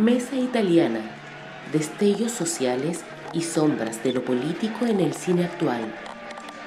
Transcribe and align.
Mesa 0.00 0.34
Italiana, 0.34 1.00
destellos 1.74 2.32
sociales 2.32 3.04
y 3.34 3.42
sombras 3.42 4.02
de 4.02 4.14
lo 4.14 4.24
político 4.24 4.86
en 4.86 4.98
el 4.98 5.12
cine 5.12 5.44
actual. 5.44 5.82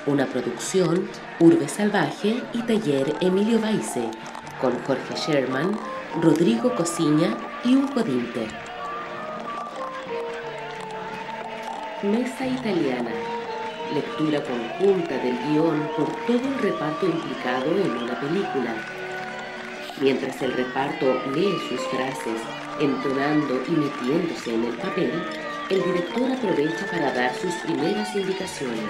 Una 0.06 0.28
producción 0.28 1.10
Urbe 1.40 1.68
Salvaje 1.68 2.44
y 2.54 2.62
Taller 2.62 3.16
Emilio 3.22 3.60
Baice, 3.60 4.04
con 4.62 4.78
Jorge 4.84 5.16
Sherman, 5.16 5.76
Rodrigo 6.22 6.76
Cosiña 6.76 7.36
y 7.66 7.76
Hugo 7.76 8.04
Dinter. 8.04 8.50
Mesa 12.04 12.46
Italiana. 12.46 13.14
Lectura 13.96 14.44
conjunta 14.44 15.18
del 15.18 15.40
guion 15.48 15.90
por 15.98 16.08
todo 16.28 16.48
el 16.48 16.60
reparto 16.60 17.08
implicado 17.08 17.72
en 17.84 18.04
una 18.04 18.20
película. 18.20 18.76
Mientras 20.00 20.40
el 20.44 20.54
reparto 20.54 21.20
lee 21.34 21.58
sus 21.68 21.82
frases, 21.88 22.40
entonando 22.80 23.62
y 23.68 23.72
metiéndose 23.72 24.54
en 24.54 24.66
el 24.66 24.74
papel, 24.78 25.12
el 25.70 25.84
director 25.84 26.32
aprovecha 26.32 26.86
para 26.92 27.14
dar 27.14 27.34
sus 27.36 27.54
primeras 27.56 28.16
indicaciones. 28.16 28.90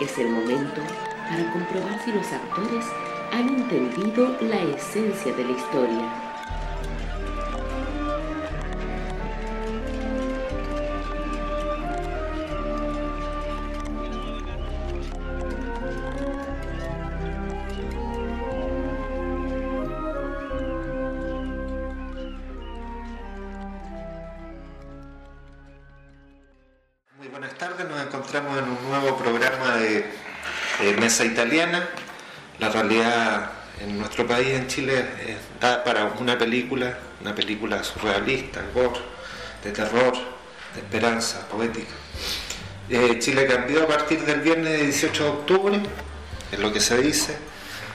Es 0.00 0.18
el 0.18 0.28
momento 0.30 0.80
para 1.28 1.52
comprobar 1.52 2.00
si 2.04 2.12
los 2.12 2.26
actores 2.32 2.84
han 3.32 3.48
entendido 3.48 4.36
la 4.40 4.62
esencia 4.62 5.32
de 5.34 5.44
la 5.44 5.52
historia. 5.52 6.29
Italiana. 31.24 31.88
La 32.58 32.68
realidad 32.68 33.50
en 33.80 33.98
nuestro 33.98 34.26
país, 34.26 34.48
en 34.48 34.66
Chile, 34.66 35.04
da 35.60 35.82
para 35.82 36.04
una 36.18 36.36
película, 36.36 36.98
una 37.20 37.34
película 37.34 37.82
surrealista, 37.82 38.60
de 39.64 39.70
terror, 39.72 40.12
de 40.74 40.80
esperanza, 40.80 41.46
poética. 41.48 41.92
Eh, 42.88 43.18
Chile 43.18 43.46
cambió 43.46 43.84
a 43.84 43.86
partir 43.86 44.24
del 44.24 44.40
viernes 44.40 44.80
18 44.80 45.24
de 45.24 45.30
octubre, 45.30 45.80
es 46.52 46.58
lo 46.58 46.72
que 46.72 46.80
se 46.80 47.00
dice. 47.00 47.36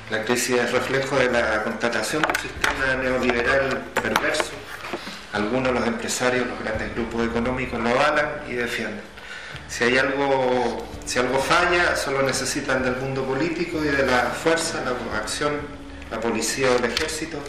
La 0.09 0.23
crisis 0.23 0.57
es 0.57 0.71
reflejo 0.71 1.17
de 1.17 1.31
la 1.31 1.63
constatación 1.63 2.21
del 2.21 2.35
sistema 2.35 2.95
neoliberal 3.01 3.83
perverso. 4.01 4.51
Algunos, 5.33 5.73
los 5.73 5.85
empresarios, 5.85 6.47
los 6.47 6.59
grandes 6.59 6.93
grupos 6.93 7.27
económicos 7.27 7.79
lo 7.79 7.89
avalan 7.89 8.43
y 8.47 8.53
defienden. 8.53 9.14
Si 9.67 9.83
hay 9.83 9.97
algo, 9.97 10.85
si 11.05 11.19
algo 11.19 11.39
falla, 11.39 11.95
solo 11.95 12.21
necesitan 12.21 12.83
del 12.83 12.95
mundo 12.97 13.23
político 13.23 13.83
y 13.83 13.87
de 13.87 14.05
la 14.05 14.23
fuerza, 14.31 14.83
la 14.83 15.17
acción, 15.17 15.53
la 16.11 16.19
policía 16.19 16.71
o 16.71 16.77
el 16.77 16.85
ejército 16.85 17.39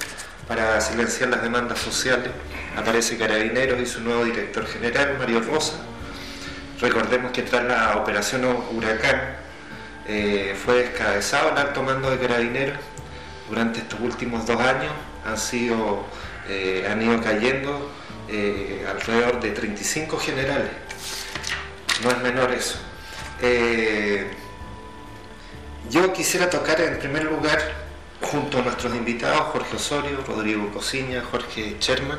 para 0.49 0.81
silenciar 0.81 1.31
las 1.31 1.43
demandas 1.43 1.79
sociales. 1.79 2.31
Aparece 2.77 3.17
Carabineros 3.17 3.81
y 3.81 3.87
su 3.87 4.01
nuevo 4.01 4.25
director 4.25 4.67
general, 4.67 5.17
Mario 5.19 5.41
Rosa. 5.41 5.75
Recordemos 6.81 7.33
que 7.33 7.43
tras 7.43 7.65
la 7.65 7.97
operación 7.97 8.45
Huracán 8.73 9.37
eh, 10.07 10.55
fue 10.63 10.83
descabezado 10.83 11.51
el 11.51 11.59
alto 11.59 11.83
mando 11.83 12.11
de 12.11 12.19
Carabineros. 12.19 12.79
Durante 13.49 13.81
estos 13.81 14.01
últimos 14.01 14.47
dos 14.47 14.61
años 14.61 14.93
han, 15.25 15.39
sido, 15.39 16.05
eh, 16.49 16.87
han 16.91 17.01
ido 17.03 17.21
cayendo 17.23 17.91
eh, 18.29 18.85
alrededor 18.89 19.41
de 19.41 19.51
35 19.53 20.19
generales 20.19 20.71
no 22.03 22.11
es 22.11 22.19
menor 22.19 22.53
eso. 22.53 22.79
Eh, 23.41 24.31
yo 25.91 26.13
quisiera 26.13 26.51
tocar 26.51 26.81
en 26.81 26.99
primer 26.99 27.25
lugar, 27.25 27.61
junto 28.21 28.59
a 28.59 28.63
nuestros 28.63 28.95
invitados, 28.95 29.41
Jorge 29.53 29.77
Osorio, 29.77 30.25
Rodrigo 30.27 30.73
Cosiña, 30.73 31.23
Jorge 31.31 31.77
Sherman, 31.81 32.19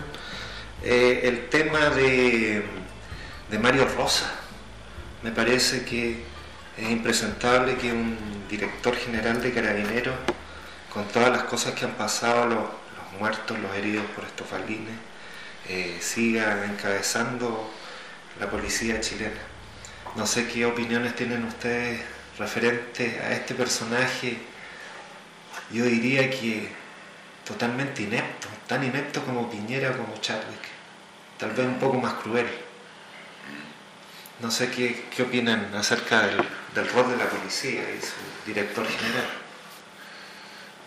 eh, 0.83 1.21
el 1.23 1.49
tema 1.49 1.89
de, 1.89 2.63
de 3.49 3.59
Mario 3.59 3.87
Rosa. 3.97 4.31
Me 5.23 5.31
parece 5.31 5.83
que 5.83 6.23
es 6.77 6.89
impresentable 6.89 7.75
que 7.75 7.91
un 7.91 8.17
director 8.49 8.95
general 8.95 9.41
de 9.41 9.51
carabineros, 9.51 10.15
con 10.93 11.05
todas 11.07 11.31
las 11.31 11.43
cosas 11.43 11.73
que 11.73 11.85
han 11.85 11.93
pasado, 11.93 12.45
los, 12.45 12.65
muertos, 13.19 13.57
los 13.59 13.75
heridos 13.75 14.05
por 14.15 14.23
estos 14.25 14.47
falines, 14.47 14.93
eh, 15.67 15.97
siga 15.99 16.65
encabezando 16.65 17.71
la 18.39 18.49
policía 18.49 19.01
chilena. 19.01 19.56
No 20.17 20.25
sé 20.25 20.47
qué 20.47 20.65
opiniones 20.65 21.15
tienen 21.15 21.45
ustedes 21.45 22.01
referente 22.39 23.19
a 23.23 23.33
este 23.33 23.53
personaje. 23.53 24.35
Yo 25.71 25.83
diría 25.85 26.27
que 26.31 26.69
totalmente 27.45 28.01
inepto, 28.01 28.47
tan 28.65 28.83
inepto 28.83 29.23
como 29.23 29.49
Piñera 29.49 29.91
o 29.91 29.97
como 29.97 30.19
Chadwick. 30.19 30.67
Tal 31.37 31.51
vez 31.51 31.67
un 31.67 31.77
poco 31.77 31.97
más 31.99 32.15
cruel. 32.15 32.47
No 34.39 34.49
sé 34.49 34.71
qué, 34.71 35.21
opinan 35.21 35.71
acerca 35.75 36.21
del, 36.21 36.37
rol 36.93 37.11
de 37.11 37.17
la 37.17 37.29
policía 37.29 37.83
y 37.91 38.01
su 38.01 38.15
director 38.45 38.87
general. 38.87 39.29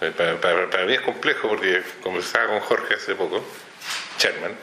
Eh, 0.01 0.39
para, 0.41 0.87
mí 0.87 0.95
es 0.95 1.01
complejo 1.03 1.49
porque 1.49 1.83
conversaba 2.03 2.49
con 2.49 2.61
Jorge 2.61 2.95
hace 2.95 3.15
poco, 3.15 3.45
Sherman, 4.19 4.57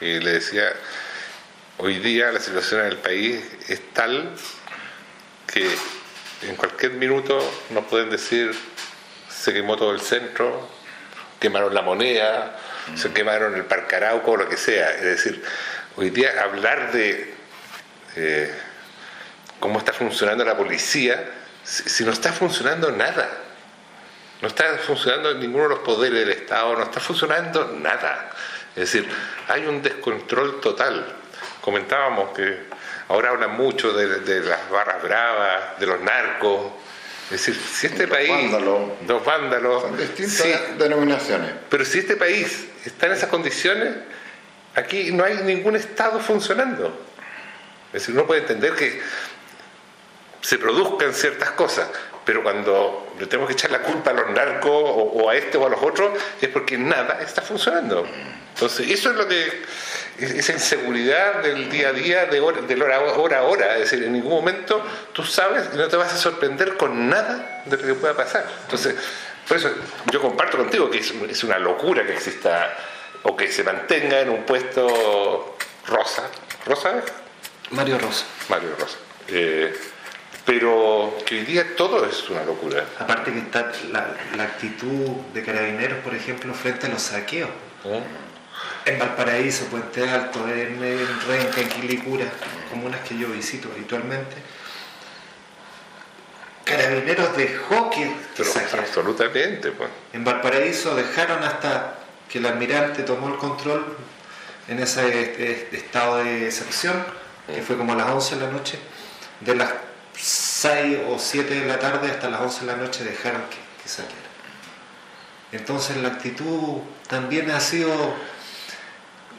y 0.00 0.20
le 0.20 0.34
decía, 0.34 0.68
Hoy 1.76 1.98
día 1.98 2.30
la 2.30 2.38
situación 2.38 2.82
en 2.82 2.86
el 2.86 2.98
país 2.98 3.42
es 3.68 3.92
tal 3.92 4.30
que 5.52 5.68
en 6.42 6.54
cualquier 6.54 6.92
minuto 6.92 7.36
nos 7.70 7.86
pueden 7.86 8.10
decir 8.10 8.54
se 9.28 9.52
quemó 9.52 9.76
todo 9.76 9.90
el 9.90 10.00
centro, 10.00 10.68
quemaron 11.40 11.74
la 11.74 11.82
moneda, 11.82 12.56
se 12.94 13.12
quemaron 13.12 13.56
el 13.56 13.64
Parque 13.64 13.96
Arauco, 13.96 14.36
lo 14.36 14.48
que 14.48 14.56
sea. 14.56 14.88
Es 14.92 15.02
decir, 15.02 15.42
hoy 15.96 16.10
día 16.10 16.44
hablar 16.44 16.92
de 16.92 17.34
eh, 18.14 18.54
cómo 19.58 19.80
está 19.80 19.92
funcionando 19.92 20.44
la 20.44 20.56
policía, 20.56 21.28
si 21.64 22.04
no 22.04 22.12
está 22.12 22.32
funcionando 22.32 22.92
nada, 22.92 23.28
no 24.40 24.46
está 24.46 24.78
funcionando 24.78 25.34
ninguno 25.34 25.64
de 25.64 25.70
los 25.70 25.80
poderes 25.80 26.20
del 26.20 26.30
Estado, 26.30 26.76
no 26.76 26.84
está 26.84 27.00
funcionando 27.00 27.76
nada. 27.80 28.30
Es 28.76 28.92
decir, 28.92 29.08
hay 29.48 29.66
un 29.66 29.82
descontrol 29.82 30.60
total 30.60 31.23
comentábamos 31.64 32.36
que 32.36 32.58
ahora 33.08 33.30
hablan 33.30 33.56
mucho 33.56 33.94
de, 33.94 34.40
las 34.40 34.68
barras 34.68 35.02
bravas, 35.02 35.80
de 35.80 35.86
los 35.86 35.98
narcos. 36.02 36.72
Es 37.24 37.30
decir, 37.30 37.54
si 37.56 37.86
este 37.86 38.06
país. 38.06 38.28
Vándalos. 38.28 38.80
Los 39.08 39.24
vándalos. 39.24 39.82
Son 39.82 39.96
distintas 39.96 40.78
denominaciones. 40.78 41.52
Pero 41.70 41.86
si 41.86 42.00
este 42.00 42.16
país 42.16 42.66
está 42.84 43.06
en 43.06 43.12
esas 43.12 43.30
condiciones, 43.30 43.94
aquí 44.74 45.10
no 45.10 45.24
hay 45.24 45.38
ningún 45.38 45.74
Estado 45.74 46.20
funcionando. 46.20 47.06
Es 47.86 48.02
decir, 48.02 48.14
uno 48.14 48.26
puede 48.26 48.42
entender 48.42 48.74
que 48.74 49.00
se 50.42 50.58
produzcan 50.58 51.14
ciertas 51.14 51.52
cosas, 51.52 51.88
pero 52.26 52.42
cuando 52.42 53.14
le 53.18 53.26
tenemos 53.26 53.48
que 53.48 53.54
echar 53.54 53.70
la 53.70 53.80
culpa 53.80 54.10
a 54.10 54.14
los 54.14 54.30
narcos 54.32 54.70
o, 54.70 55.30
a 55.30 55.34
este 55.34 55.56
o 55.56 55.66
a 55.66 55.70
los 55.70 55.82
otros, 55.82 56.12
es 56.42 56.48
porque 56.50 56.76
nada 56.76 57.22
está 57.22 57.40
funcionando. 57.40 58.06
Entonces, 58.52 58.90
eso 58.90 59.10
es 59.12 59.16
lo 59.16 59.26
que, 59.26 59.62
esa 60.18 60.52
inseguridad 60.52 61.42
del 61.42 61.68
día 61.70 61.88
a 61.88 61.92
día, 61.92 62.26
de 62.26 62.40
hora, 62.40 62.60
hora, 63.16 63.38
a 63.38 63.42
hora, 63.42 63.74
es 63.74 63.90
decir, 63.90 64.04
en 64.04 64.12
ningún 64.12 64.32
momento 64.32 64.84
tú 65.12 65.24
sabes 65.24 65.70
y 65.72 65.76
no 65.76 65.88
te 65.88 65.96
vas 65.96 66.12
a 66.12 66.16
sorprender 66.16 66.76
con 66.76 67.08
nada 67.08 67.62
de 67.64 67.76
lo 67.76 67.82
que 67.82 67.94
pueda 67.94 68.14
pasar. 68.14 68.46
Entonces, 68.62 68.94
por 69.46 69.56
eso 69.56 69.70
yo 70.12 70.20
comparto 70.20 70.56
contigo 70.56 70.90
que 70.90 70.98
es, 70.98 71.44
una 71.44 71.58
locura 71.58 72.06
que 72.06 72.14
exista 72.14 72.76
o 73.24 73.36
que 73.36 73.50
se 73.50 73.64
mantenga 73.64 74.20
en 74.20 74.30
un 74.30 74.44
puesto 74.44 75.56
rosa. 75.86 76.28
¿Rosa? 76.66 77.02
Mario 77.70 77.98
Rosa. 77.98 78.24
Mario 78.48 78.70
Rosa. 78.78 78.96
Eh, 79.28 79.74
pero 80.44 81.16
que 81.24 81.36
hoy 81.36 81.44
día 81.44 81.74
todo 81.74 82.04
es 82.06 82.28
una 82.28 82.44
locura. 82.44 82.84
Aparte 82.98 83.32
que 83.32 83.38
está 83.38 83.72
la, 83.90 84.44
actitud 84.44 85.08
de 85.32 85.42
carabineros, 85.42 85.98
por 86.04 86.14
ejemplo, 86.14 86.52
frente 86.54 86.86
a 86.86 86.90
los 86.90 87.02
saqueos. 87.02 87.50
¿Eh? 87.84 88.02
En 88.84 88.98
Valparaíso, 88.98 89.64
Puente 89.66 90.08
Alto, 90.08 90.46
en, 90.48 90.80
Renca, 91.26 91.60
en 91.60 91.68
Quilicura, 91.68 92.26
comunas 92.70 93.00
que 93.00 93.16
yo 93.16 93.28
visito 93.28 93.68
habitualmente. 93.74 94.36
Carabineros 96.64 97.36
dejó 97.36 97.90
que, 97.90 98.10
Absolutamente. 98.78 99.72
Pues. 99.72 99.90
En 100.12 100.24
Valparaíso 100.24 100.94
dejaron 100.94 101.42
hasta 101.42 101.98
que 102.28 102.38
el 102.38 102.46
almirante 102.46 103.02
tomó 103.02 103.28
el 103.28 103.36
control 103.36 103.96
en 104.68 104.78
ese 104.78 105.68
estado 105.76 106.18
de 106.18 106.46
excepción, 106.46 107.04
que 107.46 107.62
fue 107.62 107.76
como 107.76 107.92
a 107.92 107.96
las 107.96 108.10
11 108.10 108.36
de 108.36 108.40
la 108.40 108.50
noche, 108.50 108.78
de 109.40 109.54
las 109.54 109.72
6 110.16 110.98
o 111.08 111.18
7 111.18 111.60
de 111.60 111.66
la 111.66 111.78
tarde 111.78 112.10
hasta 112.10 112.30
las 112.30 112.40
11 112.40 112.60
de 112.60 112.66
la 112.66 112.76
noche 112.76 113.04
dejaron 113.04 113.42
que, 113.42 113.82
que 113.82 113.88
saliera. 113.88 114.16
Entonces 115.52 115.96
la 115.98 116.08
actitud 116.08 116.80
también 117.08 117.50
ha 117.50 117.60
sido 117.60 118.14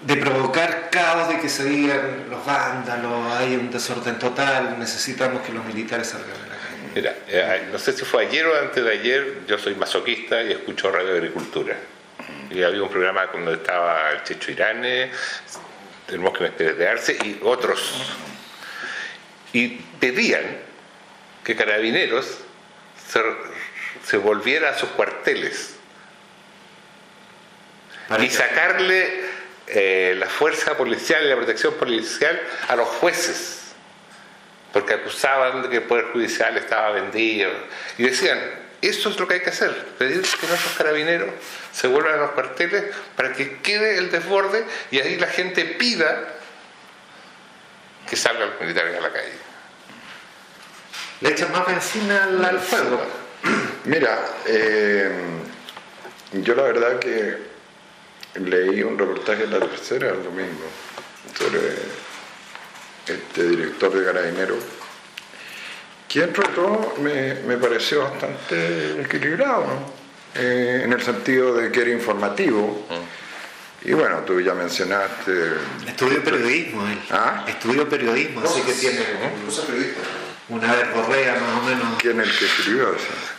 de 0.02 0.18
provocar 0.18 0.90
caos, 0.90 1.30
de 1.30 1.40
que 1.40 1.50
se 1.50 1.66
digan 1.66 2.26
los 2.30 2.46
vándalos, 2.46 3.32
hay 3.34 3.56
un 3.56 3.72
desorden 3.72 4.20
total, 4.20 4.78
necesitamos 4.78 5.42
que 5.42 5.52
los 5.52 5.66
militares 5.66 6.10
salgan 6.10 6.30
de 6.44 6.50
la 6.50 6.56
calle. 6.56 6.92
Mira, 6.94 7.16
eh, 7.28 7.68
no 7.72 7.80
sé 7.80 7.94
si 7.94 8.06
fue 8.06 8.26
ayer 8.26 8.46
o 8.46 8.60
antes 8.60 8.84
de 8.84 8.92
ayer, 8.92 9.40
yo 9.48 9.58
soy 9.58 9.76
masoquista 9.76 10.44
y 10.44 10.52
escucho 10.52 10.92
Radio 10.92 11.14
Agricultura. 11.14 11.76
Y 12.50 12.62
había 12.64 12.84
un 12.84 12.90
programa 12.90 13.28
cuando 13.28 13.54
estaba 13.54 14.12
el 14.12 14.24
Checho 14.24 14.52
Irane, 14.52 15.12
tenemos 16.06 16.38
que 16.38 16.50
de 16.50 16.88
Arce 16.88 17.18
y 17.24 17.40
otros. 17.44 17.94
Y 19.54 19.70
pedían 20.00 20.44
que 21.44 21.56
Carabineros 21.56 22.40
se, 23.08 23.22
se 24.04 24.18
volviera 24.18 24.70
a 24.70 24.78
sus 24.78 24.90
cuarteles 24.90 25.76
y 28.20 28.30
sacarle 28.30 29.22
eh, 29.68 30.16
la 30.18 30.28
fuerza 30.28 30.78
policial 30.78 31.24
y 31.26 31.30
la 31.30 31.36
protección 31.36 31.74
policial 31.74 32.40
a 32.68 32.76
los 32.76 32.88
jueces, 32.88 33.74
porque 34.72 34.94
acusaban 34.94 35.64
de 35.64 35.70
que 35.70 35.78
el 35.78 35.84
Poder 35.84 36.06
Judicial 36.14 36.56
estaba 36.58 36.92
vendido. 36.92 37.52
Y 37.98 38.04
decían, 38.04 38.40
eso 38.82 39.10
es 39.10 39.20
lo 39.20 39.28
que 39.28 39.36
hay 39.36 39.40
que 39.40 39.50
hacer, 39.50 39.72
pedir 39.98 40.22
que 40.22 40.48
nuestros 40.48 40.74
carabineros 40.78 41.30
se 41.72 41.88
vuelvan 41.88 42.16
a 42.16 42.18
los 42.18 42.32
cuarteles 42.32 42.84
para 43.16 43.34
que 43.34 43.58
quede 43.58 43.98
el 43.98 44.12
desborde 44.12 44.64
y 44.92 45.00
ahí 45.00 45.18
la 45.18 45.28
gente 45.28 45.66
pida 45.66 46.36
que 48.08 48.16
salgan 48.16 48.52
los 48.52 48.62
militares 48.62 48.96
a 48.98 49.02
la 49.02 49.12
calle. 49.12 49.34
Le 51.22 51.30
echan 51.30 51.52
más 51.52 51.66
benzina 51.66 52.26
al, 52.26 52.60
fuego. 52.60 53.02
Mira, 53.86 54.20
eh, 54.46 55.12
yo 56.34 56.54
la 56.54 56.64
verdad 56.64 57.00
que 57.00 57.55
leí 58.40 58.84
un 58.84 58.98
reportaje 58.98 59.44
en 59.44 59.52
la 59.52 59.60
tercera 59.60 60.10
el 60.10 60.24
domingo 60.24 60.66
sobre 61.38 61.60
este 63.08 63.50
director 63.50 63.94
de 63.94 64.06
Carabineros, 64.06 64.64
quien 66.10 66.34
trató, 66.34 66.96
me, 67.02 67.36
me 67.46 67.58
pareció 67.58 68.04
bastante 68.04 69.02
equilibrado, 69.02 69.66
eh, 70.36 70.82
en 70.84 70.92
el 70.92 71.02
sentido 71.02 71.56
de 71.56 71.72
que 71.72 71.82
era 71.82 71.92
informativo. 71.92 72.86
Y 73.84 73.94
bueno, 73.94 74.20
tú 74.26 74.42
ya 74.42 74.54
mencionaste. 74.54 75.54
Estudio 75.88 76.24
periodismo, 76.24 76.88
él. 76.88 77.00
¿Ah? 77.12 77.46
Estudio 77.48 77.88
periodismo, 77.88 78.42
así 78.42 78.62
que 78.62 78.74
tiene 78.74 79.00
una 80.50 80.74
verborrea 80.74 81.40
más 81.40 81.62
o 81.62 81.66
menos. 81.66 81.98
¿Quién 82.00 82.20
es 82.20 82.28
el 82.28 82.38
que 82.38 82.46
escribió 82.46 82.96
eso? 82.96 83.35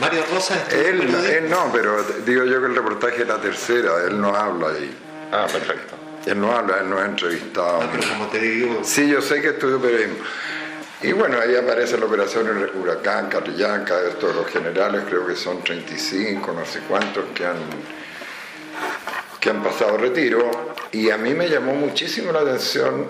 Mario 0.00 0.24
Rosa 0.32 0.66
él, 0.70 1.02
él 1.02 1.48
no, 1.48 1.70
pero 1.72 2.02
digo 2.26 2.44
yo 2.44 2.60
que 2.60 2.66
el 2.66 2.74
reportaje 2.74 3.22
es 3.22 3.28
la 3.28 3.40
tercera, 3.40 4.04
él 4.06 4.20
no 4.20 4.34
habla 4.34 4.68
ahí. 4.68 4.96
Ah, 5.30 5.46
perfecto. 5.50 5.94
Él 6.26 6.40
no 6.40 6.52
habla, 6.52 6.80
él 6.80 6.90
no 6.90 6.98
ha 6.98 7.04
entrevistado. 7.04 7.82
No, 7.82 7.90
pero 7.92 8.08
como 8.08 8.26
te 8.28 8.38
digo. 8.38 8.80
Sí, 8.82 9.08
yo 9.08 9.20
sé 9.20 9.40
que 9.40 9.50
estudió 9.50 9.80
periodismo. 9.80 10.16
Y 11.02 11.12
bueno, 11.12 11.38
ahí 11.38 11.54
aparece 11.54 11.98
la 11.98 12.06
operación 12.06 12.48
en 12.48 12.80
Huracán, 12.80 13.28
Catrillanca, 13.28 13.94
esto 14.08 14.28
de 14.28 14.34
los 14.34 14.46
generales, 14.46 15.02
creo 15.06 15.26
que 15.26 15.36
son 15.36 15.62
35, 15.62 16.52
no 16.52 16.64
sé 16.64 16.80
cuántos 16.88 17.26
que 17.34 17.44
han, 17.44 17.58
que 19.38 19.50
han 19.50 19.62
pasado 19.62 19.98
retiro. 19.98 20.74
Y 20.92 21.10
a 21.10 21.18
mí 21.18 21.34
me 21.34 21.48
llamó 21.48 21.74
muchísimo 21.74 22.32
la 22.32 22.40
atención 22.40 23.06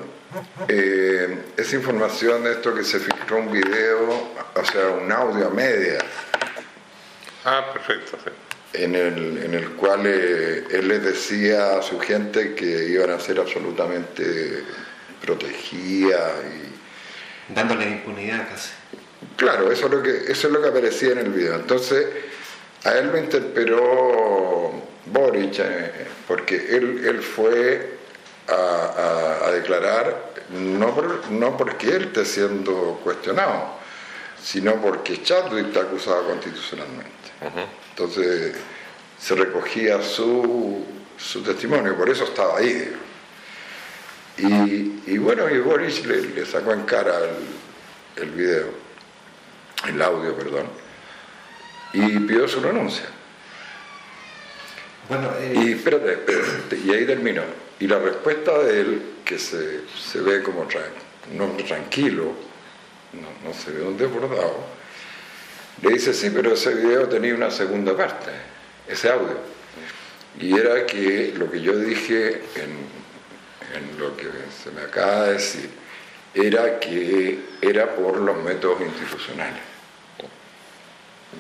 eh, 0.66 1.44
esa 1.56 1.76
información 1.76 2.42
de 2.42 2.52
esto 2.52 2.74
que 2.74 2.82
se 2.82 2.98
filtró 2.98 3.38
un 3.38 3.52
video, 3.52 4.32
o 4.54 4.64
sea, 4.64 4.88
un 4.88 5.12
audio 5.12 5.46
a 5.46 5.50
media 5.50 5.98
Ah, 7.44 7.70
perfecto. 7.72 8.18
En, 8.72 8.94
el, 8.94 9.42
en 9.44 9.54
el 9.54 9.70
cual 9.70 10.02
eh, 10.06 10.64
él 10.70 10.88
les 10.88 11.02
decía 11.02 11.78
a 11.78 11.82
su 11.82 11.98
gente 12.00 12.54
que 12.54 12.88
iban 12.88 13.10
a 13.10 13.20
ser 13.20 13.38
absolutamente 13.38 14.64
protegidas 15.20 16.32
y... 16.44 17.52
Dándole 17.54 17.86
impunidad 17.86 18.48
casi. 18.48 18.70
Claro, 19.36 19.70
eso 19.70 19.86
es, 19.86 19.92
lo 19.92 20.02
que, 20.02 20.10
eso 20.28 20.46
es 20.48 20.52
lo 20.52 20.62
que 20.62 20.68
aparecía 20.68 21.12
en 21.12 21.18
el 21.18 21.30
video. 21.30 21.54
Entonces, 21.56 22.06
a 22.84 22.92
él 22.92 23.08
lo 23.08 23.18
interpeló 23.18 24.72
Boric, 25.06 25.58
eh, 25.58 25.90
porque 26.26 26.56
él, 26.56 27.04
él 27.06 27.22
fue 27.22 27.94
a, 28.48 29.50
declarar 29.52 30.32
no, 30.50 30.94
no 31.30 31.56
porque 31.56 31.88
él 31.88 32.04
esté 32.04 32.24
siendo 32.24 33.00
cuestionado, 33.02 33.78
sino 34.44 34.74
porque 34.76 35.22
Chadwick 35.22 35.68
está 35.68 35.80
acusado 35.80 36.26
constitucionalmente. 36.26 37.10
Entonces 37.90 38.54
se 39.18 39.34
recogía 39.34 40.02
su, 40.02 40.84
su, 41.16 41.42
testimonio, 41.42 41.96
por 41.96 42.10
eso 42.10 42.24
estaba 42.24 42.58
ahí. 42.58 42.94
Y, 44.36 45.18
bueno, 45.18 45.48
y 45.48 45.58
Boris 45.58 46.04
le, 46.04 46.44
sacó 46.44 46.72
en 46.72 46.82
cara 46.82 47.20
el, 48.16 48.22
el, 48.22 48.30
video, 48.32 48.66
el 49.88 50.02
audio, 50.02 50.36
perdón, 50.36 50.66
y 51.94 52.18
pidió 52.20 52.46
su 52.46 52.60
renuncia. 52.60 53.06
Bueno, 55.08 55.30
eh, 55.38 55.54
Y 55.56 55.72
espérate, 55.72 56.18
y 56.84 56.90
ahí 56.90 57.06
terminó. 57.06 57.42
Y 57.80 57.86
la 57.86 57.98
respuesta 57.98 58.58
de 58.58 58.80
él, 58.80 59.02
que 59.24 59.38
se, 59.38 59.80
se 59.98 60.20
ve 60.20 60.42
como 60.42 60.66
un 61.32 61.40
hombre 61.40 61.64
tranquilo, 61.64 62.53
no, 63.14 63.48
no 63.48 63.54
se 63.54 63.70
ve 63.70 63.82
un 63.82 63.96
desbordado, 63.96 64.64
le 65.82 65.90
dice, 65.90 66.14
sí, 66.14 66.30
pero 66.30 66.52
ese 66.54 66.74
video 66.74 67.08
tenía 67.08 67.34
una 67.34 67.50
segunda 67.50 67.96
parte, 67.96 68.30
ese 68.88 69.10
audio. 69.10 69.36
Y 70.38 70.58
era 70.58 70.86
que 70.86 71.32
lo 71.36 71.50
que 71.50 71.60
yo 71.60 71.76
dije 71.76 72.42
en, 72.56 72.94
lo 73.98 74.16
que 74.16 74.28
se 74.62 74.70
me 74.70 74.82
acaba 74.82 75.24
de 75.24 75.32
decir, 75.34 75.70
era 76.32 76.78
que 76.78 77.38
era 77.60 77.94
por 77.94 78.18
los 78.18 78.36
métodos 78.42 78.80
institucionales. 78.80 79.62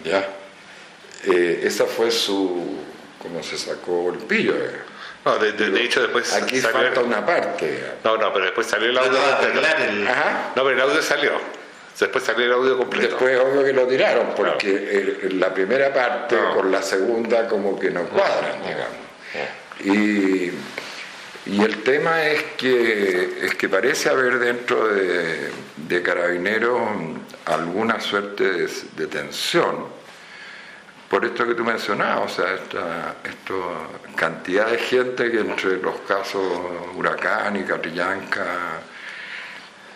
¿Ya? 0.04 0.28
Eh, 1.26 1.62
esa 1.64 1.86
fue 1.86 2.10
su, 2.10 2.78
como 3.20 3.42
se 3.42 3.56
sacó 3.56 4.12
el 4.12 4.18
pillo. 4.18 4.54
Eh. 4.54 4.80
No, 5.24 5.38
de, 5.38 5.82
hecho 5.82 6.02
después 6.02 6.32
Aquí 6.34 6.60
falta 6.60 7.00
una 7.00 7.24
parte. 7.24 7.94
No, 8.02 8.16
no, 8.16 8.32
pero 8.32 8.46
después 8.46 8.66
salió 8.66 8.90
el 8.90 8.98
audio. 8.98 9.12
No, 9.12 10.52
pero 10.54 10.70
el 10.70 10.80
audio 10.80 11.02
salió. 11.02 11.32
Después 11.98 12.24
salió 12.24 12.46
el 12.46 12.52
audio 12.52 12.76
completo. 12.76 13.10
Después 13.10 13.38
obvio 13.38 13.64
que 13.64 13.72
lo 13.72 13.86
tiraron, 13.86 14.28
porque 14.36 15.28
la 15.32 15.54
primera 15.54 15.92
parte 15.92 16.36
con 16.54 16.70
la 16.70 16.82
segunda 16.82 17.46
como 17.46 17.78
que 17.78 17.90
no 17.90 18.04
cuadran, 18.04 18.62
digamos. 18.62 19.04
Y, 19.80 20.52
y, 21.46 21.62
el 21.62 21.82
tema 21.82 22.24
es 22.24 22.42
que, 22.56 23.38
es 23.42 23.54
que 23.56 23.68
parece 23.68 24.08
haber 24.08 24.38
dentro 24.38 24.88
de, 24.88 25.50
de 25.76 26.02
Carabineros 26.02 26.80
alguna 27.46 28.00
suerte 28.00 28.68
de, 28.96 29.06
tensión, 29.06 29.86
por 31.08 31.24
esto 31.24 31.46
que 31.46 31.54
tú 31.54 31.64
mencionabas, 31.64 32.32
o 32.32 32.34
sea, 32.34 32.54
esta, 32.54 33.14
cantidad 34.16 34.70
de 34.70 34.78
gente 34.78 35.30
que 35.30 35.40
entre 35.40 35.76
los 35.78 36.00
casos 36.00 36.42
Huracán 36.96 37.56
y 37.56 37.64
Catrillanca 37.64 38.80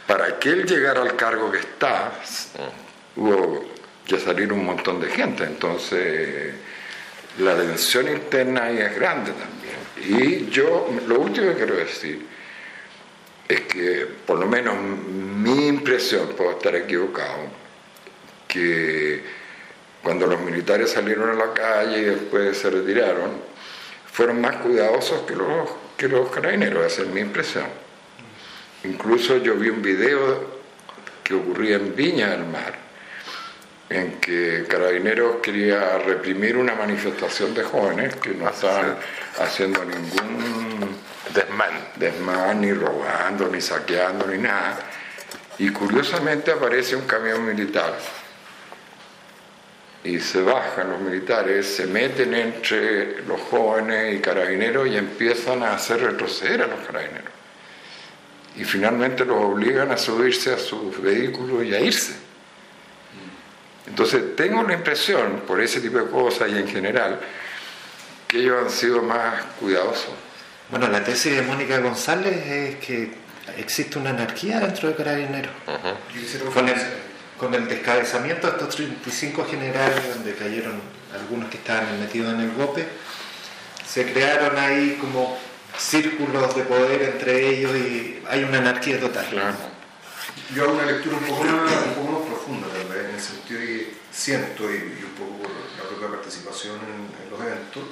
para 0.08 0.38
que 0.38 0.48
él 0.48 0.64
llegara 0.64 1.02
al 1.02 1.14
cargo 1.16 1.52
que 1.52 1.58
está, 1.58 2.12
hubo 3.14 3.62
que 4.06 4.18
salir 4.18 4.50
un 4.50 4.64
montón 4.64 4.98
de 5.02 5.10
gente. 5.10 5.44
Entonces, 5.44 6.54
la 7.38 7.54
tensión 7.54 8.08
interna 8.08 8.64
ahí 8.64 8.78
es 8.78 8.96
grande 8.96 9.32
también. 9.32 9.76
Y 10.18 10.50
yo, 10.50 10.88
lo 11.06 11.20
último 11.20 11.50
que 11.50 11.56
quiero 11.56 11.76
decir 11.76 12.26
es 13.46 13.60
que, 13.62 14.06
por 14.26 14.38
lo 14.38 14.46
menos 14.46 14.76
mi 14.80 15.66
impresión, 15.66 16.28
puedo 16.28 16.52
estar 16.52 16.74
equivocado, 16.74 17.40
que 18.48 19.22
cuando 20.02 20.26
los 20.26 20.40
militares 20.40 20.90
salieron 20.90 21.28
a 21.28 21.34
la 21.34 21.52
calle 21.52 21.98
y 21.98 22.04
después 22.04 22.56
se 22.56 22.70
retiraron, 22.70 23.32
fueron 24.10 24.40
más 24.40 24.56
cuidadosos 24.56 25.26
que 25.26 25.36
los, 25.36 25.68
que 25.98 26.08
los 26.08 26.30
carabineros, 26.30 26.86
esa 26.86 27.02
es 27.02 27.08
mi 27.08 27.20
impresión. 27.20 27.87
Incluso 28.84 29.38
yo 29.38 29.56
vi 29.56 29.70
un 29.70 29.82
video 29.82 30.58
que 31.24 31.34
ocurría 31.34 31.76
en 31.76 31.96
Viña 31.96 32.28
del 32.30 32.44
Mar, 32.44 32.74
en 33.90 34.20
que 34.20 34.66
Carabineros 34.68 35.36
quería 35.42 35.98
reprimir 35.98 36.56
una 36.56 36.74
manifestación 36.74 37.54
de 37.54 37.64
jóvenes 37.64 38.14
que 38.16 38.30
no 38.30 38.48
estaban 38.48 38.96
haciendo 39.40 39.84
ningún 39.84 40.96
desmán. 41.34 41.88
desmán, 41.96 42.60
ni 42.60 42.72
robando, 42.72 43.48
ni 43.48 43.60
saqueando, 43.60 44.26
ni 44.28 44.38
nada. 44.38 44.78
Y 45.58 45.70
curiosamente 45.70 46.52
aparece 46.52 46.94
un 46.94 47.06
camión 47.06 47.44
militar 47.44 47.98
y 50.04 50.20
se 50.20 50.40
bajan 50.40 50.92
los 50.92 51.00
militares, 51.00 51.66
se 51.66 51.86
meten 51.88 52.32
entre 52.32 53.22
los 53.22 53.40
jóvenes 53.40 54.14
y 54.14 54.20
carabineros 54.20 54.86
y 54.86 54.96
empiezan 54.96 55.64
a 55.64 55.74
hacer 55.74 56.00
retroceder 56.00 56.62
a 56.62 56.66
los 56.68 56.86
carabineros 56.86 57.37
y 58.58 58.64
finalmente 58.64 59.24
los 59.24 59.36
obligan 59.36 59.92
a 59.92 59.96
subirse 59.96 60.52
a 60.52 60.58
sus 60.58 61.00
vehículos 61.00 61.64
y 61.64 61.74
a 61.74 61.80
irse. 61.80 62.14
Entonces 63.86 64.36
tengo 64.36 64.62
la 64.64 64.74
impresión, 64.74 65.42
por 65.46 65.60
ese 65.60 65.80
tipo 65.80 65.98
de 65.98 66.10
cosas 66.10 66.50
y 66.50 66.58
en 66.58 66.66
general, 66.66 67.20
que 68.26 68.38
ellos 68.40 68.64
han 68.64 68.70
sido 68.70 69.00
más 69.00 69.42
cuidadosos. 69.60 70.10
Bueno, 70.70 70.88
la 70.88 71.02
tesis 71.02 71.34
de 71.34 71.42
Mónica 71.42 71.78
González 71.78 72.46
es 72.46 72.76
que 72.84 73.12
existe 73.56 73.98
una 73.98 74.10
anarquía 74.10 74.60
dentro 74.60 74.88
de 74.88 74.96
Carabineros. 74.96 75.52
con, 76.52 76.68
el, 76.68 76.76
con 77.38 77.54
el 77.54 77.68
descabezamiento 77.68 78.48
de 78.48 78.52
estos 78.54 78.74
35 78.74 79.46
generales, 79.46 80.14
donde 80.14 80.34
cayeron 80.34 80.80
algunos 81.14 81.48
que 81.48 81.58
estaban 81.58 81.98
metidos 82.00 82.34
en 82.34 82.40
el 82.40 82.52
golpe, 82.52 82.86
se 83.86 84.12
crearon 84.12 84.58
ahí 84.58 84.98
como 85.00 85.38
círculos 85.78 86.54
de 86.56 86.62
poder 86.64 87.02
entre 87.02 87.48
ellos 87.48 87.74
y 87.76 88.22
hay 88.28 88.44
una 88.44 88.58
anarquía 88.58 89.00
total. 89.00 89.26
Yo 90.54 90.64
hago 90.64 90.74
una 90.74 90.86
lectura 90.86 91.16
un 91.16 91.24
poco 91.24 91.44
más, 91.44 91.72
un 91.86 91.94
poco 91.94 92.12
más 92.12 92.28
profunda, 92.28 92.66
en 93.06 93.14
el 93.14 93.20
sentido 93.20 93.60
que 93.60 93.94
siento, 94.10 94.64
y, 94.64 95.04
un 95.04 95.14
poco 95.16 95.42
por 95.42 95.50
la 95.50 95.88
propia 95.88 96.08
participación 96.08 96.76
en, 96.76 97.30
los 97.30 97.40
eventos, 97.40 97.82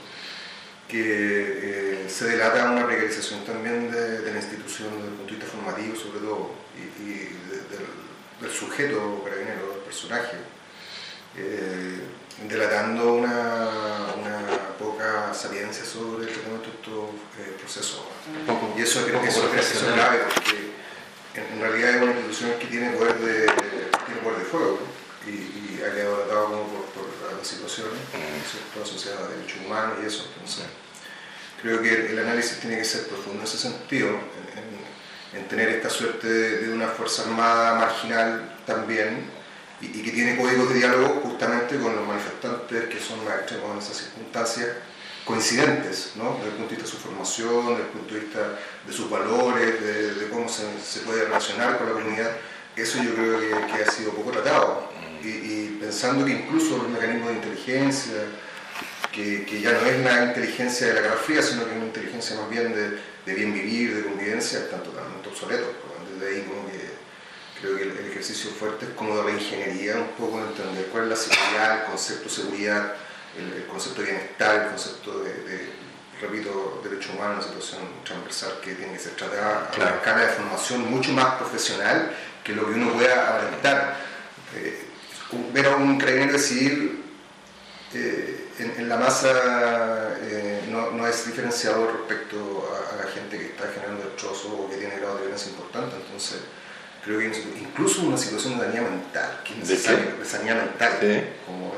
que 0.89 2.05
eh, 2.05 2.09
se 2.09 2.29
delata 2.29 2.71
una 2.71 2.87
precarización 2.87 3.45
también 3.45 3.91
de, 3.91 4.33
la 4.33 4.39
institución 4.39 4.89
desde 4.95 5.09
el 5.09 5.15
punto 5.15 5.33
de 5.33 5.39
vista 5.39 5.51
formativo, 5.51 5.97
sobre 5.97 6.21
todo, 6.21 6.55
y, 6.77 7.37
del, 8.41 8.53
sujeto 8.53 9.23
carabinero, 9.25 9.71
del 9.71 9.81
personaje. 9.81 10.37
Eh, 11.37 12.01
delatando 12.43 13.15
una, 13.15 13.71
poca 14.79 15.33
sapiencia 15.33 15.85
sobre 15.85 16.27
el 16.29 16.33
tratamiento 16.35 16.69
de 16.69 16.77
estos 16.77 17.11
eh, 17.41 17.57
procesos. 17.59 18.03
y 18.77 18.83
eso, 18.83 19.07
creo 19.07 19.23
que 19.23 19.29
eso, 19.29 19.49
es 19.49 19.95
grave, 19.95 20.19
porque 20.35 20.73
en, 21.35 21.61
realidad 21.61 21.97
es 21.97 22.03
una 22.03 22.13
institución 22.13 22.59
que 22.59 22.67
tiene 22.67 22.91
poder 22.91 23.19
de, 23.19 23.47
tiene 24.05 24.21
poder 24.23 24.39
de 24.41 24.45
fuego 24.45 24.79
y, 25.27 25.31
y 25.31 25.83
ha 25.83 25.95
quedado 25.95 26.17
tratado 26.17 26.45
como 26.47 26.65
por, 26.93 27.37
las 27.37 27.47
situaciones, 27.47 27.95
toda 28.73 28.85
asociada 28.85 29.25
a 29.25 29.29
derechos 29.29 29.59
humanos 29.65 29.99
y 30.03 30.07
eso. 30.07 30.29
Entonces, 30.35 30.67
creo 31.63 31.81
que 31.83 32.11
el, 32.11 32.19
análisis 32.19 32.61
tiene 32.61 32.77
que 32.79 32.85
ser 32.85 33.07
profundo 33.09 33.41
en 33.41 33.45
ese 33.45 33.59
sentido, 33.59 34.11
en, 35.33 35.49
tener 35.49 35.69
esta 35.69 35.91
suerte 35.91 36.29
de 36.29 36.73
una 36.73 36.89
fuerza 36.89 37.23
armada 37.23 37.75
marginal 37.75 38.57
también 38.67 39.31
y, 39.81 40.03
que 40.03 40.11
tiene 40.11 40.37
códigos 40.37 40.69
de 40.71 40.77
diálogo 40.77 41.21
justamente 41.23 41.79
con 41.79 41.95
los 41.95 42.07
manifestantes 42.07 42.89
que 42.89 43.01
son 43.01 43.25
más 43.25 43.41
extremos 43.41 43.73
en 43.73 43.79
esas 43.79 43.97
circunstancias 43.97 44.69
coincidentes, 45.25 46.13
¿no? 46.15 46.37
desde 46.37 46.51
el 46.51 46.55
punto 46.55 46.71
de 46.71 46.77
vista 46.77 46.85
de 46.85 46.97
su 46.97 46.97
formación, 46.99 47.69
desde 47.71 47.83
el 47.83 47.89
punto 47.89 48.15
de 48.15 48.21
vista 48.21 48.59
de 48.87 48.93
sus 48.93 49.11
valores, 49.11 49.81
de, 49.81 50.29
cómo 50.29 50.49
se, 50.49 51.01
puede 51.01 51.25
relacionar 51.25 51.79
con 51.79 51.89
la 51.89 51.93
comunidad, 51.95 52.31
eso 52.77 53.03
yo 53.03 53.15
creo 53.15 53.41
que, 53.67 53.83
ha 53.83 53.91
sido 53.91 54.13
poco 54.13 54.31
tratado. 54.31 54.89
Y, 55.23 55.79
pensando 55.81 56.25
que 56.25 56.33
incluso 56.33 56.79
los 56.79 56.89
mecanismos 56.89 57.31
de 57.31 57.35
inteligencia, 57.35 58.15
que, 59.11 59.45
que, 59.45 59.61
ya 59.61 59.73
no 59.73 59.81
es 59.81 59.99
la 60.05 60.27
inteligencia 60.27 60.87
de 60.87 60.95
la 60.95 61.01
Guerra 61.01 61.17
Fría, 61.17 61.43
sino 61.43 61.65
que 61.65 61.71
es 61.71 61.77
una 61.77 61.87
inteligencia 61.87 62.37
más 62.37 62.49
bien 62.49 62.73
de, 62.73 62.91
de 63.27 63.35
bien 63.35 63.53
vivir, 63.53 63.97
de 63.97 64.05
convivencia, 64.05 64.61
están 64.61 64.83
totalmente 64.85 65.29
obsoletos. 65.29 65.69
Desde 66.13 66.35
ahí 66.35 66.43
como 66.45 66.71
que 66.71 66.76
creo 67.61 67.77
que 67.77 67.83
el, 67.83 68.11
ejercicio 68.11 68.51
fuerte 68.51 68.87
es 68.87 68.93
como 68.93 69.17
de 69.17 69.33
la 69.33 69.39
ingeniería, 69.39 69.97
un 69.97 70.13
poco 70.19 70.41
entender 70.41 70.87
cuál 70.87 71.05
es 71.05 71.11
la 71.11 71.17
seguridad, 71.17 71.81
el 71.81 71.85
concepto 71.85 72.25
de 72.25 72.31
seguridad, 72.31 72.95
el, 73.37 73.67
concepto 73.67 74.03
de 74.03 74.11
bienestar, 74.11 74.63
el 74.63 74.69
concepto 74.69 75.19
de, 75.21 75.71
repito, 76.21 76.81
derecho 76.83 77.13
humano, 77.13 77.35
una 77.35 77.43
situación 77.43 77.83
transversal 78.05 78.61
que 78.63 78.75
tiene 78.75 78.95
que 78.95 78.99
ser 78.99 79.13
tratada 79.13 79.71
a 79.71 79.77
una 79.77 79.91
escala 79.91 80.21
de 80.23 80.29
formación 80.29 80.91
mucho 80.91 81.13
más 81.13 81.35
profesional 81.35 82.13
que 82.43 82.55
lo 82.55 82.67
que 82.67 82.73
uno 82.73 82.93
pueda 82.93 83.37
aparentar. 83.37 83.97
Eh, 84.55 84.83
ver 85.53 85.67
a 85.67 85.77
un 85.77 85.99
carabinero 85.99 86.39
civil 86.39 87.03
eh, 87.93 88.49
en, 88.59 88.89
la 88.89 88.97
masa 88.97 90.17
eh, 90.23 90.63
no, 90.71 91.07
es 91.07 91.27
diferenciador 91.27 91.93
respecto 91.93 92.69
a, 92.93 93.05
la 93.05 93.11
gente 93.11 93.39
que 93.39 93.47
está 93.47 93.69
generando 93.73 94.05
destrozos 94.05 94.53
o 94.53 94.71
que 94.71 94.77
tiene 94.77 94.97
grado 94.97 95.17
de 95.17 95.23
violencia 95.23 95.51
importante, 95.51 95.97
entonces 95.97 96.41
creo 97.07 97.21
que 97.21 97.27
incluso 97.61 98.03
una 98.03 98.19
situación 98.19 98.59
de 98.59 98.67
daño 98.67 98.83
mental, 98.83 99.41
que 99.45 99.53
es 99.53 99.59
necesario, 99.61 100.17
de, 100.19 100.25
sanidad 100.25 100.57
mental, 100.57 100.99
como 101.47 101.73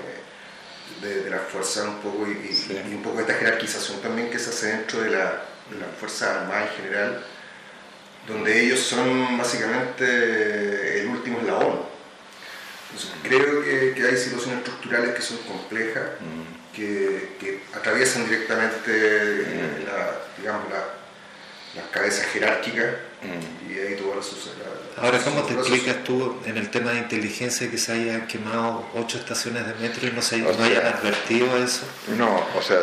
de, 1.02 1.30
la 1.30 1.38
fuerza 1.38 1.84
un 1.84 1.98
poco 1.98 2.26
y, 2.26 2.94
un 2.94 3.02
poco 3.02 3.20
esta 3.20 3.34
jerarquización 3.34 4.00
también 4.00 4.30
que 4.30 4.38
se 4.38 4.48
hace 4.48 4.68
dentro 4.68 5.02
de 5.02 5.10
la, 5.10 5.42
de 5.70 5.78
la 5.78 5.86
Fuerza 6.00 6.40
Armada 6.40 6.62
en 6.62 6.82
general, 6.82 7.24
donde 8.26 8.64
ellos 8.64 8.80
son 8.80 9.36
básicamente 9.36 11.00
el 11.02 11.08
último 11.08 11.40
eslabón. 11.40 11.80
creo 13.22 13.62
que, 13.62 13.94
que, 13.94 14.06
hay 14.06 14.16
situaciones 14.16 14.58
estructurales 14.60 15.14
que 15.14 15.22
son 15.22 15.36
complejas, 15.38 16.04
mm. 16.20 16.74
que, 16.74 17.36
que, 17.38 17.60
atraviesan 17.74 18.24
directamente 18.24 18.90
mm. 18.90 19.84
la, 19.84 20.20
digamos, 20.38 20.70
la, 20.70 20.84
las 21.76 21.90
cabezas 21.90 22.26
jerárquicas 22.28 22.94
mm. 23.22 23.70
y 23.70 23.78
ahí 23.78 23.96
todo 23.96 24.14
va 24.14 24.20
a 24.20 24.22
suceder. 24.22 24.77
Ahora, 25.00 25.18
¿cómo 25.18 25.42
te 25.42 25.54
explicas 25.54 26.02
tú 26.04 26.36
en 26.44 26.56
el 26.56 26.70
tema 26.70 26.90
de 26.92 26.98
inteligencia 26.98 27.70
que 27.70 27.78
se 27.78 27.92
hayan 27.92 28.26
quemado 28.26 28.88
ocho 28.94 29.18
estaciones 29.18 29.66
de 29.66 29.74
metro 29.74 30.06
y 30.06 30.12
no 30.12 30.22
se 30.22 30.36
hayan 30.36 30.86
advertido 30.86 31.56
eso? 31.56 31.82
No, 32.16 32.46
o 32.56 32.62
sea, 32.62 32.78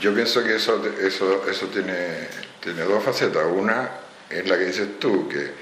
yo 0.00 0.14
pienso 0.14 0.42
que 0.42 0.56
eso, 0.56 0.82
eso, 1.00 1.48
eso 1.48 1.66
tiene, 1.66 2.28
tiene 2.60 2.82
dos 2.82 3.02
facetas. 3.04 3.44
Una 3.52 3.90
es 4.28 4.48
la 4.48 4.58
que 4.58 4.64
dices 4.64 4.98
tú, 4.98 5.28
que, 5.28 5.52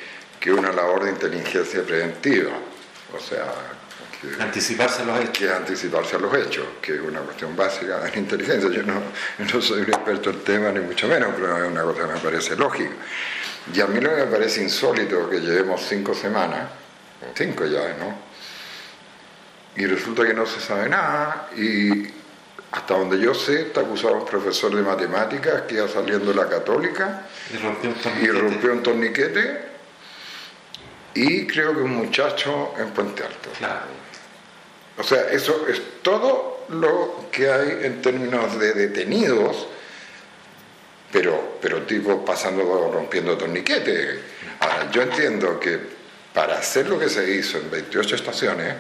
que 0.40 0.52
una 0.52 0.72
labor 0.72 1.04
de 1.04 1.10
inteligencia 1.10 1.82
preventiva. 1.82 2.52
O 3.14 3.20
sea, 3.20 3.46
que, 4.20 4.42
anticiparse 4.42 5.02
a 5.02 5.04
los 5.06 5.20
hechos. 5.20 5.38
Que 5.38 5.50
anticiparse 5.50 6.16
a 6.16 6.18
los 6.18 6.34
hechos, 6.34 6.66
que 6.82 6.94
es 6.94 7.00
una 7.00 7.20
cuestión 7.20 7.56
básica 7.56 7.98
de 8.00 8.10
la 8.10 8.16
inteligencia. 8.16 8.70
Yo 8.70 8.82
no, 8.82 9.02
no 9.38 9.62
soy 9.62 9.82
un 9.82 9.88
experto 9.88 10.30
en 10.30 10.36
el 10.36 10.42
tema, 10.42 10.72
ni 10.72 10.80
mucho 10.80 11.06
menos, 11.08 11.30
pero 11.34 11.64
es 11.64 11.70
una 11.70 11.82
cosa 11.82 12.06
que 12.06 12.12
me 12.12 12.20
parece 12.20 12.56
lógica. 12.56 12.92
Y 13.74 13.80
a 13.80 13.86
mí 13.86 14.00
lo 14.00 14.10
que 14.10 14.24
me 14.24 14.26
parece 14.26 14.62
insólito 14.62 15.28
que 15.28 15.40
llevemos 15.40 15.82
cinco 15.86 16.14
semanas, 16.14 16.68
cinco 17.34 17.66
ya, 17.66 17.94
¿no? 17.98 18.28
Y 19.76 19.86
resulta 19.86 20.26
que 20.26 20.34
no 20.34 20.46
se 20.46 20.60
sabe 20.60 20.88
nada 20.88 21.50
y 21.56 22.06
hasta 22.72 22.94
donde 22.94 23.18
yo 23.18 23.34
sé 23.34 23.62
está 23.62 23.80
acusado 23.80 24.14
un 24.14 24.24
profesor 24.24 24.74
de 24.74 24.82
matemáticas 24.82 25.62
que 25.62 25.76
iba 25.76 25.88
saliendo 25.88 26.32
de 26.32 26.34
la 26.34 26.48
católica 26.48 27.26
y 27.52 27.56
rompió 27.56 27.90
un 27.90 27.96
torniquete, 27.96 28.26
y, 28.26 28.30
rompió 28.30 28.72
un 28.72 28.82
torniquete, 28.82 29.60
y 31.14 31.46
creo 31.46 31.74
que 31.74 31.80
un 31.80 31.96
muchacho 31.96 32.74
en 32.78 32.90
Puente 32.90 33.22
Alto. 33.22 33.50
Claro. 33.58 33.86
O 34.98 35.02
sea, 35.02 35.30
eso 35.30 35.66
es 35.68 35.80
todo 36.02 36.66
lo 36.68 37.28
que 37.30 37.50
hay 37.50 37.78
en 37.82 38.02
términos 38.02 38.58
de 38.58 38.72
detenidos 38.72 39.68
pero, 41.10 41.58
pero 41.60 41.82
tipo 41.82 42.24
pasando 42.24 42.90
rompiendo 42.92 43.36
torniquetes. 43.36 44.18
Ahora, 44.60 44.90
yo 44.90 45.02
entiendo 45.02 45.58
que 45.58 45.78
para 46.34 46.58
hacer 46.58 46.88
lo 46.88 46.98
que 46.98 47.08
se 47.08 47.30
hizo 47.30 47.58
en 47.58 47.70
28 47.70 48.16
estaciones, 48.16 48.74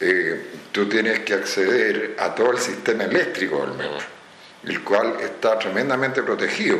eh, 0.00 0.46
tú 0.72 0.88
tienes 0.88 1.20
que 1.20 1.34
acceder 1.34 2.16
a 2.18 2.34
todo 2.34 2.52
el 2.52 2.58
sistema 2.58 3.04
eléctrico 3.04 3.60
del 3.60 3.74
metro, 3.74 3.98
el 4.64 4.82
cual 4.82 5.16
está 5.20 5.58
tremendamente 5.58 6.22
protegido. 6.22 6.78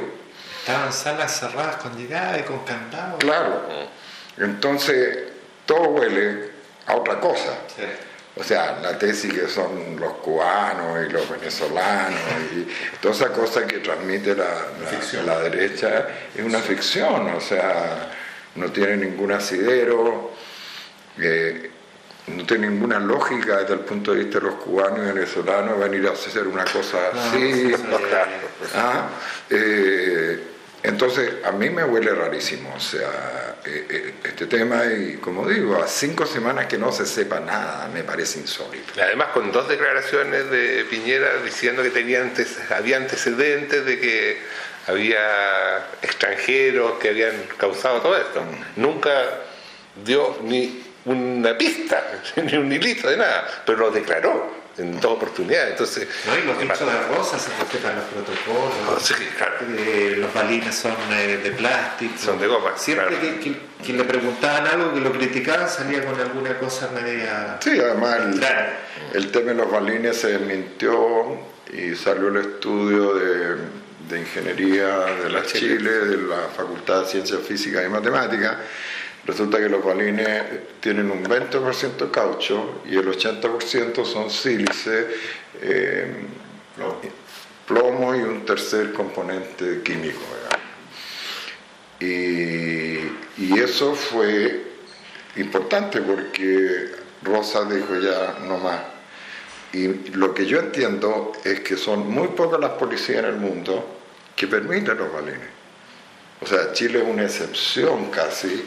Estaban 0.61 0.93
salas 0.93 1.39
cerradas 1.39 1.77
con 1.77 1.97
llegada 1.97 2.39
y 2.39 2.43
con 2.43 2.65
candado. 2.65 3.19
Claro. 3.19 3.63
Entonces, 4.39 5.19
todo 5.67 5.89
huele 5.89 6.51
a 6.87 6.97
otra 6.97 7.21
cosa. 7.21 7.59
Sí. 7.75 7.83
O 8.37 8.45
sea, 8.45 8.79
la 8.81 8.97
tesis 8.97 9.33
que 9.33 9.49
son 9.49 9.99
los 9.99 10.15
cubanos 10.15 11.07
y 11.07 11.11
los 11.11 11.29
venezolanos 11.29 12.21
y 12.55 12.67
toda 13.01 13.15
esa 13.15 13.33
cosa 13.33 13.67
que 13.67 13.79
transmite 13.79 14.37
la, 14.37 14.67
la, 15.25 15.41
derecha 15.41 16.07
es 16.35 16.43
una 16.43 16.61
ficción, 16.61 17.29
o 17.29 17.41
sea, 17.41 18.09
no 18.55 18.71
tiene 18.71 18.99
ningún 18.99 19.33
asidero, 19.33 20.31
eh, 21.19 21.71
no 22.29 22.47
tiene 22.47 22.69
ninguna 22.69 23.01
lógica 23.01 23.59
desde 23.59 23.75
el 23.75 23.81
punto 23.81 24.13
de 24.13 24.21
vista 24.21 24.39
de 24.39 24.47
los 24.47 24.55
cubanos 24.55 25.01
y 25.01 25.13
venezolanos 25.13 25.79
venir 25.79 26.07
a 26.07 26.13
hacer 26.13 26.47
una 26.47 26.65
cosa 26.65 26.99
así. 27.13 27.73
¿Ah? 28.77 29.09
Eh, 29.49 29.80
entonces, 31.01 31.43
a 31.47 31.53
mí 31.53 31.71
me 31.71 31.83
huele 31.83 32.15
rarísimo, 32.15 32.75
o 32.77 32.79
sea, 32.79 33.57
eh, 33.65 33.87
eh, 33.89 34.15
este 34.23 34.47
tema 34.47 34.85
y, 34.85 35.15
como 35.15 35.49
digo, 35.49 35.83
a 35.83 35.89
cinco 35.89 36.27
semanas 36.27 36.67
que 36.67 36.77
no 36.77 36.93
se 36.93 37.07
sepa 37.07 37.41
nada, 37.41 37.89
me 37.89 38.05
parece 38.05 38.39
insólito. 38.39 38.93
Además, 39.03 39.29
con 39.29 39.51
dos 39.51 39.67
declaraciones 39.67 40.51
de 40.51 40.85
Piñera 40.91 41.39
diciendo 41.43 41.83
que 41.83 41.89
tenía 41.89 42.21
antes, 42.21 42.59
había 42.71 42.99
antecedentes 42.99 43.87
de 43.87 43.99
que 43.99 44.43
había 44.89 45.87
extranjeros 46.03 46.99
que 46.99 47.09
habían 47.09 47.45
causado 47.57 48.03
todo 48.03 48.19
esto. 48.19 48.43
Mm. 48.43 48.83
Nunca 48.83 49.11
dio 50.05 50.37
ni 50.43 50.85
una 51.07 51.57
pista, 51.57 52.05
ni 52.37 52.59
un 52.59 52.71
hilito 52.71 53.09
de 53.09 53.17
nada, 53.17 53.63
pero 53.65 53.79
lo 53.79 53.91
declaró 53.91 54.60
en 54.79 55.01
toda 55.01 55.15
oportunidad. 55.15 55.71
Entonces, 55.71 56.09
no, 56.27 56.39
y 56.39 56.47
los 56.47 56.59
dichos 56.59 56.81
de 56.81 57.17
rosa 57.17 57.39
se 57.39 57.51
respetan 57.57 57.97
los 57.97 58.05
protocolos. 58.05 58.75
Oh, 58.89 59.01
sí, 59.01 59.15
claro. 59.37 59.55
eh, 59.79 60.15
los 60.19 60.33
balines 60.33 60.75
son 60.75 60.95
eh, 61.13 61.41
de 61.43 61.51
plástico. 61.53 62.15
Son 62.19 62.39
de 62.39 62.47
goma. 62.47 62.77
Siempre 62.77 63.17
que, 63.19 63.93
le 63.93 64.05
preguntaban 64.05 64.67
algo, 64.67 64.95
que 64.95 65.01
lo 65.01 65.13
criticaban, 65.13 65.69
salía 65.69 66.05
con 66.05 66.19
alguna 66.19 66.59
cosa 66.59 66.91
media. 66.91 67.59
Sí, 67.61 67.79
además 67.79 68.19
el, 69.13 69.31
tema 69.31 69.51
de 69.51 69.55
los 69.55 69.71
balines 69.71 70.17
se 70.17 70.39
desmintió 70.39 71.39
y 71.73 71.95
salió 71.95 72.29
el 72.29 72.37
estudio 72.37 73.15
de, 73.15 73.57
de 74.09 74.21
Ingeniería 74.21 74.87
de 75.23 75.31
la 75.31 75.43
Chile, 75.45 75.91
de 75.91 76.17
la 76.17 76.49
Facultad 76.55 77.03
de 77.03 77.09
Ciencias 77.09 77.41
Físicas 77.47 77.85
y 77.87 77.89
Matemáticas, 77.89 78.57
resulta 79.31 79.59
que 79.59 79.69
los 79.69 79.85
balines 79.85 80.43
tienen 80.81 81.09
un 81.09 81.23
20% 81.23 82.11
caucho 82.11 82.83
y 82.85 82.97
el 82.97 83.07
80% 83.07 84.05
son 84.05 84.29
sílice, 84.29 85.07
eh, 85.63 86.13
plomo 87.65 88.17
y 88.17 88.23
un 88.23 88.45
tercer 88.45 88.93
componente 88.93 89.83
químico. 89.85 90.19
Y, 92.01 92.97
y 93.37 93.59
eso 93.59 93.95
fue 93.95 94.65
importante 95.37 96.01
porque 96.01 96.91
Rosa 97.23 97.65
dijo 97.67 98.01
ya 98.01 98.37
no 98.49 98.59
más. 98.59 98.81
Y 99.73 99.87
lo 100.17 100.35
que 100.35 100.45
yo 100.47 100.59
entiendo 100.59 101.31
es 101.45 101.61
que 101.61 101.77
son 101.77 102.11
muy 102.11 102.29
pocas 102.29 102.59
las 102.59 102.73
policías 102.73 103.21
en 103.21 103.27
el 103.27 103.37
mundo 103.37 103.99
que 104.35 104.49
permiten 104.49 104.99
los 104.99 105.13
balines. 105.13 105.49
O 106.41 106.47
sea, 106.47 106.73
Chile 106.73 107.01
es 107.01 107.09
una 107.09 107.25
excepción 107.25 108.11
casi 108.11 108.65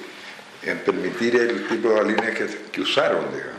en 0.65 0.79
permitir 0.79 1.35
el 1.35 1.67
tipo 1.67 1.89
de 1.89 1.95
balines 1.95 2.37
que, 2.37 2.47
que 2.71 2.81
usaron, 2.81 3.25
digamos. 3.31 3.53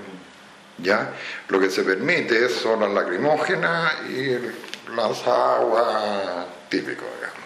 ¿Ya? 0.78 1.12
Lo 1.48 1.60
que 1.60 1.70
se 1.70 1.82
permite 1.82 2.48
son 2.48 2.80
las 2.80 2.90
lacrimógenas 2.90 3.92
y 4.10 4.30
el 4.30 4.54
lanzagua 4.94 6.46
típico, 6.68 7.04
digamos. 7.16 7.44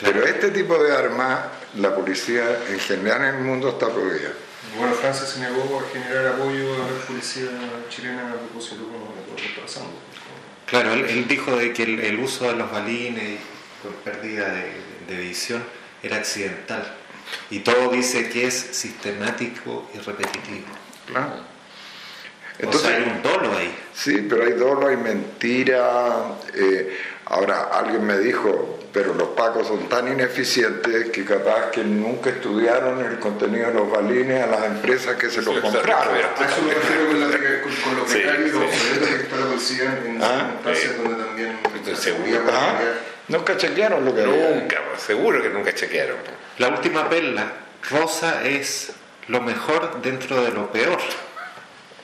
Pero 0.00 0.24
este 0.24 0.50
tipo 0.50 0.78
de 0.82 0.94
armas, 0.94 1.40
la 1.76 1.94
policía 1.94 2.44
en 2.68 2.78
general 2.78 3.22
en 3.22 3.34
el 3.36 3.40
mundo 3.42 3.70
está 3.70 3.88
prohibida. 3.88 4.32
Bueno, 4.78 4.94
Francia 4.94 5.26
se 5.26 5.40
negó 5.40 5.80
a 5.80 5.90
generar 5.90 6.26
apoyo 6.34 6.74
a 6.74 6.78
la 6.78 7.06
policía 7.06 7.48
chilena 7.88 8.30
a 8.30 8.34
propósito 8.34 8.76
de 8.76 8.92
lo 8.92 9.36
que 9.36 9.46
está 9.46 9.62
pasando. 9.62 9.90
Claro, 10.66 10.92
él, 10.92 11.28
dijo 11.28 11.56
de 11.56 11.72
que 11.72 11.84
el, 11.84 12.18
uso 12.18 12.46
de 12.48 12.56
los 12.56 12.70
balines 12.70 13.38
con 13.82 13.92
pérdida 14.04 14.52
de, 15.08 15.16
visión 15.16 15.64
era 16.02 16.16
accidental. 16.16 16.84
Y 17.50 17.60
todo 17.60 17.90
dice 17.90 18.28
que 18.28 18.46
es 18.46 18.54
sistemático 18.54 19.88
y 19.94 19.98
repetitivo. 19.98 20.66
Claro. 21.06 21.56
Entonces, 22.58 22.88
hay 22.88 23.02
un 23.02 23.22
dolo 23.22 23.56
ahí. 23.56 23.74
Sí, 23.94 24.26
pero 24.28 24.44
hay 24.44 24.52
dolo, 24.52 24.88
hay 24.88 24.96
mentira. 24.96 26.38
Eh, 26.54 26.98
ahora, 27.26 27.64
alguien 27.72 28.06
me 28.06 28.18
dijo, 28.18 28.78
pero 28.92 29.12
los 29.12 29.28
pacos 29.28 29.66
son 29.66 29.88
tan 29.90 30.08
ineficientes 30.08 31.10
que 31.10 31.24
capaz 31.24 31.70
que 31.70 31.84
nunca 31.84 32.30
estudiaron 32.30 33.04
el 33.04 33.18
contenido 33.18 33.66
de 33.66 33.74
los 33.74 33.90
balines 33.90 34.42
a 34.42 34.46
las 34.46 34.64
empresas 34.64 35.16
que 35.16 35.28
se 35.28 35.42
los 35.42 35.58
compraron. 35.60 36.14
A 36.14 36.46
eso 36.46 36.62
me 36.62 36.72
refiero 36.72 37.06
con, 37.08 37.20
la, 37.20 37.26
con, 37.26 37.96
los 37.98 38.14
y 38.14 38.22
los 38.22 38.62
que 38.64 39.36
la 39.38 39.46
policía 39.46 39.98
en 40.06 40.22
¿Ah? 40.22 40.56
circunstancias 40.62 40.96
donde 40.96 41.24
también... 41.24 41.58
¿Ah? 42.50 42.80
Nunca 43.28 43.56
chequearon 43.56 44.04
lo 44.04 44.14
que 44.14 44.22
Nunca, 44.22 44.76
seguro 44.98 45.42
que 45.42 45.50
nunca 45.50 45.74
chequearon. 45.74 46.16
La 46.58 46.68
última 46.68 47.08
perla, 47.08 47.52
Rosa 47.90 48.44
es 48.44 48.92
lo 49.28 49.40
mejor 49.40 50.00
dentro 50.00 50.42
de 50.44 50.52
lo 50.52 50.70
peor 50.70 50.98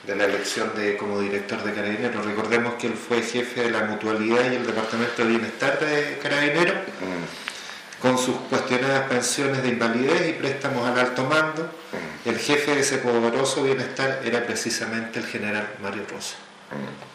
de 0.05 0.15
la 0.17 0.25
elección 0.25 0.75
de 0.75 0.97
como 0.97 1.21
director 1.21 1.63
de 1.63 1.73
Carabineros. 1.73 2.25
Recordemos 2.25 2.73
que 2.73 2.87
él 2.87 2.93
fue 2.93 3.21
jefe 3.21 3.61
de 3.63 3.71
la 3.71 3.83
mutualidad 3.83 4.51
y 4.51 4.55
el 4.55 4.65
Departamento 4.65 5.23
de 5.23 5.29
Bienestar 5.29 5.79
de 5.79 6.17
Carabineros, 6.21 6.75
mm. 6.75 8.01
con 8.01 8.17
sus 8.17 8.35
cuestionadas 8.49 9.07
pensiones 9.07 9.63
de 9.63 9.69
invalidez 9.69 10.29
y 10.29 10.33
préstamos 10.33 10.87
al 10.87 10.99
alto 10.99 11.23
mando. 11.23 11.63
Mm. 11.63 12.29
El 12.29 12.37
jefe 12.37 12.75
de 12.75 12.81
ese 12.81 12.97
poderoso 12.97 13.63
bienestar 13.63 14.21
era 14.25 14.45
precisamente 14.45 15.19
el 15.19 15.25
general 15.25 15.69
Mario 15.81 16.03
Rosa. 16.09 16.35
Mm. 16.71 17.12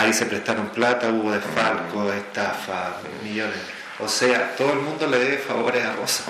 Ahí 0.00 0.14
se 0.14 0.24
prestaron 0.24 0.70
plata, 0.70 1.10
hubo 1.10 1.30
desfalco, 1.30 2.10
estafa, 2.10 2.96
millones. 3.22 3.58
O 3.98 4.08
sea, 4.08 4.56
todo 4.56 4.72
el 4.72 4.78
mundo 4.78 5.06
le 5.06 5.18
debe 5.18 5.36
favores 5.36 5.84
a 5.84 5.92
Rosa. 5.92 6.24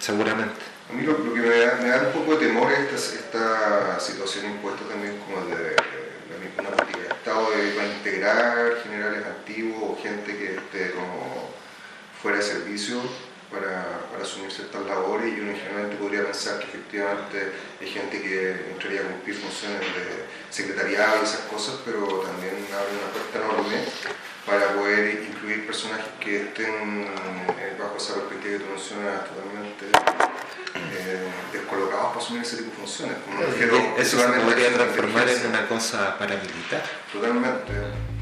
Seguramente. 0.00 0.60
A 0.90 0.92
mí 0.94 1.02
lo, 1.02 1.16
que 1.16 1.40
me 1.40 1.88
da, 1.88 2.02
un 2.08 2.12
poco 2.12 2.36
de 2.36 2.48
temor 2.48 2.72
es 2.72 3.12
esta, 3.12 4.00
situación 4.00 4.46
impuesta 4.46 4.84
también 4.88 5.16
como 5.18 5.46
de, 5.46 5.76
una 6.58 6.70
política 6.70 6.98
de 6.98 7.14
Estado 7.14 7.50
de, 7.52 7.86
integrar 7.98 8.82
generales 8.82 9.24
activos 9.24 9.80
o 9.80 10.02
gente 10.02 10.36
que 10.36 10.56
esté 10.56 10.90
como 10.90 11.50
fuera 12.20 12.38
de 12.38 12.42
servicio 12.42 13.00
para, 13.54 14.00
para, 14.10 14.22
asumir 14.22 14.50
ciertas 14.50 14.84
labores 14.86 15.32
y 15.36 15.40
uno 15.40 15.52
generalmente 15.56 15.96
podría 15.96 16.24
pensar 16.24 16.58
que 16.58 16.66
efectivamente 16.66 17.52
hay 17.80 17.88
gente 17.88 18.20
que 18.20 18.50
entraría 18.72 19.00
a 19.00 19.04
cumplir 19.04 19.36
funciones 19.36 19.80
de 19.80 20.24
secretariado 20.50 21.20
y 21.20 21.24
esas 21.24 21.40
cosas, 21.46 21.76
pero 21.84 22.04
también 22.20 22.54
abre 22.74 22.92
una 22.98 23.10
puerta 23.14 23.38
enorme 23.38 23.84
para 24.46 24.74
poder 24.74 25.24
incluir 25.24 25.66
personajes 25.66 26.06
que 26.20 26.42
estén 26.42 27.08
eh, 27.58 27.76
bajo 27.78 27.96
esa 27.96 28.14
perspectiva 28.14 28.58
que 28.58 28.64
tú 28.64 28.70
mencionas 28.70 29.24
totalmente 29.24 29.86
eh, 30.74 31.28
descolocados 31.52 32.08
para 32.08 32.20
asumir 32.20 32.42
ese 32.42 32.56
tipo 32.58 32.70
de 32.70 32.76
funciones. 32.76 33.16
Eso 33.98 34.18
se 34.18 34.40
podría 34.40 34.74
transformar 34.74 35.28
en 35.28 35.46
una 35.46 35.66
cosa 35.66 36.18
paramilitar. 36.18 36.82
Totalmente. 37.12 38.13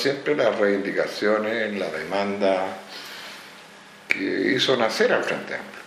Siempre 0.00 0.34
las 0.34 0.58
reivindicaciones, 0.58 1.78
la 1.78 1.88
demanda 1.90 2.78
que 4.08 4.52
hizo 4.54 4.76
nacer 4.76 5.12
al 5.12 5.24
Frente 5.24 5.54
Amplio. 5.54 5.82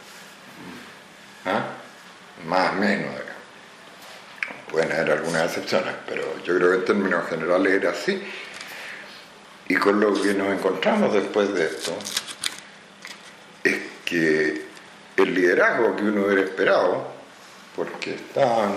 ¿Ah? 1.46 1.64
Más 2.48 2.72
o 2.72 2.76
menos. 2.76 3.12
Pueden 4.72 4.92
haber 4.92 5.12
algunas 5.12 5.44
excepciones, 5.46 5.94
pero 6.08 6.24
yo 6.44 6.56
creo 6.56 6.72
que 6.72 6.76
en 6.78 6.86
términos 6.86 7.30
generales 7.30 7.74
era 7.74 7.92
así. 7.92 8.24
Y 9.68 9.76
con 9.76 10.00
lo 10.00 10.20
que 10.20 10.34
nos 10.34 10.52
encontramos 10.52 11.14
después 11.14 11.54
de 11.54 11.66
esto 11.66 11.96
es 13.64 13.78
que 14.04 14.66
el 15.18 15.34
liderazgo 15.34 15.96
que 15.96 16.04
uno 16.04 16.26
hubiera 16.26 16.42
esperado, 16.42 17.08
porque 17.76 18.16
estaban 18.16 18.74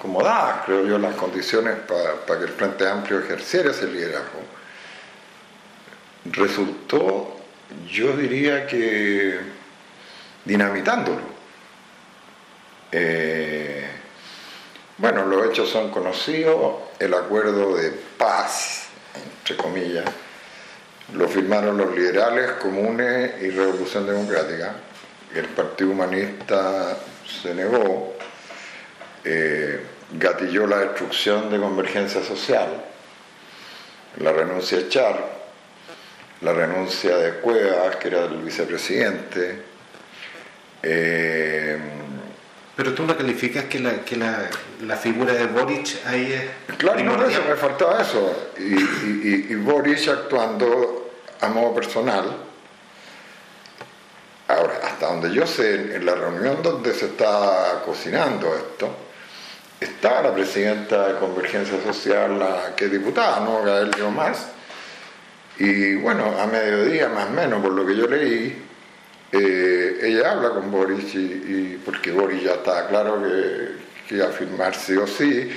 como 0.00 0.22
dadas, 0.22 0.64
creo 0.64 0.86
yo, 0.86 0.98
las 0.98 1.14
condiciones 1.16 1.76
para 1.86 2.38
que 2.38 2.44
el 2.46 2.52
Frente 2.52 2.88
Amplio 2.88 3.20
ejerciera 3.20 3.70
ese 3.70 3.86
liderazgo, 3.86 4.55
resultó, 6.32 7.36
yo 7.90 8.16
diría 8.16 8.66
que 8.66 9.38
dinamitándolo. 10.44 11.36
Eh, 12.92 13.84
bueno, 14.98 15.26
los 15.26 15.46
hechos 15.46 15.68
son 15.68 15.90
conocidos, 15.90 16.76
el 16.98 17.12
acuerdo 17.12 17.76
de 17.76 17.90
paz, 18.16 18.86
entre 19.14 19.56
comillas, 19.56 20.04
lo 21.12 21.28
firmaron 21.28 21.76
los 21.76 21.94
liberales, 21.94 22.52
comunes 22.52 23.42
y 23.42 23.50
Revolución 23.50 24.06
Democrática, 24.06 24.74
el 25.34 25.46
Partido 25.48 25.90
Humanista 25.90 26.96
se 27.42 27.54
negó, 27.54 28.14
eh, 29.24 29.80
gatilló 30.12 30.66
la 30.66 30.78
destrucción 30.78 31.50
de 31.50 31.58
Convergencia 31.58 32.22
Social, 32.22 32.84
la 34.18 34.32
renuncia 34.32 34.78
de 34.78 34.88
Char, 34.88 35.35
la 36.40 36.52
renuncia 36.52 37.16
de 37.16 37.32
Cuevas, 37.40 37.96
que 37.96 38.08
era 38.08 38.24
el 38.24 38.38
vicepresidente. 38.38 39.62
Eh, 40.82 41.78
pero 42.76 42.92
tú 42.92 43.04
no 43.04 43.16
calificas 43.16 43.64
que 43.64 43.80
la, 43.80 44.04
que 44.04 44.16
la, 44.16 44.96
figura 44.96 45.32
de 45.32 45.46
Boric 45.46 46.06
ahí 46.06 46.32
es. 46.32 46.76
Claro, 46.76 47.02
no, 47.02 47.26
eso, 47.26 47.42
me 47.48 47.56
faltaba 47.56 48.02
eso. 48.02 48.52
y 48.58 49.54
Boric 49.54 50.08
actuando 50.08 51.10
a 51.40 51.48
modo 51.48 51.74
personal, 51.74 52.46
Ahora, 54.48 54.74
hasta 54.84 55.06
donde 55.08 55.32
yo 55.32 55.44
sé, 55.44 55.96
en 55.96 56.06
la 56.06 56.14
reunión 56.14 56.62
donde 56.62 56.94
se 56.94 57.06
está 57.06 57.82
cocinando 57.84 58.54
esto, 58.54 58.94
está 59.80 60.22
la 60.22 60.32
presidenta 60.32 61.08
de 61.08 61.18
Convergencia 61.18 61.82
Social, 61.82 62.38
la 62.38 62.76
que 62.76 62.84
es 62.84 62.92
diputada, 62.92 63.40
¿no? 63.40 63.62
Gael 63.64 63.90
más 64.14 64.46
Y 65.58 65.96
bueno, 65.96 66.38
a 66.38 66.46
mediodía 66.46 67.08
más 67.08 67.28
o 67.28 67.30
menos, 67.30 67.62
por 67.62 67.72
lo 67.72 67.86
que 67.86 67.96
yo 67.96 68.06
leí, 68.06 68.62
eh, 69.32 69.98
ella 70.02 70.32
habla 70.32 70.50
con 70.50 70.70
Boris, 70.70 71.14
y, 71.14 71.80
porque 71.84 72.12
Boris 72.12 72.42
ya 72.42 72.52
está 72.52 72.86
claro 72.88 73.22
que, 73.22 74.08
que 74.08 74.14
iba 74.16 74.26
a 74.26 74.30
firmar 74.30 74.74
sí 74.74 74.96
o 74.96 75.06
sí, 75.06 75.50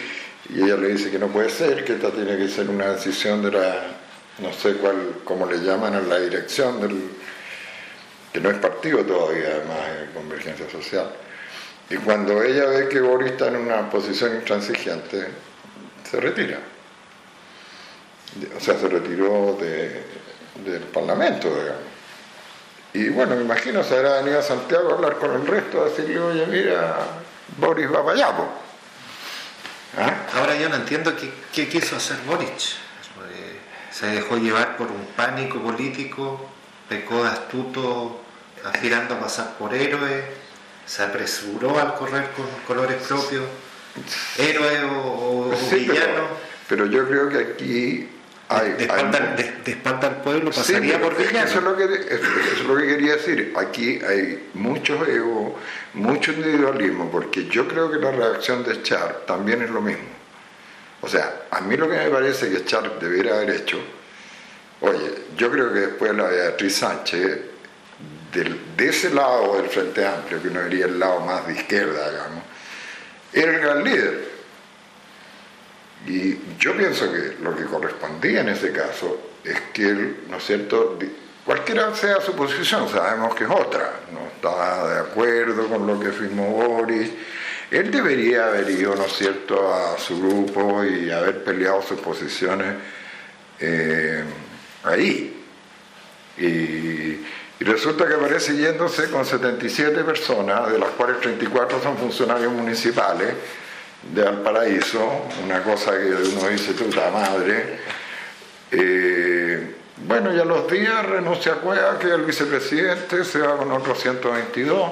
y 0.50 0.64
ella 0.64 0.78
le 0.78 0.90
dice 0.90 1.12
que 1.12 1.20
no 1.20 1.28
puede 1.28 1.50
ser, 1.50 1.84
que 1.84 1.94
esta 1.94 2.12
tiene 2.12 2.38
que 2.38 2.48
ser 2.48 2.70
una 2.70 2.94
decisión 2.94 3.44
de 3.44 3.52
la, 3.52 3.76
no 4.40 4.54
sé 4.54 4.74
cuál, 4.76 5.18
cómo 5.24 5.46
le 5.46 5.58
llaman 5.58 5.94
a 5.96 6.02
la 6.02 6.20
dirección 6.20 6.80
del 6.82 7.10
que 8.32 8.40
no 8.40 8.50
es 8.50 8.58
partido 8.58 9.04
todavía, 9.04 9.48
además, 9.48 10.00
de 10.00 10.14
Convergencia 10.14 10.70
Social. 10.70 11.10
Y 11.90 11.96
cuando 11.98 12.44
ella 12.44 12.66
ve 12.66 12.88
que 12.88 13.02
Boris 13.02 13.32
está 13.32 13.48
en 13.48 13.58
una 13.58 13.90
posición 13.90 14.36
intransigente, 14.36 15.28
se 16.10 16.20
retira. 16.20 16.60
O 18.56 18.60
sea, 18.60 18.78
se 18.78 18.88
retiró 18.88 19.58
del 19.60 20.82
Parlamento, 20.94 21.48
digamos. 21.50 21.90
Y 22.94 23.10
bueno, 23.10 23.36
me 23.36 23.44
imagino 23.44 23.84
se 23.84 23.98
habrá 23.98 24.22
venido 24.22 24.40
a 24.40 24.44
Santiago 24.44 24.90
a 24.90 24.94
hablar 24.96 25.18
con 25.18 25.34
el 25.34 25.46
resto, 25.46 25.82
a 25.82 25.86
decirle, 25.86 26.20
oye, 26.20 26.46
mira, 26.48 26.98
Boris 27.58 27.88
va 27.88 28.04
para 28.04 28.18
allá. 28.18 28.34
¿Ah? 29.98 30.14
Ahora 30.36 30.56
yo 30.56 30.70
no 30.70 30.76
entiendo 30.76 31.16
qué, 31.16 31.32
qué 31.54 31.68
quiso 31.68 31.96
hacer 31.96 32.18
Boris. 32.28 32.78
Se 33.92 34.08
dejó 34.08 34.38
llevar 34.38 34.78
por 34.78 34.88
un 34.88 35.06
pánico 35.16 35.60
político 35.60 36.50
pecó 36.90 37.24
de 37.24 37.30
astuto 37.30 38.20
aspirando 38.66 39.14
a 39.14 39.20
pasar 39.20 39.54
por 39.58 39.74
héroe, 39.74 40.26
se 40.86 41.04
apresuró 41.04 41.80
al 41.80 41.94
correr 41.96 42.32
con 42.32 42.46
colores 42.68 43.02
propios, 43.08 43.46
héroe 44.38 44.84
o, 44.84 45.52
villano. 45.72 46.28
Pero, 46.68 46.88
yo 46.88 47.08
creo 47.08 47.30
que 47.30 47.38
aquí 47.38 48.10
hay... 48.50 48.72
De, 48.74 48.84
espalda, 49.72 50.08
al 50.08 50.22
pueblo 50.22 50.52
pasaría 50.52 51.00
por 51.00 51.16
villano. 51.16 51.48
Eso 51.48 51.60
es, 51.60 51.64
lo 51.64 51.78
que, 51.78 51.84
es 51.84 52.64
lo 52.66 52.76
que 52.76 52.88
quería 52.88 53.16
decir. 53.16 53.54
Aquí 53.56 54.00
hay 54.04 54.50
mucho 54.56 55.06
ego, 55.06 55.58
mucho 55.94 56.34
individualismo, 56.34 57.10
porque 57.10 57.46
yo 57.46 57.68
creo 57.68 57.92
que 57.92 57.98
la 57.98 58.12
reacción 58.12 58.64
de 58.64 58.82
Char 58.84 59.22
también 59.26 59.62
es 59.62 59.70
lo 59.70 59.82
mismo. 59.82 60.04
O 61.02 61.08
sea, 61.08 61.44
a 61.52 61.62
mí 61.62 61.78
lo 61.78 61.90
que 61.90 61.96
me 61.96 62.10
parece 62.10 62.50
que 62.50 62.66
Char 62.66 63.00
debiera 63.00 63.38
haber 63.38 63.52
hecho 63.52 63.80
Oye, 64.82 65.14
yo 65.36 65.52
creo 65.52 65.74
que 65.74 65.80
después 65.80 66.16
la 66.16 66.28
Beatriz 66.28 66.78
Sánchez, 66.78 67.40
de 68.32 68.88
ese 68.88 69.14
lado 69.14 69.58
del 69.58 69.70
Frente 69.70 70.06
Amplio, 70.06 70.42
que 70.42 70.48
uno 70.48 70.64
diría 70.64 70.86
el 70.86 71.00
lado 71.00 71.20
más 71.22 71.46
de 71.48 71.54
izquierda, 71.54 72.10
digamos, 72.10 72.44
era 73.34 73.52
el 73.52 73.60
gran 73.60 73.84
líder. 73.84 74.39
Y 76.08 76.38
yo 76.58 76.76
pienso 76.78 77.12
que 77.12 77.36
lo 77.42 77.56
que 77.56 77.66
correspondía 77.66 78.42
en 78.42 78.50
ese 78.50 78.72
caso 78.72 79.32
es 79.44 79.60
que 79.74 79.90
él, 79.90 80.18
¿no 80.30 80.38
es 80.38 80.46
cierto?, 80.46 80.98
cualquiera 81.46 81.94
sea 81.96 82.22
su 82.22 82.34
posición, 82.36 82.88
sabemos 82.90 83.36
que 83.36 83.44
es 83.44 83.50
otra, 83.50 84.02
no 84.14 84.28
está 84.28 84.88
de 84.88 85.00
acuerdo 85.00 85.68
con 85.68 85.86
lo 85.88 86.00
que 86.00 86.12
firmó 86.12 86.52
Boris. 86.52 87.10
Él 87.72 87.92
debería 87.92 88.48
haber 88.48 88.70
ido, 88.70 88.96
¿no 88.96 89.06
es 89.06 89.14
cierto?, 89.14 89.74
a 89.74 89.98
su 89.98 90.20
grupo 90.20 90.84
y 90.84 91.12
haber 91.12 91.44
peleado 91.44 91.82
sus 91.82 92.00
posiciones 92.00 92.76
eh, 93.60 94.24
ahí. 94.84 95.36
Y, 96.38 97.26
resulta 97.64 98.08
que 98.08 98.14
aparece 98.14 98.56
yéndose 98.56 99.10
con 99.10 99.26
77 99.26 100.04
personas, 100.04 100.72
de 100.72 100.80
las 100.80 100.90
cuales 100.92 101.20
34 101.20 101.82
son 101.84 101.98
funcionarios 101.98 102.52
municipales 102.54 103.34
de 104.04 104.24
Valparaíso, 104.24 105.26
una 105.44 105.62
cosa 105.62 105.92
que 105.92 106.06
uno 106.06 106.48
dice, 106.50 106.74
puta 106.74 107.12
madre. 107.12 107.80
Eh, 108.72 109.76
bueno, 110.08 110.34
y 110.34 110.40
a 110.40 110.46
los 110.46 110.70
días 110.72 111.06
renuncia 111.06 111.54
a 111.54 111.56
Cueva, 111.56 112.00
que 112.00 112.08
el 112.08 112.24
vicepresidente, 112.24 113.24
se 113.26 113.40
va 113.40 113.58
con 113.58 113.72
otros 113.72 114.00
122. 114.00 114.92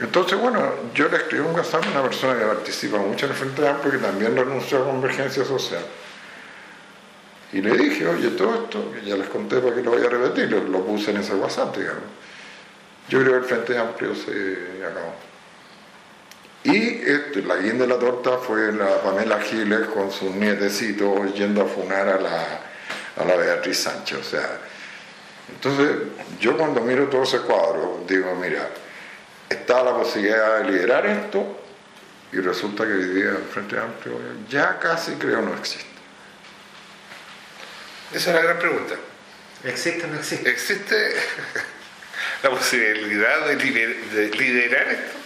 Entonces, 0.00 0.38
bueno, 0.38 0.72
yo 0.94 1.08
le 1.08 1.16
escribí 1.16 1.44
un 1.44 1.54
WhatsApp 1.54 1.84
a 1.86 1.90
una 1.90 2.02
persona 2.02 2.38
que 2.38 2.44
participa 2.44 2.98
mucho 2.98 3.26
en 3.26 3.32
el 3.32 3.38
Frente 3.38 3.66
Amplio 3.66 3.92
que 3.92 3.98
también 3.98 4.36
renunció 4.36 4.82
a 4.82 4.84
Convergencia 4.84 5.44
Social. 5.44 5.82
Y 7.52 7.60
le 7.62 7.76
dije, 7.76 8.06
oye, 8.06 8.28
todo 8.30 8.54
esto, 8.62 8.92
que 8.92 9.04
ya 9.04 9.16
les 9.16 9.28
conté 9.28 9.58
para 9.58 9.74
que 9.74 9.82
lo 9.82 9.92
voy 9.92 10.04
a 10.04 10.08
repetir, 10.08 10.52
lo, 10.52 10.84
puse 10.84 11.10
en 11.10 11.16
ese 11.16 11.34
WhatsApp, 11.34 11.76
digamos. 11.76 12.02
Yo 13.08 13.20
creo 13.20 13.32
que 13.32 13.38
el 13.38 13.44
Frente 13.44 13.78
Amplio 13.78 14.14
se 14.14 14.84
acabó. 14.86 15.14
Y 16.64 17.00
este, 17.08 17.42
la 17.42 17.56
guinda 17.56 17.86
de 17.86 17.94
la 17.94 17.98
torta 17.98 18.38
fue 18.38 18.72
la 18.72 19.00
Pamela 19.00 19.40
Giles 19.40 19.86
con 19.88 20.10
sus 20.10 20.30
nietecitos 20.32 21.34
yendo 21.34 21.62
a 21.62 21.66
funar 21.66 22.08
a 22.08 22.20
la, 22.20 22.60
a 23.16 23.24
la 23.24 23.36
Beatriz 23.36 23.78
Sánchez. 23.78 24.18
O 24.18 24.24
sea, 24.24 24.58
entonces 25.48 25.96
yo 26.40 26.56
cuando 26.56 26.80
miro 26.80 27.08
todo 27.08 27.22
ese 27.22 27.38
cuadro, 27.40 28.04
digo, 28.06 28.34
mira, 28.34 28.68
está 29.48 29.82
la 29.82 29.96
posibilidad 29.96 30.58
de 30.58 30.70
liderar 30.70 31.06
esto 31.06 31.60
y 32.32 32.40
resulta 32.40 32.84
que 32.84 32.92
hoy 32.92 33.04
día 33.04 33.30
el 33.30 33.44
Frente 33.50 33.78
Amplio 33.78 34.14
ya 34.48 34.78
casi 34.78 35.12
creo 35.12 35.40
no 35.40 35.54
existe. 35.54 35.86
Esa 38.12 38.30
es 38.30 38.36
la 38.36 38.42
gran 38.42 38.58
pregunta. 38.58 38.94
¿Existe 39.64 40.04
o 40.04 40.06
no 40.08 40.18
existe? 40.18 40.48
¿Existe 40.48 41.14
la 42.42 42.50
posibilidad 42.50 43.46
de, 43.46 43.56
liderar 43.56 44.88
esto? 44.88 45.17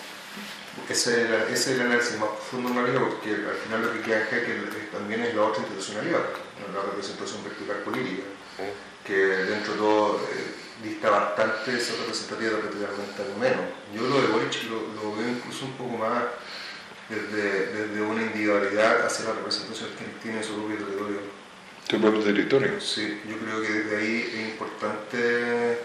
Ese 0.88 1.22
era, 1.22 1.48
ese 1.48 1.74
era 1.74 1.84
el 1.84 1.90
análisis 1.92 2.18
más 2.18 2.30
profundo 2.30 2.72
porque 2.72 3.30
al 3.34 3.56
final 3.64 3.82
lo 3.82 3.92
que 3.92 4.00
queda 4.00 4.22
es 4.22 4.28
que 4.28 4.88
también 4.90 5.20
es 5.20 5.34
la 5.34 5.42
otra 5.42 5.62
institucionalidad, 5.62 6.20
la 6.72 6.82
representación 6.82 7.44
vertical 7.44 7.76
política, 7.84 8.22
que 9.04 9.16
dentro 9.16 9.72
de 9.72 9.78
todo 9.78 10.20
eh, 10.32 10.54
dista 10.82 11.10
bastante 11.10 11.76
esa 11.76 11.94
representativa 11.96 12.58
relativamente 12.58 13.22
menos. 13.38 13.64
Yo 13.94 14.02
lo 14.08 14.20
de 14.22 14.28
Boric 14.28 14.64
lo, 14.70 14.80
lo, 14.96 15.16
veo 15.16 15.28
incluso 15.28 15.66
un 15.66 15.72
poco 15.72 15.98
más 15.98 16.24
desde, 17.08 17.66
desde 17.66 18.00
una 18.00 18.22
individualidad 18.22 19.04
hacia 19.04 19.26
la 19.26 19.32
representación 19.34 19.90
que 19.90 20.04
tiene 20.22 20.42
su 20.42 20.54
propio 20.54 20.76
territorio 20.76 21.42
tu 21.88 22.00
propio 22.00 22.20
territorio. 22.20 22.80
Sí, 22.80 23.20
yo 23.28 23.36
creo 23.36 23.60
que 23.60 23.68
desde 23.68 23.96
ahí 23.96 24.30
es 24.34 24.50
importante 24.50 25.78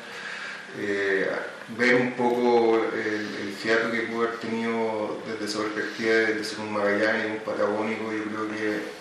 eh, 0.78 1.30
ver 1.78 1.96
un 1.96 2.12
poco 2.14 2.78
el, 2.94 3.54
fiato 3.58 3.92
que 3.92 4.02
pudo 4.02 4.28
haber 4.28 4.40
tenido 4.40 5.20
desde 5.26 5.46
esa 5.46 5.60
perspectiva 5.64 6.14
de 6.14 6.44
ser 6.44 6.60
un 6.60 6.74
Magallanes, 6.74 7.32
un 7.32 7.40
patagónico, 7.40 8.14
yo 8.14 8.24
creo 8.26 8.48
que 8.50 8.98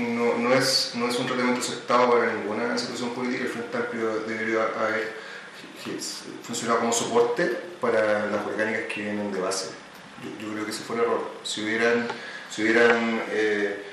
no, 0.00 0.38
no, 0.38 0.54
es, 0.54 0.92
no 0.94 1.08
es 1.08 1.18
un 1.18 1.26
tratamiento 1.26 1.60
aceptado 1.60 2.10
para 2.10 2.32
ninguna 2.32 2.78
situación 2.78 3.10
política, 3.10 3.44
el 3.44 3.50
Frente 3.50 3.76
Amplio 3.76 4.20
debería 4.20 4.62
haber 4.62 5.12
funcionado 6.42 6.80
como 6.80 6.92
soporte 6.92 7.44
para 7.80 8.26
las 8.26 8.46
orgánicas 8.46 8.84
que 8.92 9.02
vienen 9.02 9.32
de 9.32 9.40
base. 9.40 9.70
Yo, 10.40 10.52
creo 10.52 10.64
que 10.64 10.70
ese 10.70 10.82
fue 10.82 10.96
el 10.96 11.02
error. 11.02 11.30
Si 11.42 11.62
hubieran, 11.62 12.08
si 12.50 12.62
hubieran 12.62 13.22
eh, 13.30 13.84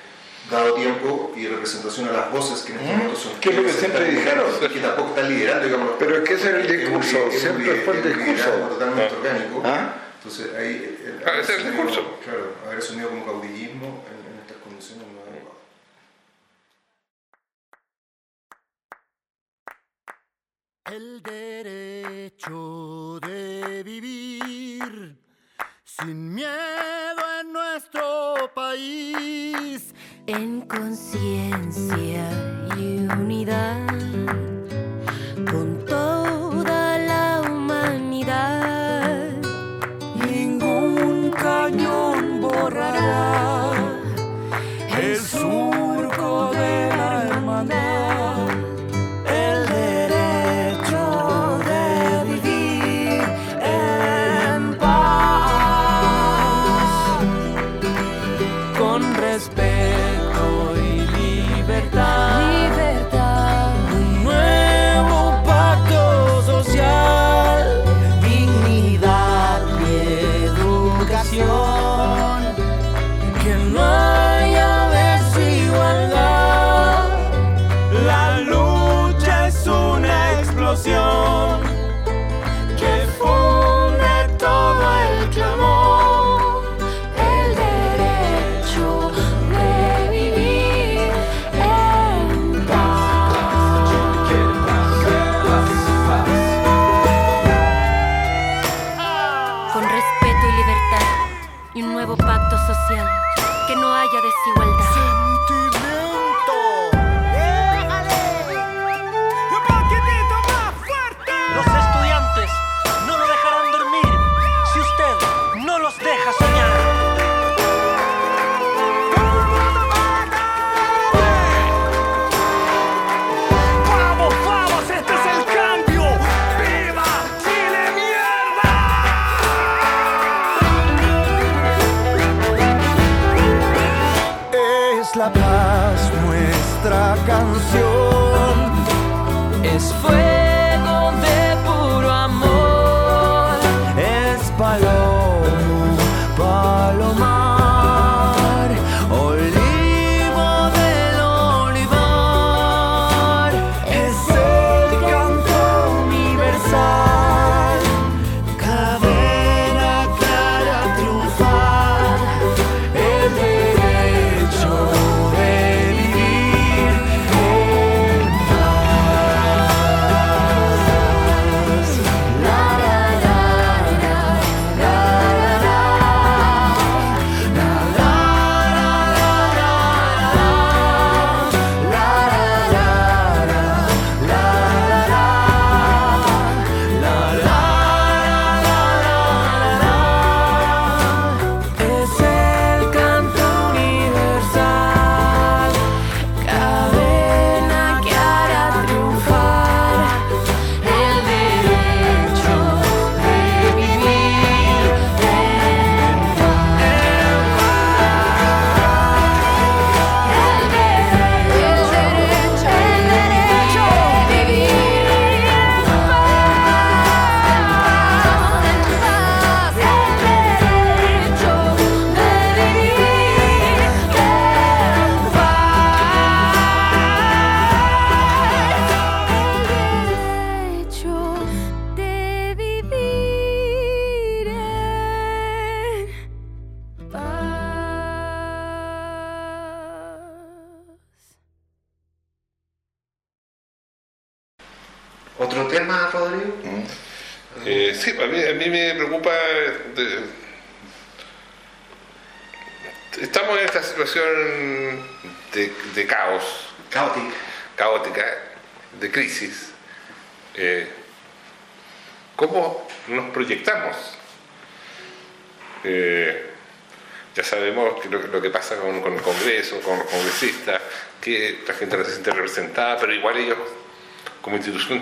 dado 0.50 0.74
tiempo 0.74 1.34
y 1.36 1.48
representación 1.48 2.10
a 2.10 2.12
las 2.12 2.32
voces 2.32 2.62
que 2.62 2.74
en 2.74 2.80
este 2.80 2.92
momento 2.92 3.16
son. 3.16 3.40
Que 3.40 3.50
es 3.50 3.56
lo 3.56 3.64
que 3.64 3.74
siempre 3.74 4.06
dijeron. 4.12 4.46
Que 4.60 4.80
tampoco 4.80 5.10
están 5.10 5.30
liderando, 5.30 5.66
digamos. 5.66 5.92
Pero 6.00 6.18
es 6.18 6.24
que 6.28 6.34
ese 6.36 6.50
es 6.50 6.56
el 6.56 6.80
discurso, 6.80 7.32
siempre 7.32 7.82
fue 7.82 7.98
el 7.98 8.04
discurso. 8.04 8.52
totalmente 8.70 9.14
ah. 9.14 9.18
orgánico. 9.18 9.62
¿Ah? 9.66 9.96
Entonces 10.18 10.56
ahí. 10.56 11.22
Ah, 11.26 11.40
ese 11.40 11.54
es 11.54 11.60
el 11.60 11.72
discurso. 11.72 12.20
Claro, 12.24 12.54
haber 12.66 12.80
asumido 12.80 13.10
como 13.10 13.26
caudillismo 13.26 14.04
en, 14.10 14.34
en 14.34 14.40
estas 14.42 14.58
condiciones 14.58 15.08
no 15.08 15.20
es 15.22 15.28
adecuado. 15.30 15.56
El 20.92 21.24
derecho 21.24 23.20
de 23.26 23.84
vivir 23.84 25.18
sin 25.84 26.34
miedo 26.34 27.22
en 27.42 27.54
nuestro 27.54 28.52
país 28.54 29.94
en 30.28 30.62
conciencia 30.62 32.30
y 32.78 33.08
unidad 33.08 34.05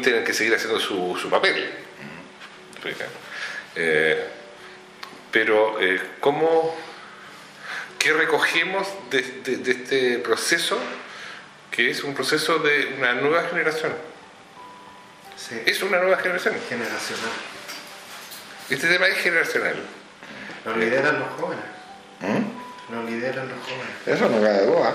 tienen 0.01 0.23
que 0.23 0.33
seguir 0.33 0.53
haciendo 0.55 0.79
su, 0.79 1.17
su 1.21 1.29
papel. 1.29 1.69
Eh, 3.75 4.27
pero, 5.31 5.79
eh, 5.79 5.99
¿cómo, 6.19 6.75
¿qué 7.97 8.13
recogemos 8.13 8.87
de, 9.09 9.21
de- 9.21 9.57
de 9.57 9.71
este 9.71 10.17
proceso, 10.19 10.77
que 11.71 11.89
es 11.89 12.03
un 12.03 12.13
proceso 12.13 12.59
de 12.59 12.93
una 12.97 13.13
nueva 13.13 13.43
generación? 13.49 13.93
Sí. 15.37 15.59
Es 15.65 15.81
una 15.81 15.97
nueva 15.99 16.17
generación. 16.17 16.55
Generacional. 16.69 17.31
Este 18.69 18.87
tema 18.87 19.07
es 19.07 19.17
generacional. 19.17 19.75
Lo 20.65 20.77
lideran 20.77 21.19
los 21.19 21.29
jóvenes. 21.39 21.65
Lo 22.91 23.03
lideran 23.03 23.49
los 23.49 23.57
jóvenes. 23.59 23.95
Eso 24.05 24.29
no 24.29 24.41
cabe 24.41 24.65
duda. 24.65 24.93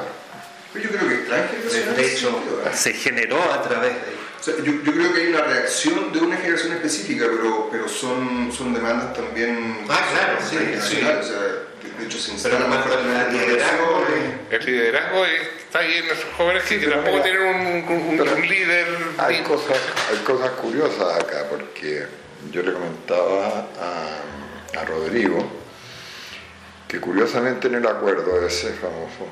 Pero 0.73 0.85
yo 0.91 0.97
creo 0.97 1.09
que 1.09 1.15
es 1.15 1.29
tan 1.29 1.41
De, 1.43 1.49
generacional 1.49 1.97
de 1.97 2.05
ese 2.05 2.15
hecho, 2.17 2.31
sentido, 2.31 2.63
¿eh? 2.63 2.71
se 2.75 2.93
generó 2.93 3.53
a 3.53 3.63
través 3.63 3.93
de... 3.95 4.19
O 4.39 4.43
sea, 4.43 4.55
yo, 4.59 4.73
yo 4.85 4.93
creo 4.93 5.13
que 5.13 5.21
hay 5.23 5.27
una 5.29 5.43
reacción 5.43 6.13
de 6.13 6.21
una 6.21 6.37
generación 6.37 6.73
específica, 6.75 7.27
pero, 7.29 7.69
pero 7.73 7.89
son, 7.89 8.53
son 8.53 8.73
demandas 8.73 9.13
también 9.15 9.79
Ah, 9.89 10.07
claro, 10.13 10.39
sí, 10.49 10.57
sí. 10.81 10.97
O 11.03 11.23
sea, 11.23 11.39
de, 11.41 11.99
de 11.99 12.05
hecho, 12.05 12.19
se 12.19 12.33
Pero 12.43 12.57
instalan 12.57 12.69
cuando 12.69 13.01
en 13.01 13.15
la 13.15 13.27
el 13.27 13.33
liderazgo 13.33 14.05
El 14.51 14.65
liderazgo 14.67 15.25
está 15.27 15.79
ahí 15.81 15.95
en 15.95 16.07
nuestros 16.07 16.33
jóvenes 16.35 16.63
que, 16.65 16.79
tampoco 16.79 17.11
mira, 17.11 17.23
tienen 17.25 17.43
un, 17.43 18.21
un- 18.21 18.29
un 18.29 18.49
líder. 18.49 18.87
Hay 19.19 19.43
cosas, 19.43 19.77
hay 20.11 20.19
cosas 20.19 20.51
curiosas 20.53 21.15
acá, 21.21 21.47
porque 21.51 22.07
yo 22.53 22.63
le 22.63 22.73
comentaba 22.73 23.67
a, 23.81 24.81
a 24.81 24.85
Rodrigo 24.85 25.51
que 26.87 27.01
curiosamente 27.01 27.67
en 27.69 27.75
el 27.75 27.87
acuerdo 27.87 28.47
ese 28.47 28.71
famoso, 28.75 29.27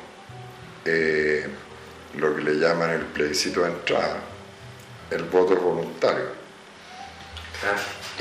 eh, 0.86 1.46
lo 2.16 2.34
que 2.34 2.42
le 2.42 2.54
llaman 2.54 2.90
el 2.90 3.04
plebiscito 3.06 3.62
de 3.62 3.68
entrada, 3.68 4.18
el 5.10 5.24
voto 5.24 5.54
es 5.54 5.60
voluntario. 5.60 6.46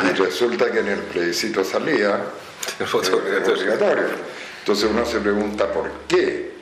Y 0.04 0.14
resulta 0.14 0.72
que 0.72 0.80
en 0.80 0.88
el 0.88 1.00
plebiscito 1.00 1.64
salía 1.64 2.20
El 2.80 2.88
voto 2.88 3.18
obligatorio. 3.18 3.54
obligatorio. 3.54 4.04
Entonces 4.60 4.90
uno 4.90 5.06
se 5.06 5.20
pregunta 5.20 5.72
por 5.72 5.92
qué. 6.08 6.56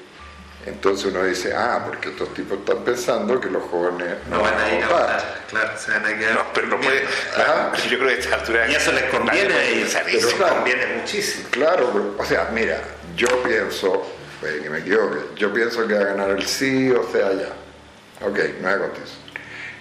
Entonces 0.66 1.06
uno 1.08 1.24
dice, 1.24 1.54
ah, 1.54 1.84
porque 1.86 2.10
estos 2.10 2.34
tipos 2.34 2.60
están 2.60 2.84
pensando 2.86 3.40
que 3.40 3.50
los 3.50 3.64
jóvenes 3.64 4.16
No 4.30 4.42
van 4.42 4.58
a 4.58 4.74
ir 4.74 4.84
a 4.84 4.88
votar. 4.88 5.44
Claro, 5.50 5.78
se 5.78 5.92
van 5.92 6.06
a 6.06 6.18
quedar... 6.18 6.36
No, 6.36 6.46
pero 6.54 6.68
no 6.68 6.80
puede. 6.80 7.02
Yo 7.90 7.98
creo 7.98 8.08
que 8.08 8.16
a 8.16 8.18
esta 8.18 8.36
altura. 8.36 8.70
Y 8.70 8.76
eso 8.76 8.92
les 8.94 9.04
conviene 9.06 9.54
a 9.54 9.64
ellos. 9.64 9.90
eso. 9.94 10.06
Les 10.06 10.26
claro. 10.36 10.56
conviene 10.56 10.86
muchísimo. 10.98 11.48
Claro, 11.52 11.90
pero, 11.92 12.16
o 12.18 12.26
sea, 12.26 12.50
mira, 12.54 12.82
yo 13.16 13.28
pienso, 13.44 14.13
puede 14.44 14.62
que 14.62 14.70
me 14.70 14.80
equivoque, 14.80 15.20
yo 15.38 15.54
pienso 15.54 15.88
que 15.88 15.94
va 15.94 16.02
a 16.02 16.06
ganar 16.06 16.30
el 16.32 16.46
sí, 16.46 16.92
o 16.92 17.10
sea, 17.10 17.32
ya. 17.32 18.28
Ok, 18.28 18.40
no 18.62 18.68
hay 18.68 18.78
constitución. 18.78 19.20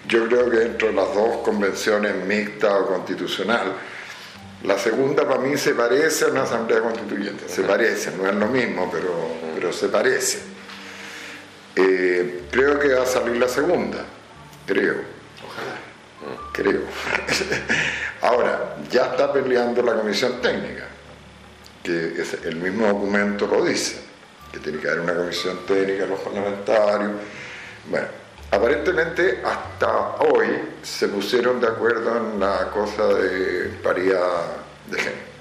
Yo 0.06 0.26
creo 0.28 0.50
que 0.50 0.56
dentro 0.58 0.88
de 0.88 0.94
las 0.94 1.12
dos 1.14 1.38
convenciones 1.38 2.14
mixta 2.26 2.76
o 2.78 2.86
constitucional, 2.86 3.72
la 4.62 4.78
segunda 4.78 5.26
para 5.26 5.40
mí 5.40 5.56
se 5.58 5.74
parece 5.74 6.26
a 6.26 6.28
una 6.28 6.42
asamblea 6.44 6.80
constituyente, 6.80 7.48
se 7.48 7.62
parece, 7.62 8.12
no 8.16 8.28
es 8.28 8.34
lo 8.36 8.46
mismo, 8.46 8.88
pero, 8.92 9.12
pero 9.56 9.72
se 9.72 9.88
parece. 9.88 10.38
Eh, 11.74 12.42
creo 12.50 12.78
que 12.78 12.94
va 12.94 13.02
a 13.02 13.06
salir 13.06 13.36
la 13.38 13.48
segunda, 13.48 14.04
creo. 14.66 14.94
Ojalá. 15.44 16.42
Creo. 16.52 16.82
Ahora, 18.22 18.76
ya 18.90 19.06
está 19.06 19.32
peleando 19.32 19.82
la 19.82 19.94
comisión 19.94 20.40
técnica 20.40 20.84
que 21.82 22.20
es- 22.22 22.38
el 22.44 22.56
mismo 22.56 22.86
documento 22.86 23.48
lo 23.48 23.64
dice, 23.64 23.96
que 24.52 24.58
tiene 24.58 24.78
que 24.78 24.88
haber 24.88 25.00
una 25.00 25.14
comisión 25.14 25.58
técnica, 25.66 26.06
los 26.06 26.20
parlamentarios. 26.20 27.12
Bueno, 27.88 28.06
aparentemente 28.50 29.42
hasta 29.44 30.16
hoy 30.18 30.46
se 30.82 31.08
pusieron 31.08 31.60
de 31.60 31.68
acuerdo 31.68 32.16
en 32.18 32.38
la 32.38 32.70
cosa 32.70 33.06
de 33.08 33.70
paridad 33.82 34.56
de 34.88 34.98
género. 34.98 35.32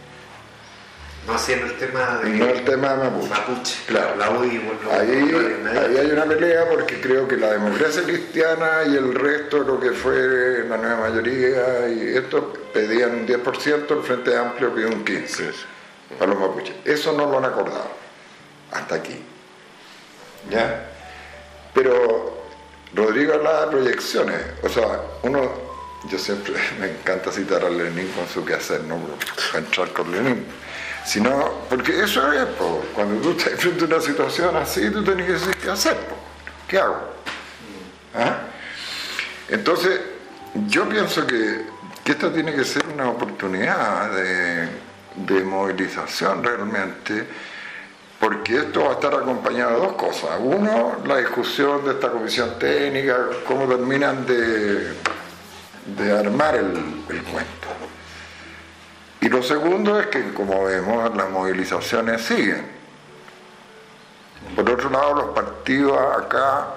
No 1.27 1.35
haciendo 1.35 1.67
el 1.67 1.77
tema 1.77 2.19
de... 2.23 2.29
No 2.31 2.45
el 2.47 2.65
tema 2.65 2.95
de 2.95 2.97
Mapuche. 2.97 3.29
Mapuche. 3.29 3.75
Claro. 3.85 4.15
La 4.15 4.31
UDI, 4.31 4.57
bueno, 4.57 4.79
Ahí, 4.91 5.59
no 5.63 5.69
ahí 5.69 5.97
hay 5.97 6.11
una 6.11 6.25
pelea 6.25 6.67
porque 6.67 6.99
creo 6.99 7.27
que 7.27 7.37
la 7.37 7.51
democracia 7.51 8.01
cristiana 8.01 8.83
y 8.87 8.95
el 8.95 9.13
resto 9.13 9.59
de 9.59 9.65
lo 9.65 9.79
que 9.79 9.91
fue 9.91 10.65
la 10.67 10.77
nueva 10.77 11.09
mayoría 11.09 11.87
y 11.89 12.17
esto 12.17 12.51
pedían 12.73 13.11
un 13.11 13.27
10%, 13.27 13.97
el 13.97 14.03
Frente 14.03 14.35
Amplio 14.35 14.73
pidió 14.73 14.87
un 14.87 15.05
15% 15.05 15.53
para 16.17 16.31
los 16.31 16.39
mapuches. 16.39 16.75
Eso 16.85 17.11
no 17.11 17.29
lo 17.29 17.37
han 17.37 17.45
acordado 17.45 18.00
hasta 18.71 18.95
aquí. 18.95 19.21
¿Ya? 20.49 20.89
Pero 21.73 22.45
Rodrigo 22.93 23.33
hablaba 23.33 23.65
de 23.65 23.71
proyecciones. 23.71 24.41
O 24.63 24.69
sea, 24.69 25.01
uno, 25.23 25.51
yo 26.09 26.17
siempre 26.17 26.53
me 26.79 26.91
encanta 26.91 27.31
citar 27.31 27.63
a 27.63 27.69
Lenin 27.69 28.07
con 28.11 28.27
su 28.27 28.43
quehacer, 28.43 28.81
no 28.81 28.97
para 29.51 29.65
entrar 29.65 29.91
con 29.93 30.11
Lenin. 30.11 30.45
Sino, 31.05 31.65
porque 31.67 32.03
eso 32.03 32.31
es, 32.31 32.45
cuando 32.93 33.21
tú 33.21 33.31
estás 33.31 33.59
frente 33.59 33.85
a 33.85 33.87
una 33.87 34.01
situación 34.01 34.55
así, 34.55 34.89
tú 34.91 35.03
tienes 35.03 35.25
que 35.25 35.33
decir 35.33 35.57
qué 35.57 35.69
hacer. 35.71 35.97
¿qué 36.67 36.77
hago? 36.77 36.99
¿Ah? 38.15 38.43
Entonces, 39.49 39.99
yo 40.67 40.87
pienso 40.87 41.27
que, 41.27 41.65
que 42.03 42.11
esta 42.13 42.31
tiene 42.31 42.53
que 42.53 42.63
ser 42.63 42.85
una 42.87 43.09
oportunidad 43.09 44.11
de, 44.11 44.69
de 45.15 45.43
movilización 45.43 46.43
realmente, 46.43 47.27
porque 48.21 48.55
esto 48.57 48.83
va 48.83 48.91
a 48.91 48.93
estar 48.93 49.15
acompañado 49.15 49.71
de 49.71 49.87
dos 49.87 49.93
cosas. 49.93 50.29
Uno, 50.39 50.97
la 51.07 51.17
discusión 51.17 51.83
de 51.83 51.93
esta 51.93 52.11
comisión 52.11 52.59
técnica, 52.59 53.17
cómo 53.47 53.65
terminan 53.65 54.27
de, 54.27 54.93
de 55.97 56.11
armar 56.11 56.53
el, 56.53 56.67
el 57.09 57.23
cuento. 57.23 57.67
Y 59.21 59.27
lo 59.27 59.41
segundo 59.41 59.99
es 59.99 60.05
que, 60.07 60.33
como 60.35 60.65
vemos, 60.65 61.15
las 61.17 61.31
movilizaciones 61.31 62.21
siguen. 62.21 62.63
Por 64.55 64.69
otro 64.69 64.91
lado, 64.91 65.15
los 65.15 65.25
partidos 65.29 65.97
acá, 66.23 66.67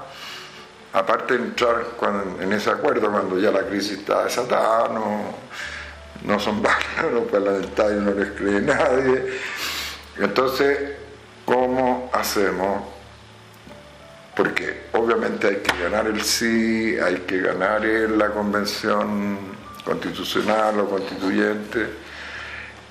aparte 0.94 1.36
de 1.36 1.44
entrar 1.44 1.84
en 2.40 2.52
ese 2.54 2.70
acuerdo, 2.70 3.10
cuando 3.10 3.38
ya 3.38 3.50
la 3.50 3.66
crisis 3.66 3.98
está 3.98 4.24
desatada, 4.24 4.88
no, 4.88 5.34
no 6.24 6.40
son 6.40 6.62
válidos, 6.62 7.12
los 7.12 7.30
parlamentarios 7.30 8.02
no 8.02 8.12
les 8.12 8.30
cree 8.30 8.62
nadie. 8.62 9.40
Entonces, 10.16 11.03
¿cómo 11.44 12.10
hacemos? 12.12 12.82
Porque 14.36 14.88
obviamente 14.92 15.46
hay 15.46 15.56
que 15.56 15.82
ganar 15.82 16.06
el 16.06 16.22
sí, 16.22 16.96
hay 16.98 17.18
que 17.26 17.40
ganar 17.40 17.84
en 17.84 18.18
la 18.18 18.30
convención 18.30 19.38
constitucional 19.84 20.80
o 20.80 20.88
constituyente, 20.88 21.88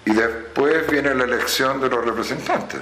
y 0.05 0.13
después 0.13 0.89
viene 0.89 1.13
la 1.15 1.23
elección 1.23 1.79
de 1.81 1.89
los 1.89 2.05
representantes. 2.05 2.81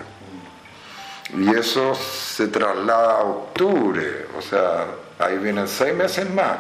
Y 1.38 1.56
eso 1.56 1.96
se 1.96 2.48
traslada 2.48 3.20
a 3.20 3.24
octubre, 3.24 4.26
o 4.38 4.42
sea, 4.42 4.88
ahí 5.18 5.38
vienen 5.38 5.68
seis 5.68 5.94
meses 5.94 6.30
más. 6.30 6.58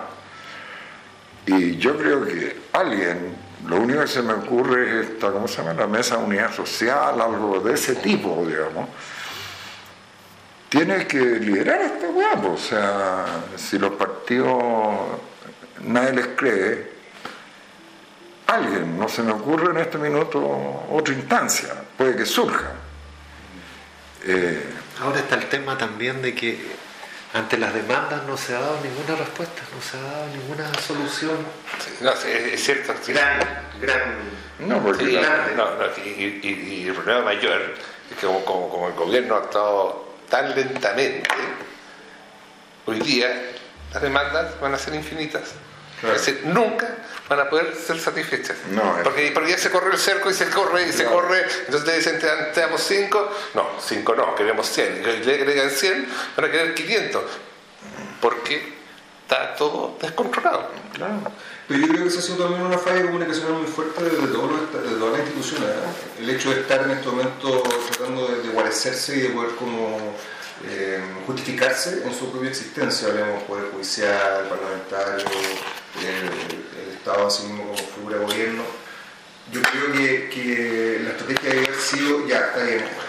Y 1.46 1.78
yo 1.78 1.98
creo 1.98 2.26
que 2.26 2.62
alguien, 2.72 3.36
lo 3.68 3.78
único 3.78 4.02
que 4.02 4.08
se 4.08 4.22
me 4.22 4.34
ocurre 4.34 5.02
es 5.02 5.10
esta, 5.10 5.32
¿cómo 5.32 5.48
se 5.48 5.58
llama? 5.58 5.74
La 5.74 5.88
mesa 5.88 6.18
de 6.18 6.24
unidad 6.24 6.54
social, 6.54 7.20
algo 7.20 7.60
de 7.60 7.74
ese 7.74 7.96
tipo, 7.96 8.44
digamos. 8.46 8.90
Tiene 10.70 11.06
que 11.06 11.20
liderar 11.20 11.82
este 11.82 12.08
huevo, 12.08 12.54
o 12.54 12.58
sea, 12.58 13.26
si 13.58 13.78
los 13.78 13.92
partidos 13.92 14.64
nadie 15.82 16.14
les 16.14 16.28
cree, 16.28 16.92
alguien, 18.48 18.98
no 18.98 19.10
se 19.10 19.22
me 19.24 19.34
ocurre 19.34 19.72
en 19.72 19.78
este 19.78 19.98
minuto 19.98 20.40
otra 20.90 21.14
instancia, 21.14 21.74
puede 21.98 22.16
que 22.16 22.26
surja. 22.26 22.72
Eh, 24.24 24.64
Ahora 25.02 25.18
está 25.18 25.34
el 25.36 25.50
tema 25.50 25.78
también 25.80 26.22
de 26.22 26.36
que 26.36 26.64
ante 27.34 27.58
las 27.58 27.74
demandas 27.74 28.24
no 28.24 28.36
se 28.38 28.56
ha 28.56 28.60
dado 28.60 28.80
ninguna 28.84 29.16
respuesta, 29.16 29.62
no 29.74 29.82
se 29.82 29.98
ha 29.98 30.02
dado 30.02 30.28
ninguna 30.28 30.74
solución. 30.82 31.38
No, 32.02 32.12
es, 32.12 32.26
es 32.26 32.64
cierto. 32.64 32.94
sí. 33.02 33.14
Gran, 33.14 33.40
gran. 33.80 34.16
no, 34.60 34.84
porque 34.84 35.06
Sí, 35.06 35.20
no, 35.56 35.66
no, 35.76 35.86
y, 36.06 36.10
y- 36.44 36.82
y 36.84 36.88
el 36.88 36.94
problema 36.94 37.22
mayor 37.22 37.74
es 38.12 38.18
que 38.20 38.26
como, 38.26 38.44
como- 38.44 38.70
como 38.70 38.88
el 38.90 38.94
gobierno 38.96 39.36
ha 39.36 39.40
actuado 39.40 40.14
tan 40.30 40.54
lentamente, 40.56 41.30
hoy 42.86 43.00
día 43.00 43.52
las 43.94 44.02
demandas 44.02 44.60
van 44.60 44.74
a 44.74 44.78
ser 44.78 44.94
infinitas. 44.96 45.52
Es 46.04 46.10
decir, 46.14 46.42
nunca 46.46 46.88
van 47.32 47.40
a 47.40 47.50
poder 47.50 47.74
ser 47.76 47.98
satisfechas. 47.98 48.58
No, 48.72 48.98
es- 48.98 49.04
porque, 49.06 49.32
porque 49.34 49.52
ya 49.52 49.58
se 49.58 49.72
corre 49.72 49.92
el 49.94 49.98
cerco 49.98 50.30
y 50.30 50.34
se 50.34 50.50
corre 50.50 50.88
y 50.88 50.92
se 50.92 51.04
Claro. 51.06 51.12
corre. 51.22 51.46
Entonces 51.66 51.86
te 51.90 51.96
dicen, 51.98 52.20
te, 52.20 52.60
damos 52.60 52.82
5. 52.84 53.32
No, 53.54 53.68
5 53.80 54.16
no, 54.16 54.36
queremos 54.36 54.68
100. 54.68 55.02
Y 55.02 55.24
le 55.26 55.34
agregan 55.36 55.70
100, 55.72 56.08
van 56.36 56.46
a 56.46 56.52
querer 56.52 56.74
500. 56.76 57.24
Porque 58.20 58.74
está 59.24 59.56
todo 59.56 59.98
descontrolado. 60.02 60.68
Pero 61.68 61.80
yo 61.80 61.88
creo 61.88 62.04
que 62.04 62.10
esa 62.10 62.20
ha 62.20 62.22
sido 62.22 62.38
también 62.44 62.64
una 62.64 62.78
falla 62.78 63.02
comunicacional 63.04 63.54
muy 63.54 63.68
fuerte 63.68 64.04
de, 64.04 64.10
de 64.10 64.28
todos 64.28 64.52
los 64.52 64.62
esta- 64.64 64.82
de 64.82 64.96
todas 65.00 65.18
las 65.18 65.22
instituciones. 65.28 65.70
¿eh? 65.70 66.20
El 66.20 66.30
hecho 66.32 66.50
de 66.54 66.60
estar 66.62 66.84
en 66.84 66.92
este 66.92 67.08
momento 67.08 67.64
tratando 67.92 68.28
de, 68.28 68.42
de 68.42 68.50
guarecerse 68.50 69.16
y 69.16 69.22
de 69.22 69.30
poder 69.30 69.52
como 69.56 70.16
eh, 70.68 71.02
justificarse 71.26 72.04
en 72.06 72.14
su 72.14 72.30
propia 72.30 72.50
existencia, 72.50 73.08
hablemos 73.08 73.42
poder 73.44 73.72
judicial, 73.72 74.48
parlamentario, 74.50 75.26
el 76.06 76.30
Estado 77.02 77.24
en 77.24 77.32
sí 77.32 77.44
mismo 77.48 77.64
como 77.64 77.78
figura 77.78 78.18
de 78.20 78.26
gobierno. 78.26 78.64
Yo 79.52 79.60
creo 79.64 79.92
que, 79.92 80.30
que 80.30 81.02
la 81.04 81.10
estrategia 81.10 81.50
debe 81.50 81.66
haber 81.66 81.80
sido, 81.80 82.28
ya, 82.28 82.54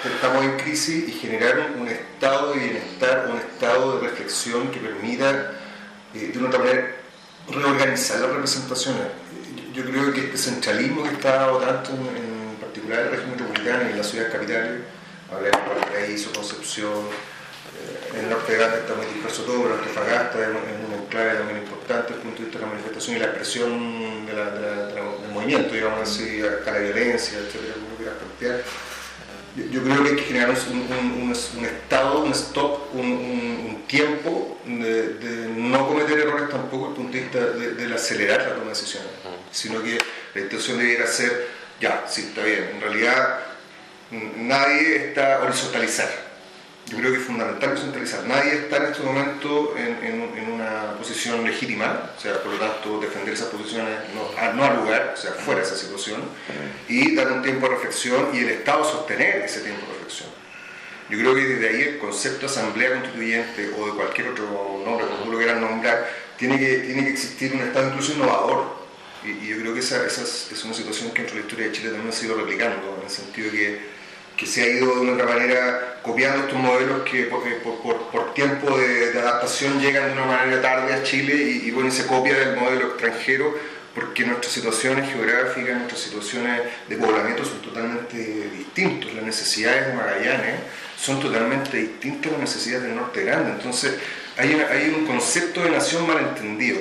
estamos 0.02 0.44
en 0.44 0.56
crisis 0.56 1.08
y 1.08 1.12
generar 1.12 1.74
un, 1.78 1.86
estado 1.88 2.54
de 2.54 2.60
bienestar, 2.60 3.28
un 3.30 3.36
estado 3.36 3.98
de 3.98 4.08
reflexión 4.08 4.70
que 4.70 4.80
permita, 4.80 5.52
eh, 6.14 6.30
de 6.32 6.38
una 6.38 6.56
manera, 6.56 6.96
reorganizar 7.50 8.20
las 8.20 8.30
representaciones. 8.30 9.02
Yo, 9.74 9.84
creo 9.84 10.10
que 10.12 10.20
este 10.20 10.38
centralismo 10.38 11.02
que 11.02 11.10
está 11.10 11.34
dado 11.34 11.58
tanto 11.58 11.92
en, 11.92 12.56
particular 12.60 13.00
en 13.00 13.04
la 13.04 13.10
región 13.10 13.30
metropolitana 13.32 13.84
y 13.88 13.92
en 13.92 13.98
las 13.98 14.08
ciudades 14.08 14.32
capitales, 14.32 14.80
hablemos 15.30 15.60
de 15.60 15.68
Valparaíso, 15.68 16.32
Concepción, 16.32 17.04
el 18.18 18.28
norte 18.28 18.52
de 18.52 18.58
Gante 18.58 18.78
está 18.78 18.94
muy 18.94 19.06
disperso 19.06 19.42
todo, 19.42 19.62
pero 19.62 19.74
Antofagasta 19.76 20.40
es 20.42 20.48
un- 20.48 20.56
es 20.56 20.86
un 20.86 21.02
enclave 21.04 21.34
también 21.34 21.58
importante 21.58 22.12
desde 22.14 22.14
el 22.16 22.20
punto 22.22 22.38
de 22.38 22.44
vista 22.44 22.58
de 22.58 22.64
la 22.66 22.70
manifestación 22.72 23.16
y 23.16 23.18
la 23.20 23.26
expresión 23.26 24.26
de 24.26 24.32
la- 24.32 24.50
de 24.50 24.60
la- 24.60 24.86
de 24.86 24.94
la- 24.94 25.16
del 25.22 25.30
movimiento, 25.32 25.74
digamos 25.74 26.00
así, 26.08 26.42
acá 26.42 26.72
la 26.72 26.78
violencia, 26.78 27.38
etcétera, 27.38 27.74
como 27.74 27.96
quieras 27.96 28.14
plantear. 28.16 28.62
Yo, 29.70 29.82
creo 29.82 30.02
que 30.02 30.08
hay 30.10 30.16
que 30.16 30.22
generar 30.22 30.48
un, 30.50 30.78
un- 30.78 31.22
un- 31.24 31.58
un 31.58 31.64
estado, 31.66 32.20
un 32.24 32.30
stop, 32.32 32.94
un, 32.94 33.82
tiempo 33.86 34.58
de, 34.64 35.14
de 35.18 35.48
no 35.48 35.86
cometer 35.86 36.18
errores 36.18 36.48
tampoco 36.48 36.88
desde 36.88 36.90
el 36.90 36.96
punto 36.96 37.12
de 37.12 37.20
vista 37.20 37.38
de, 37.58 37.74
del 37.74 37.92
acelerar 37.92 38.40
la 38.40 38.48
toma 38.54 38.62
de 38.62 38.68
decisiones, 38.70 39.10
sino 39.50 39.82
que 39.82 39.98
la 40.34 40.40
intención 40.40 40.78
debiera 40.78 41.06
ser, 41.06 41.48
ya, 41.78 42.04
sí, 42.08 42.22
está 42.28 42.42
bien, 42.42 42.70
en 42.76 42.80
realidad 42.80 43.40
mm, 44.10 44.48
nadie 44.48 45.08
está 45.08 45.40
horizontalizar. 45.42 46.08
Yo 46.86 46.98
creo 46.98 47.12
que 47.12 47.18
es 47.18 47.24
fundamental 47.24 47.70
horizontalizar. 47.70 48.24
Nadie 48.26 48.52
está 48.54 48.76
en 48.78 48.84
este 48.86 49.02
momento 49.02 49.74
en, 49.78 50.04
en- 50.04 50.36
en 50.38 50.50
una 50.52 50.94
posición 50.98 51.42
legítima, 51.44 52.10
o 52.16 52.20
sea, 52.20 52.42
por 52.42 52.52
lo 52.52 52.58
tanto, 52.58 52.98
defender 53.00 53.32
esas 53.34 53.48
posiciones 53.48 53.94
no, 54.14 54.28
a- 54.38 54.52
no 54.52 54.64
al 54.64 54.76
lugar, 54.76 55.14
o 55.16 55.16
sea, 55.16 55.32
fuera 55.32 55.60
de 55.60 55.66
esa 55.66 55.76
situación, 55.76 56.20
y 56.88 57.14
dar 57.14 57.30
un 57.32 57.42
tiempo 57.42 57.66
de 57.68 57.74
reflexión 57.76 58.28
y 58.34 58.38
el 58.40 58.48
Estado 58.50 58.84
sostener 58.84 59.42
ese 59.42 59.60
tiempo 59.60 59.86
de 59.86 59.92
reflexión. 59.94 60.28
Yo 61.08 61.18
creo 61.18 61.34
que 61.34 61.40
desde 61.44 61.68
ahí 61.68 61.82
el 61.82 61.98
concepto 61.98 62.40
de 62.40 62.46
asamblea 62.46 62.90
constituyente 62.94 63.70
o 63.78 63.86
de 63.86 63.92
cualquier 63.92 64.28
otro 64.28 64.82
nombre, 64.84 65.06
como 65.06 65.24
tú 65.24 65.32
lo 65.32 65.38
quieras 65.38 65.60
nombrar, 65.60 66.08
tiene 66.36 66.58
que, 66.58 66.78
tiene 66.78 67.04
que 67.04 67.10
existir 67.10 67.52
un 67.54 67.60
Estado 67.62 67.88
incluso 67.88 68.12
innovador. 68.12 68.82
Y, 69.24 69.30
y 69.44 69.48
yo 69.48 69.58
creo 69.58 69.72
que 69.74 69.80
esa, 69.80 70.04
esa 70.04 70.22
es, 70.22 70.48
es 70.52 70.64
una 70.64 70.74
situación 70.74 71.10
que 71.12 71.22
dentro 71.22 71.36
de 71.36 71.40
la 71.42 71.46
historia 71.46 71.66
de 71.68 71.72
Chile 71.72 71.90
también 71.90 72.12
ha 72.12 72.24
ido 72.24 72.34
replicando, 72.36 72.96
en 72.98 73.04
el 73.04 73.10
sentido 73.10 73.50
que, 73.52 73.91
que 74.36 74.46
se 74.46 74.62
ha 74.62 74.66
ido 74.68 75.04
de 75.04 75.12
otra 75.12 75.26
manera 75.26 75.98
copiando 76.02 76.44
estos 76.46 76.58
modelos 76.58 77.02
que 77.08 77.24
por, 77.24 77.46
eh, 77.46 77.58
por- 77.62 78.32
tiempo 78.34 78.76
de, 78.78 79.10
adaptación 79.18 79.78
llegan 79.80 80.06
de 80.06 80.12
una 80.14 80.24
manera 80.24 80.62
tarde 80.62 80.94
a 80.94 81.02
Chile 81.02 81.34
y, 81.34 81.68
y, 81.68 81.70
bueno, 81.70 81.90
se 81.90 82.06
copia 82.06 82.34
del 82.34 82.56
modelo 82.56 82.86
extranjero 82.88 83.54
porque 83.94 84.24
nuestras 84.24 84.52
situaciones 84.52 85.12
geográficas, 85.12 85.76
nuestras 85.76 86.00
situaciones 86.00 86.62
de 86.88 86.96
poblamiento 86.96 87.44
son 87.44 87.60
totalmente 87.60 88.16
distintos. 88.16 89.12
Las 89.12 89.22
necesidades 89.24 89.88
de 89.88 89.92
Magallanes 89.92 90.60
son 90.98 91.20
totalmente 91.20 91.76
distintas 91.76 92.30
a 92.30 92.32
las 92.32 92.40
necesidades 92.40 92.84
del 92.86 92.96
norte 92.96 93.22
grande. 93.22 93.50
Entonces 93.50 93.96
hay, 94.38 94.54
una- 94.54 94.68
hay 94.68 94.88
un 94.96 95.04
concepto 95.06 95.62
de 95.62 95.70
nación 95.70 96.06
malentendido. 96.06 96.80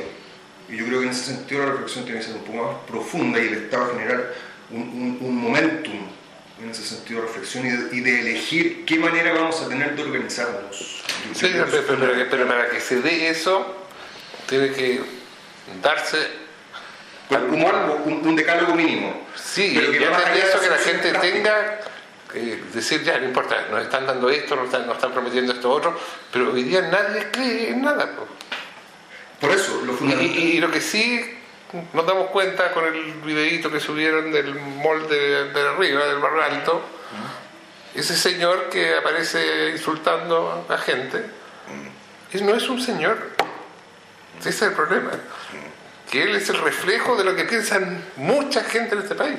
Y 0.69 0.77
yo 0.77 0.85
creo 0.85 0.99
que 1.01 1.07
en 1.07 1.11
ese 1.11 1.25
sentido 1.35 1.65
la 1.65 1.71
reflexión 1.73 2.05
tiene 2.05 2.21
que 2.21 2.25
ser 2.27 2.35
un 2.35 2.43
poco 2.43 2.63
más 2.63 2.75
profunda 2.89 3.39
y 3.39 3.47
el 3.47 3.53
Estado 3.55 3.91
generar 3.93 4.33
un, 4.69 4.81
un- 4.81 5.17
un 5.19 5.35
momentum 5.35 5.99
en 6.61 6.69
ese 6.69 6.83
sentido 6.83 7.21
de 7.21 7.27
reflexión 7.27 7.65
y 7.65 7.69
de, 7.71 7.95
y 7.95 7.99
de 8.01 8.19
elegir 8.19 8.85
qué 8.85 8.97
manera 8.99 9.33
vamos 9.33 9.61
a 9.61 9.67
tener 9.69 9.95
de 9.95 10.03
organizarnos. 10.03 11.01
Sí, 11.33 11.49
pero, 11.51 11.65
eso 11.65 11.77
es 11.79 11.85
pero- 11.85 11.99
pero- 11.99 12.27
pero 12.29 12.47
para 12.47 12.69
que 12.69 12.79
se 12.79 13.01
dé 13.01 13.29
eso, 13.29 13.87
tiene 14.47 14.71
que 14.71 15.01
darse 15.81 16.17
un, 17.29 17.63
un- 17.63 18.27
un 18.27 18.35
decálogo 18.35 18.75
mínimo. 18.75 19.25
Sí, 19.35 19.71
Pero 19.75 19.91
que 19.91 19.97
y 19.97 20.03
va 20.03 20.11
más 20.11 20.25
allá 20.25 20.45
eso 20.45 20.59
que 20.59 20.69
la 20.69 20.77
gente 20.77 21.11
tenga 21.13 21.79
que 22.31 22.59
decir, 22.73 23.03
ya, 23.03 23.17
no 23.19 23.25
importa, 23.25 23.67
nos 23.71 23.81
están 23.81 24.05
dando 24.05 24.29
esto, 24.29 24.55
nos 24.55 24.65
están, 24.65 24.85
nos 24.85 24.95
están 24.95 25.11
prometiendo 25.13 25.53
esto 25.53 25.69
otro, 25.69 25.99
pero 26.31 26.51
hoy 26.53 26.63
día 26.63 26.81
nadie 26.83 27.27
cree 27.31 27.69
en 27.69 27.81
nada. 27.81 28.15
po. 28.15 28.27
Por 29.39 29.51
eso, 29.51 29.81
lo 29.85 29.93
Y, 29.93 29.97
fundamental. 29.97 30.37
y- 30.37 30.51
y 30.57 30.59
lo 30.59 30.69
que 30.69 30.81
sí 30.81 31.37
nos 31.93 32.05
damos 32.05 32.27
cuenta 32.27 32.71
con 32.71 32.85
el 32.85 33.13
videíto 33.25 33.71
que 33.71 33.79
subieron 33.79 34.31
del 34.31 34.55
molde 34.55 35.17
de, 35.17 35.51
de 35.51 35.69
arriba, 35.69 36.05
del 36.05 36.19
barrio 36.19 36.43
alto, 36.43 36.81
ese 37.93 38.15
señor 38.15 38.69
que 38.69 38.95
aparece 38.95 39.71
insultando 39.71 40.65
a 40.69 40.77
gente, 40.77 41.25
él 42.31 42.45
no 42.45 42.55
es 42.55 42.67
un 42.69 42.81
señor. 42.81 43.17
Ese 44.39 44.49
es 44.49 44.61
el 44.61 44.73
problema. 44.73 45.11
Que 46.09 46.23
él 46.23 46.35
es 46.35 46.49
el 46.49 46.57
reflejo 46.57 47.15
de 47.15 47.23
lo 47.23 47.35
que 47.35 47.43
piensan 47.43 48.03
mucha 48.15 48.63
gente 48.63 48.95
en 48.95 49.01
este 49.01 49.15
país. 49.15 49.37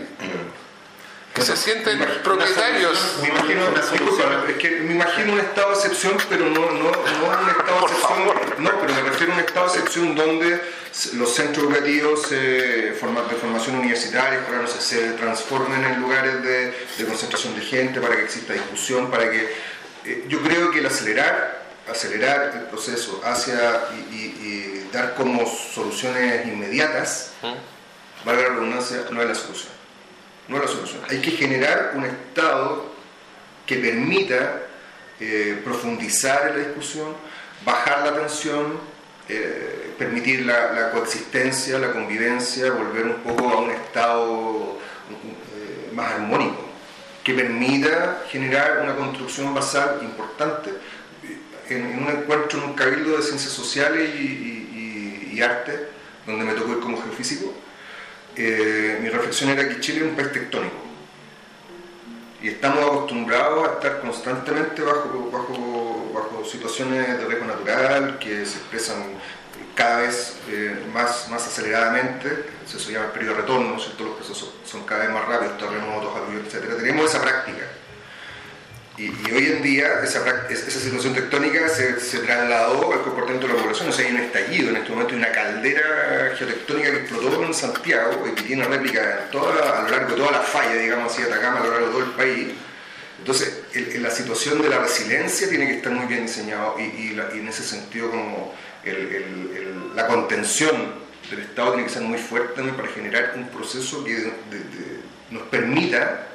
Que 1.34 1.40
se 1.42 1.56
sienten 1.56 1.98
propietarios. 2.22 3.16
Me 3.22 3.28
imagino, 3.28 3.66
disculpa, 3.70 4.44
es 4.48 4.56
que 4.56 4.70
me 4.80 4.94
imagino 4.94 5.32
un 5.32 5.40
estado 5.40 5.70
de 5.70 5.74
excepción, 5.76 6.16
pero 6.28 6.44
no, 6.46 6.60
no, 6.70 6.72
no 6.72 6.90
un 6.90 7.50
estado 7.50 7.80
de 7.80 7.92
excepción. 7.92 8.62
No, 8.64 8.70
pero 8.80 8.94
me 8.94 9.02
refiero 9.02 9.32
a 9.32 9.36
un 9.36 9.40
estado 9.40 9.66
de 9.72 9.78
excepción 9.78 10.14
donde 10.14 10.60
los 11.14 11.34
centros 11.34 11.64
educativos 11.66 12.26
eh, 12.32 12.94
forma- 13.00 13.22
de 13.22 13.34
formación 13.36 13.76
universitaria 13.76 14.44
para 14.44 14.58
no 14.60 14.68
sé, 14.68 14.80
se 14.82 15.12
transformen 15.12 15.82
en 15.84 16.00
lugares 16.02 16.42
de, 16.42 16.66
de 16.98 17.04
concentración 17.06 17.54
de 17.58 17.62
gente, 17.62 17.98
para 18.00 18.14
que 18.16 18.24
exista 18.24 18.52
discusión, 18.52 19.10
para 19.10 19.30
que. 19.30 19.54
eh, 20.04 20.24
yo 20.28 20.42
creo 20.42 20.70
que 20.70 20.80
el 20.80 20.86
acelerar, 20.86 21.62
acelerar 21.90 22.52
el 22.56 22.62
proceso 22.66 23.22
hacia 23.24 23.56
y, 24.10 24.14
y- 24.14 24.36
y 24.46 24.88
dar 24.92 25.14
como 25.14 25.46
soluciones 25.46 26.46
inmediatas, 26.46 27.30
valga 28.26 28.42
la 28.42 28.48
redundancia, 28.50 29.04
no 29.10 29.22
es 29.22 29.28
la 29.28 29.34
solución 29.34 29.72
no 30.48 30.56
es 30.56 30.62
la 30.62 30.68
solución. 30.68 31.00
Hay 31.08 31.20
que 31.20 31.30
generar 31.32 31.92
un 31.94 32.04
Estado 32.04 32.92
que 33.66 33.76
permita 33.76 34.60
eh, 35.20 35.60
profundizar 35.64 36.48
en 36.48 36.58
la 36.58 36.64
discusión, 36.68 37.14
bajar 37.64 38.02
la 38.04 38.14
tensión, 38.20 38.78
eh, 39.28 39.94
permitir 39.98 40.44
la, 40.44 40.90
coexistencia, 40.90 41.78
la 41.78 41.92
convivencia, 41.92 42.72
volver 42.72 43.06
un 43.06 43.16
poco 43.22 43.48
a 43.50 43.60
un 43.60 43.70
Estado 43.70 44.78
eh, 45.10 45.90
más 45.94 46.12
armónico, 46.14 46.68
que 47.22 47.34
permita 47.34 48.24
generar 48.28 48.80
una 48.82 48.96
construcción 48.96 49.54
basal 49.54 50.00
importante. 50.02 50.70
En, 51.68 52.02
un 52.02 52.08
encuentro 52.10 52.58
en 52.58 52.64
un 52.70 52.74
cabildo 52.74 53.16
de 53.16 53.22
ciencias 53.22 53.52
sociales 53.52 54.10
y, 54.14 54.18
y- 54.22 55.30
y- 55.32 55.38
y 55.38 55.40
arte, 55.40 55.88
donde 56.26 56.44
me 56.44 56.52
tocó 56.54 56.72
ir 56.72 56.80
como 56.80 57.00
geofísico, 57.00 57.54
eh, 58.36 58.98
mi 59.00 59.08
reflexión 59.08 59.50
era 59.50 59.68
que 59.68 59.80
Chile 59.80 59.98
es 59.98 60.04
un 60.04 60.16
país 60.16 60.32
tectónico 60.32 60.82
y 62.42 62.48
estamos 62.48 62.84
acostumbrados 62.84 63.68
a 63.68 63.72
estar 63.74 64.00
constantemente 64.00 64.82
bajo, 64.82 65.30
bajo, 65.30 66.10
bajo 66.12 66.44
situaciones 66.44 67.18
de 67.18 67.24
riesgo 67.24 67.46
natural 67.46 68.18
que 68.18 68.44
se 68.44 68.58
expresan 68.58 68.96
cada 69.76 70.02
vez 70.02 70.36
eh, 70.48 70.76
más, 70.92 71.28
más 71.30 71.46
aceleradamente, 71.46 72.46
eso 72.64 72.78
se 72.78 72.92
llama 72.92 73.06
el 73.06 73.12
periodo 73.12 73.36
de 73.36 73.40
retorno, 73.42 73.68
¿no 73.70 73.76
es 73.76 73.84
cierto? 73.84 74.04
los 74.04 74.16
procesos 74.16 74.52
son 74.64 74.84
cada 74.84 75.04
vez 75.04 75.14
más 75.14 75.26
rápidos, 75.26 75.56
terremotos, 75.56 76.12
etc. 76.46 76.76
Tenemos 76.78 77.06
esa 77.06 77.22
práctica. 77.22 77.62
Y, 78.98 79.04
y 79.04 79.32
hoy 79.32 79.46
en 79.46 79.62
día 79.62 80.02
esa, 80.04 80.22
esa 80.50 80.70
situación 80.80 81.14
tectónica 81.14 81.66
se, 81.70 81.98
se 81.98 82.18
trasladó 82.18 82.92
al 82.92 83.00
comportamiento 83.02 83.46
de 83.48 83.54
la 83.54 83.60
población. 83.60 83.88
O 83.88 83.92
sea, 83.92 84.04
hay 84.06 84.12
un 84.12 84.20
estallido 84.20 84.68
en 84.70 84.76
este 84.76 84.90
momento, 84.90 85.14
hay 85.14 85.18
una 85.20 85.32
caldera 85.32 86.34
geotectónica 86.36 86.90
que 86.90 86.96
explotó 86.98 87.42
en 87.42 87.54
Santiago 87.54 88.26
y 88.30 88.34
que 88.34 88.42
tiene 88.42 88.64
réplica 88.64 89.28
toda 89.32 89.78
a 89.80 89.82
lo 89.84 89.88
largo 89.88 90.10
de 90.10 90.16
toda 90.16 90.32
la 90.32 90.40
falla, 90.40 90.74
digamos 90.74 91.10
así, 91.12 91.22
de 91.22 91.32
Atacama, 91.32 91.60
a 91.60 91.64
lo 91.64 91.70
largo 91.70 91.86
de 91.86 91.92
todo 91.92 92.02
el 92.04 92.10
país. 92.10 92.48
Entonces, 93.18 93.60
el- 93.72 94.02
la 94.02 94.10
situación 94.10 94.60
de 94.60 94.68
la 94.68 94.78
resiliencia 94.80 95.48
tiene 95.48 95.66
que 95.68 95.76
estar 95.76 95.92
muy 95.92 96.06
bien 96.06 96.26
diseñado 96.26 96.76
y, 96.78 96.82
y 96.82 97.20
y 97.34 97.38
en 97.38 97.48
ese 97.48 97.62
sentido 97.62 98.10
como 98.10 98.54
el- 98.84 98.94
el- 99.14 99.96
la 99.96 100.06
contención 100.06 101.00
del 101.30 101.40
Estado 101.40 101.72
tiene 101.72 101.86
que 101.86 101.92
ser 101.94 102.02
muy 102.02 102.18
fuerte 102.18 102.54
también 102.56 102.76
para 102.76 102.88
generar 102.88 103.32
un 103.36 103.48
proceso 103.48 104.04
que 104.04 104.12
de- 104.14 104.22
de- 104.22 105.00
nos 105.30 105.44
permita, 105.44 106.26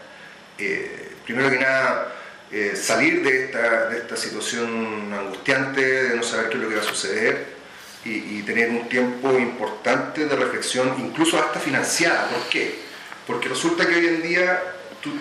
eh, 0.58 1.12
primero 1.26 1.51
que 1.51 1.60
nada, 1.60 2.14
eh, 2.52 2.76
salir 2.76 3.24
de 3.24 3.45
esta, 3.45 3.89
de 3.89 3.98
esta 3.98 4.16
situación 4.16 5.12
angustiante, 5.14 5.82
de 5.82 6.16
no 6.16 6.24
saber 6.24 6.50
qué 6.50 6.56
es 6.56 6.64
lo 6.64 6.70
que 6.70 6.76
va 6.76 6.82
a 6.82 6.86
suceder 6.86 7.58
y, 8.06 8.41
tener 8.43 8.70
un 8.70 8.88
tiempo 8.88 9.38
importante 9.38 10.26
de 10.26 10.36
reflexión, 10.36 10.95
incluso 10.98 11.38
hasta 11.38 11.60
financiada. 11.60 12.30
¿Por 12.30 12.48
qué? 12.50 12.80
Porque 13.26 13.50
resulta 13.50 13.86
que 13.86 13.95
hoy 13.95 14.08
en 14.08 14.22
día 14.22 14.64
tú 15.02 15.12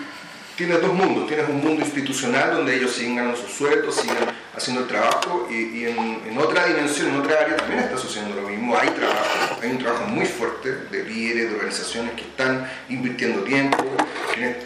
tienes 0.55 0.81
dos 0.81 0.93
mundos. 0.93 1.27
Tienes 1.27 1.49
un 1.49 1.61
mundo 1.61 1.83
institucional 1.83 2.53
donde 2.53 2.75
ellos 2.75 2.93
siguen 2.93 3.17
ganando 3.17 3.37
sus 3.37 3.51
sueldos, 3.51 3.95
siguen 3.95 4.17
haciendo 4.57 4.81
el 4.81 4.87
trabajo 4.87 5.47
y, 5.49 5.85
en, 5.85 6.37
otra 6.37 6.65
dimensión, 6.65 7.09
en 7.09 7.21
otra 7.21 7.41
área 7.41 7.57
también 7.57 7.79
está 7.79 7.97
sucediendo 7.97 8.41
lo 8.41 8.49
mismo. 8.49 8.75
Hay 8.75 8.89
trabajo, 8.89 9.59
hay 9.61 9.71
un 9.71 9.77
trabajo 9.77 10.05
muy 10.05 10.25
fuerte 10.25 10.71
de 10.91 11.03
líderes, 11.03 11.49
de 11.49 11.55
organizaciones 11.55 12.13
que 12.13 12.21
están 12.21 12.69
invirtiendo 12.89 13.43
tiempo, 13.43 13.83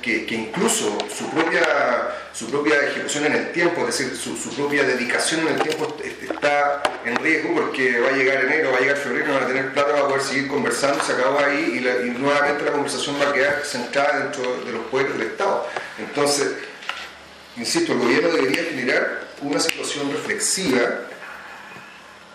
que, 0.02 0.26
incluso 0.30 0.98
su 1.16 1.30
propia 1.30 1.62
su 2.34 2.50
propia 2.50 2.82
ejecución 2.86 3.26
en 3.26 3.34
el 3.34 3.52
tiempo, 3.52 3.82
es 3.82 3.98
decir, 3.98 4.16
su, 4.16 4.56
propia 4.56 4.84
dedicación 4.84 5.42
en 5.42 5.56
el 5.56 5.62
tiempo 5.62 5.98
está 6.02 6.82
en 7.04 7.18
riesgo 7.18 7.54
porque 7.54 8.00
va 8.00 8.08
a 8.08 8.12
llegar 8.14 8.46
enero, 8.46 8.72
va 8.72 8.78
a 8.78 8.80
llegar 8.80 8.96
febrero, 8.96 9.34
van 9.34 9.44
a 9.44 9.48
tener 9.48 9.74
plata 9.74 9.92
para 9.92 10.08
poder 10.08 10.22
seguir 10.22 10.48
conversando, 10.48 11.04
se 11.04 11.12
acabó 11.12 11.40
ahí 11.40 11.78
y, 11.78 12.10
nuevamente 12.18 12.64
la 12.64 12.72
conversación 12.72 13.18
va 13.22 13.30
a 13.30 13.34
quedar 13.34 13.62
centrada 13.66 14.20
dentro 14.20 14.64
de 14.64 14.72
los 14.72 14.86
poderes 14.86 15.18
del 15.18 15.28
Estado. 15.28 15.68
Entonces, 16.00 16.54
insisto, 17.58 17.94
el 17.94 18.00
gobierno 18.00 18.30
debería 18.30 18.64
generar 18.64 19.28
una 19.42 19.60
situación 19.60 20.12
reflexiva 20.12 21.02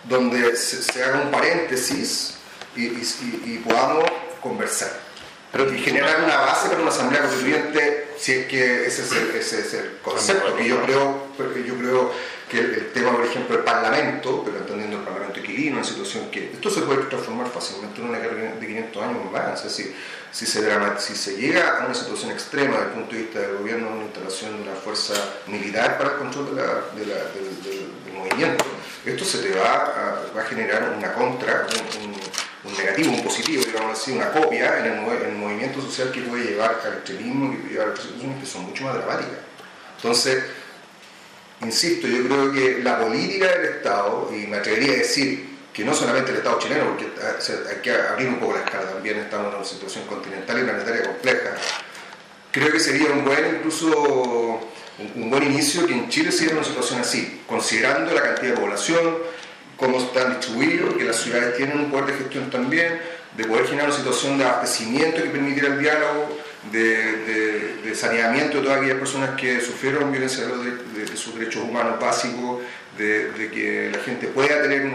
donde 0.05 0.57
se, 0.57 1.03
haga 1.03 1.23
un 1.23 1.31
paréntesis 1.31 2.35
y 2.77 3.59
podamos 3.59 4.05
conversar. 4.41 5.07
Y 5.55 5.79
generar 5.79 6.23
una 6.23 6.37
base 6.37 6.69
para 6.69 6.83
una 6.83 6.91
asamblea 6.91 7.23
constituyente, 7.23 8.09
si 8.19 8.33
es 8.33 8.47
que 8.47 8.87
ese 8.87 9.03
es 9.05 9.75
el, 9.75 9.99
concepto, 10.03 10.55
que 10.55 10.69
yo 10.69 10.83
creo, 10.83 11.29
yo 11.67 11.79
creo 11.79 12.13
que 12.49 12.59
el, 12.59 12.93
tema, 12.93 13.13
por 13.13 13.25
ejemplo, 13.25 13.57
del 13.57 13.65
Parlamento, 13.65 14.43
pero 14.45 14.59
entendiendo 14.59 14.99
el 14.99 15.03
Parlamento 15.03 15.41
equilino, 15.41 15.77
una 15.77 15.85
situación 15.85 16.31
que 16.31 16.53
esto 16.53 16.71
se 16.71 16.83
puede 16.83 17.05
transformar 17.05 17.49
fácilmente 17.49 18.01
en 18.01 18.09
una 18.09 18.19
guerra 18.19 18.55
de 18.55 18.67
500 18.67 19.03
años 19.03 19.33
más, 19.33 19.61
o 19.61 19.69
sea, 19.69 19.71
si, 19.71 20.47
se 20.47 20.47
si 20.99 21.17
se 21.17 21.37
llega 21.37 21.79
a 21.79 21.87
una 21.87 21.95
situación 21.95 22.31
extrema 22.31 22.77
desde 22.77 22.87
el 22.87 22.93
punto 22.93 23.17
de 23.17 23.23
vista 23.23 23.41
del 23.41 23.57
gobierno, 23.59 23.91
una 23.91 24.05
instalación 24.05 24.57
de 24.57 24.63
una 24.63 24.75
fuerza 24.75 25.15
militar 25.47 25.99
para 25.99 26.11
el 26.11 26.17
control 26.19 26.55
de 26.55 26.63
la, 26.63 26.65
del, 26.95 27.93
movimiento, 28.15 28.65
esto 29.05 29.25
se 29.25 29.39
te 29.39 29.59
va 29.59 29.75
a, 29.75 30.37
va 30.37 30.41
a 30.41 30.45
generar 30.45 30.95
una 30.97 31.13
contra, 31.13 31.67
un 32.67 32.77
negativo, 32.77 33.13
un 33.13 33.23
positivo, 33.23 33.63
digamos 33.65 33.99
así, 33.99 34.13
una 34.13 34.31
copia 34.31 34.79
en 34.79 34.87
el, 34.87 35.33
movimiento 35.37 35.81
social 35.81 36.11
que 36.11 36.23
puede 36.23 36.45
llevar 36.45 36.81
al 36.85 36.95
extremismo, 36.95 37.51
que 37.51 37.59
puede 37.59 37.73
llevar 37.73 37.89
a 37.89 37.95
persecuciones 37.95 38.41
que 38.41 38.47
son 38.47 38.63
mucho 38.63 38.85
más 38.85 38.95
dramáticas. 38.95 39.39
Entonces, 39.97 40.45
insisto, 41.63 42.07
yo 42.07 42.25
creo 42.27 42.53
que 42.53 42.83
la 42.83 42.99
política 42.99 43.47
del 43.47 43.65
Estado, 43.77 44.31
y 44.33 44.47
me 44.47 44.57
atrevería 44.59 44.93
a 44.93 44.97
decir 44.97 45.57
que 45.73 45.85
no 45.85 45.95
solamente 45.95 46.31
el 46.31 46.39
Estado 46.39 46.59
chileno, 46.59 46.85
porque 46.87 47.07
hay 47.07 47.83
que 47.83 47.93
abrir 47.93 48.29
un 48.29 48.37
poco 48.37 48.55
la 48.55 48.65
escala, 48.65 48.93
también 48.93 49.19
estamos 49.19 49.53
en 49.53 49.59
una 49.59 49.65
situación 49.65 50.07
continental 50.07 50.59
y 50.59 50.65
planetaria 50.65 51.03
compleja, 51.03 51.55
creo 52.51 52.73
que 52.73 52.81
sería 52.81 53.11
un 53.11 53.25
buen, 53.25 53.57
incluso 53.57 54.61
un 55.15 55.31
buen 55.31 55.43
inicio 55.43 55.87
que 55.87 55.93
en 55.93 56.09
Chile 56.09 56.33
se 56.33 56.45
diera 56.45 56.57
una 56.57 56.65
situación 56.65 57.01
así, 57.01 57.43
considerando 57.47 58.15
la 58.15 58.23
cantidad 58.23 58.55
de 58.55 58.61
población, 58.61 59.19
cómo 59.77 59.99
están 59.99 60.39
distribuidos, 60.39 60.95
que 60.95 61.05
las 61.05 61.17
ciudades 61.17 61.57
tienen 61.57 61.79
un 61.79 61.91
poder 61.91 62.07
de 62.07 62.13
gestión 62.15 62.51
también, 62.51 62.99
de 63.37 63.45
poder 63.45 63.67
generar 63.67 63.91
una 63.91 63.99
situación 63.99 64.39
de 64.39 64.45
abastecimiento 64.45 65.23
que 65.23 65.29
permitiera 65.29 65.69
el 65.69 65.81
diálogo, 65.81 66.39
de, 66.73 67.95
saneamiento 67.95 68.59
de 68.59 68.65
todas 68.65 68.79
aquellas 68.79 68.99
personas 68.99 69.41
que 69.41 69.61
sufrieron 69.61 70.11
violencia 70.13 70.45
de, 70.47 71.17
sus 71.17 71.39
derechos 71.39 71.63
humanos 71.63 71.99
básicos, 72.01 72.63
de, 72.99 73.51
que 73.53 73.91
la 73.93 74.03
gente 74.03 74.29
pueda 74.29 74.63
tener 74.63 74.91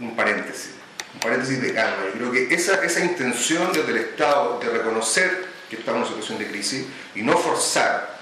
un, 0.00 0.16
paréntesis, 0.16 0.70
un 1.14 1.20
paréntesis 1.20 1.60
de 1.60 1.74
calma. 1.74 2.04
Yo 2.12 2.30
creo 2.30 2.32
que 2.32 2.54
esa, 2.54 2.84
esa 2.84 3.04
intención 3.04 3.72
desde 3.72 3.90
el 3.90 3.98
Estado 3.98 4.58
de 4.60 4.70
reconocer 4.70 5.46
que 5.68 5.76
estamos 5.76 6.08
en 6.08 6.14
una 6.14 6.22
situación 6.22 6.38
de 6.38 6.46
crisis 6.50 6.86
y 7.14 7.22
no 7.22 7.36
forzar 7.36 8.16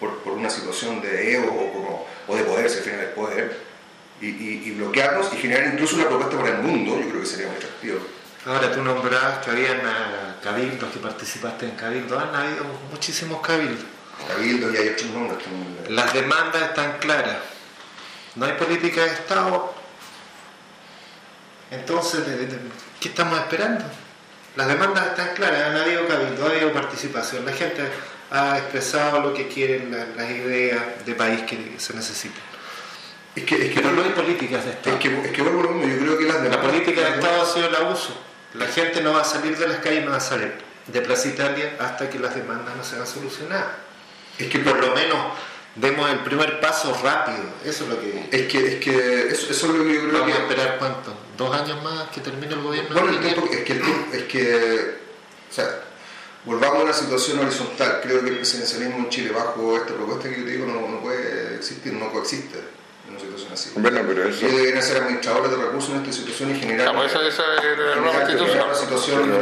por, 0.00 0.18
por 0.22 0.32
una 0.32 0.50
situación 0.50 1.00
de 1.00 1.34
ego 1.34 1.52
o, 1.52 2.06
o 2.32 2.36
de 2.36 2.42
poder, 2.44 2.68
se 2.70 2.78
refiere 2.78 3.00
al 3.02 3.12
poder, 3.12 3.74
y, 4.20 4.70
bloquearnos 4.72 5.32
y 5.32 5.36
generar 5.36 5.72
incluso 5.72 5.96
una 5.96 6.08
propuesta 6.08 6.36
para 6.38 6.56
el 6.56 6.62
mundo, 6.62 6.98
yo 7.00 7.08
creo 7.08 7.20
que 7.20 7.26
sería 7.26 7.46
muy 7.46 7.56
atractivo. 7.56 7.98
Ahora 8.46 8.70
tú 8.72 8.82
nombrabas 8.82 9.38
que 9.38 9.50
habían 9.50 9.80
cabildos, 10.42 10.92
que 10.92 10.98
participaste 10.98 11.64
en 11.64 11.76
cabildos, 11.76 12.22
han 12.22 12.34
habido 12.34 12.64
muchísimos 12.90 13.40
cabildos. 13.40 13.86
Cabildos 14.28 14.72
y 14.72 14.76
hay 14.76 14.88
otros 14.90 15.10
nombres 15.10 15.38
Las 15.88 16.12
demandas 16.12 16.62
están 16.62 16.98
claras, 16.98 17.38
no 18.36 18.46
hay 18.46 18.52
política 18.52 19.02
de 19.02 19.08
Estado, 19.08 19.74
entonces, 21.70 22.20
¿qué 23.00 23.08
estamos 23.08 23.38
esperando? 23.38 23.84
Las 24.56 24.68
demandas 24.68 25.08
están 25.08 25.34
claras, 25.34 25.62
han 25.70 25.76
habido 25.76 26.06
cabildos, 26.06 26.48
ha 26.48 26.52
habido 26.52 26.72
participación, 26.72 27.44
la 27.44 27.52
gente 27.52 27.82
ha 28.30 28.58
expresado 28.58 29.20
lo 29.20 29.34
que 29.34 29.48
quieren, 29.48 29.90
las 30.16 30.30
ideas 30.30 31.04
de 31.04 31.14
país 31.14 31.42
que 31.42 31.74
se 31.78 31.94
necesitan. 31.94 32.42
Es 33.34 33.44
que, 33.44 33.66
es 33.66 33.74
que 33.74 33.80
Pero 33.80 33.92
no 33.92 34.02
hay 34.02 34.10
políticas 34.10 34.64
de 34.64 34.70
Estado. 34.70 34.96
Es 34.96 35.02
que, 35.02 35.08
es 35.08 35.32
que 35.32 35.42
mismo, 35.42 35.82
yo 35.82 35.98
creo 35.98 36.18
que 36.18 36.24
las 36.24 36.42
La 36.44 36.60
política 36.60 37.00
de 37.00 37.08
Estado 37.16 37.42
ha 37.42 37.46
sido 37.46 37.68
el 37.68 37.74
abuso. 37.74 38.33
La 38.54 38.66
gente 38.66 39.00
no 39.00 39.12
va 39.12 39.22
a 39.22 39.24
salir 39.24 39.56
de 39.58 39.66
las 39.66 39.78
calles, 39.78 40.04
no 40.04 40.12
va 40.12 40.18
a 40.18 40.20
salir 40.20 40.52
de 40.86 41.00
Plaza 41.00 41.28
Italia 41.28 41.76
hasta 41.80 42.08
que 42.08 42.18
las 42.18 42.34
demandas 42.34 42.76
no 42.76 42.84
sean 42.84 43.06
solucionadas. 43.06 43.76
Es 44.38 44.48
que 44.48 44.58
por 44.60 44.78
lo 44.78 44.94
menos 44.94 45.18
demos 45.74 46.10
el 46.10 46.20
primer 46.20 46.60
paso 46.60 46.96
rápido. 47.02 47.42
Eso 47.64 47.84
es 47.84 47.90
lo 47.90 48.00
que. 48.00 48.28
Es 48.30 48.46
que, 48.46 48.74
es 48.74 48.84
que 48.84 49.28
eso, 49.28 49.50
es 49.50 49.62
lo 49.62 49.84
que 49.84 49.94
yo 49.94 50.00
creo 50.02 50.20
Vamos 50.20 50.36
a 50.36 50.42
esperar 50.42 50.78
cuánto? 50.78 51.16
¿Dos 51.36 51.54
años 51.54 51.82
más 51.82 52.08
que 52.10 52.20
termine 52.20 52.54
el 52.54 52.62
gobierno? 52.62 52.90
Bueno, 52.92 53.10
el 53.10 53.20
tiempo, 53.20 53.48
es 53.50 53.64
que, 53.64 53.72
el 53.72 53.82
es 54.12 54.22
que. 54.24 54.98
O 55.50 55.52
sea, 55.52 55.80
volvamos 56.44 56.80
a 56.80 56.82
una 56.84 56.92
situación 56.92 57.40
horizontal. 57.40 58.00
Creo 58.02 58.22
que 58.22 58.30
el 58.30 58.36
presidencialismo 58.36 58.98
en 58.98 59.08
Chile, 59.08 59.30
bajo 59.32 59.76
esta 59.76 59.94
propuesta 59.94 60.28
que 60.28 60.38
yo 60.38 60.44
te 60.44 60.50
digo, 60.52 60.66
no, 60.66 60.88
no 60.88 61.00
puede 61.00 61.56
existir, 61.56 61.92
no 61.92 62.12
coexiste 62.12 62.83
una 63.14 63.20
situación 63.20 63.52
así. 63.52 63.70
Bueno, 63.76 64.00
pero 64.06 64.28
eso... 64.28 64.46
Y 64.46 64.50
deberían 64.50 64.82
ser 64.82 65.02
administradores 65.02 65.50
de 65.50 65.56
recursos 65.56 65.90
en 65.90 65.96
esta 66.00 66.12
situación 66.12 66.50
y 66.50 66.60
generar... 66.60 66.90
Claro, 66.90 67.06
esa, 67.06 67.26
esa 67.26 67.42
era 67.62 68.00
una 68.00 68.74
situación 68.74 69.32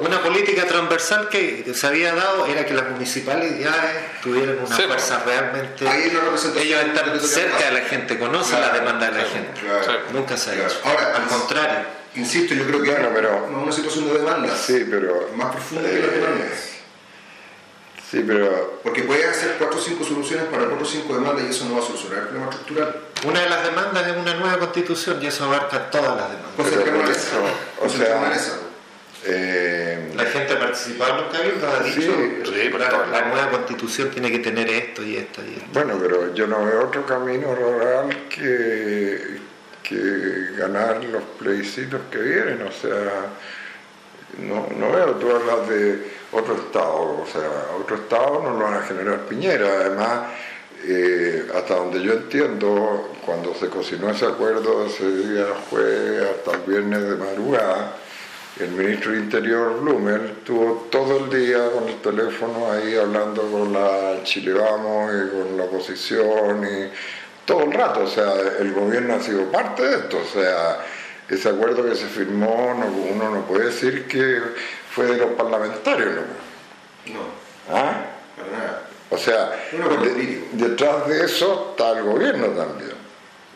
Una 0.00 0.22
política 0.22 0.66
transversal 0.66 1.28
que 1.28 1.72
se 1.74 1.86
había 1.86 2.14
dado 2.14 2.46
era 2.46 2.64
que 2.64 2.74
las 2.74 2.90
municipalidades 2.90 4.20
tuvieran 4.22 4.58
una 4.58 4.76
fuerza 4.76 5.22
realmente... 5.24 5.88
Ahí 5.88 6.12
Ellos 6.60 6.80
están 6.84 7.20
cerca 7.20 7.66
de 7.66 7.72
la 7.72 7.86
gente, 7.86 8.18
conocen 8.18 8.60
la 8.60 8.70
demanda 8.70 9.10
de 9.10 9.18
la 9.18 9.24
gente. 9.24 9.60
Nunca 10.12 10.36
se 10.36 10.50
ha 10.50 10.54
hecho. 10.54 10.80
Ahora, 10.84 11.16
al 11.16 11.26
contrario. 11.26 12.00
Insisto, 12.16 12.54
yo 12.54 12.66
creo 12.66 12.82
que 12.82 12.90
bueno, 12.90 13.08
pero, 13.14 13.48
no 13.50 13.58
es 13.58 13.64
una 13.64 13.72
situación 13.72 14.08
de 14.08 14.14
demanda. 14.14 14.56
Sí, 14.56 14.84
pero... 14.90 15.30
Más 15.36 15.52
profunda 15.52 15.88
que 15.88 15.98
las 16.00 16.12
demandas. 16.12 16.79
Sí, 18.10 18.24
pero... 18.26 18.80
Porque 18.82 19.04
puede 19.04 19.24
hacer 19.24 19.54
cuatro 19.56 19.78
o 19.78 19.80
cinco 19.80 20.04
soluciones 20.04 20.46
para 20.46 20.64
cuatro 20.64 20.84
o 20.84 20.88
cinco 20.88 21.14
demandas 21.14 21.44
y 21.44 21.50
eso 21.50 21.66
no 21.66 21.76
va 21.76 21.80
a 21.80 21.86
solucionar 21.86 22.18
el 22.18 22.24
problema 22.24 22.50
estructural. 22.50 22.96
Una 23.24 23.40
de 23.40 23.48
las 23.48 23.64
demandas 23.64 24.06
es 24.08 24.16
una 24.16 24.34
nueva 24.34 24.58
constitución 24.58 25.22
y 25.22 25.26
eso 25.26 25.44
abarca 25.44 25.90
todas 25.90 26.16
las 26.16 26.30
demandas. 26.30 26.52
Cosa 26.56 26.84
que 26.84 26.90
no 26.90 27.08
es 27.08 27.30
O 27.80 27.88
sea, 27.88 28.32
eh, 29.26 30.12
la 30.16 30.24
gente 30.24 30.54
ha 30.54 30.58
participado 30.58 31.10
en 31.10 31.16
los 31.24 31.36
cabildos, 31.36 31.74
ha 31.74 31.82
dicho 31.84 32.00
sí, 32.00 32.70
la, 32.78 33.06
la, 33.06 33.28
nueva 33.28 33.50
constitución 33.50 34.10
tiene 34.10 34.30
que 34.30 34.38
tener 34.38 34.68
esto 34.68 35.04
y 35.04 35.16
esto 35.16 35.42
y 35.44 35.56
esto. 35.56 35.66
Bueno, 35.74 35.98
pero 36.00 36.34
yo 36.34 36.46
no 36.46 36.64
veo 36.64 36.86
otro 36.86 37.04
camino 37.04 37.54
rural 37.54 38.28
que, 38.28 39.38
que 39.82 40.56
ganar 40.56 41.04
los 41.04 41.22
plebiscitos 41.38 42.00
que 42.10 42.18
vienen, 42.18 42.62
o 42.62 42.72
sea, 42.72 43.26
no, 44.38 44.66
no 44.76 44.92
veo 44.92 45.16
todas 45.16 45.44
las 45.44 45.68
de 45.68 46.10
otro 46.32 46.54
Estado, 46.54 47.22
o 47.22 47.26
sea, 47.30 47.76
otro 47.80 47.96
Estado 47.96 48.42
no 48.42 48.58
lo 48.58 48.64
van 48.64 48.74
a 48.74 48.82
generar 48.82 49.20
Piñera, 49.26 49.66
además, 49.80 50.28
eh, 50.84 51.46
hasta 51.54 51.74
donde 51.74 52.02
yo 52.02 52.12
entiendo, 52.12 53.10
cuando 53.26 53.54
se 53.54 53.68
cocinó 53.68 54.10
ese 54.10 54.26
acuerdo, 54.26 54.86
ese 54.86 55.10
día 55.10 55.46
fue 55.68 56.30
hasta 56.30 56.52
el 56.52 56.62
viernes 56.66 57.02
de 57.02 57.16
madrugada, 57.16 57.96
el 58.58 58.70
ministro 58.70 59.12
de 59.12 59.18
Interior 59.18 59.80
Blumer 59.80 60.20
estuvo 60.38 60.88
todo 60.90 61.18
el 61.18 61.30
día 61.30 61.70
con 61.70 61.88
el 61.88 61.96
teléfono 62.00 62.70
ahí 62.70 62.96
hablando 62.96 63.42
con 63.42 63.72
la 63.72 64.22
Chile 64.24 64.52
Vamos 64.52 65.12
y 65.14 65.30
con 65.30 65.56
la 65.56 65.64
oposición 65.64 66.64
y 66.64 66.90
todo 67.46 67.64
el 67.64 67.72
rato, 67.72 68.02
o 68.02 68.06
sea, 68.06 68.32
el 68.58 68.72
gobierno 68.72 69.14
ha 69.14 69.20
sido 69.20 69.44
parte 69.50 69.82
de 69.82 69.96
esto, 69.96 70.18
o 70.18 70.24
sea, 70.24 70.78
ese 71.30 71.48
acuerdo 71.48 71.84
que 71.84 71.94
se 71.94 72.06
firmó, 72.06 72.74
uno 73.10 73.30
no 73.30 73.46
puede 73.46 73.66
decir 73.66 74.08
que 74.08 74.42
fue 74.90 75.06
de 75.06 75.16
los 75.16 75.30
parlamentarios, 75.32 76.10
¿no? 76.16 77.14
No. 77.14 77.20
¿Ah? 77.70 78.04
Para 78.36 78.50
nada. 78.50 78.82
O 79.10 79.16
sea, 79.16 79.52
detrás 80.52 81.08
de 81.08 81.24
eso 81.24 81.70
está 81.70 81.98
el 81.98 82.04
gobierno 82.04 82.48
también. 82.48 82.94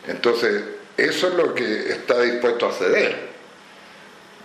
Entonces, 0.07 0.63
eso 0.95 1.27
es 1.27 1.33
lo 1.33 1.53
que 1.53 1.91
está 1.91 2.21
dispuesto 2.21 2.67
a 2.67 2.71
ceder. 2.71 3.29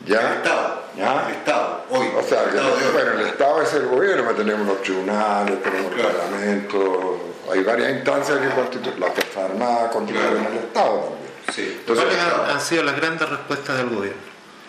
¿Ya? 0.06 0.20
El 0.20 0.36
Estado. 0.38 0.82
¿Ya? 0.96 1.26
El 1.26 1.34
Estado, 1.34 1.84
hoy. 1.90 2.08
O 2.16 2.22
sea, 2.22 2.42
el 2.42 2.48
Estado, 2.48 2.76
bueno, 2.92 3.12
el 3.12 3.26
Estado 3.26 3.62
es 3.62 3.74
el 3.74 3.86
gobierno, 3.86 4.30
tenemos 4.32 4.66
los 4.66 4.82
tribunales, 4.82 5.62
tenemos 5.62 5.92
el 5.92 6.00
Parlamento, 6.00 7.20
hay 7.52 7.62
varias 7.62 7.90
instancias 7.92 8.38
que 8.38 8.48
constituyen, 8.48 9.00
las 9.00 9.12
Fuerzas 9.12 9.50
Armadas 9.50 9.92
constituyen 9.92 10.46
el 10.46 10.58
Estado 10.58 11.00
también. 11.00 11.29
Sí. 11.54 11.76
Entonces, 11.80 12.04
¿Cuáles 12.04 12.22
han, 12.22 12.50
han 12.50 12.60
sido 12.60 12.82
las 12.84 12.96
grandes 12.96 13.28
respuestas 13.28 13.76
del 13.78 13.90
gobierno? 13.90 14.20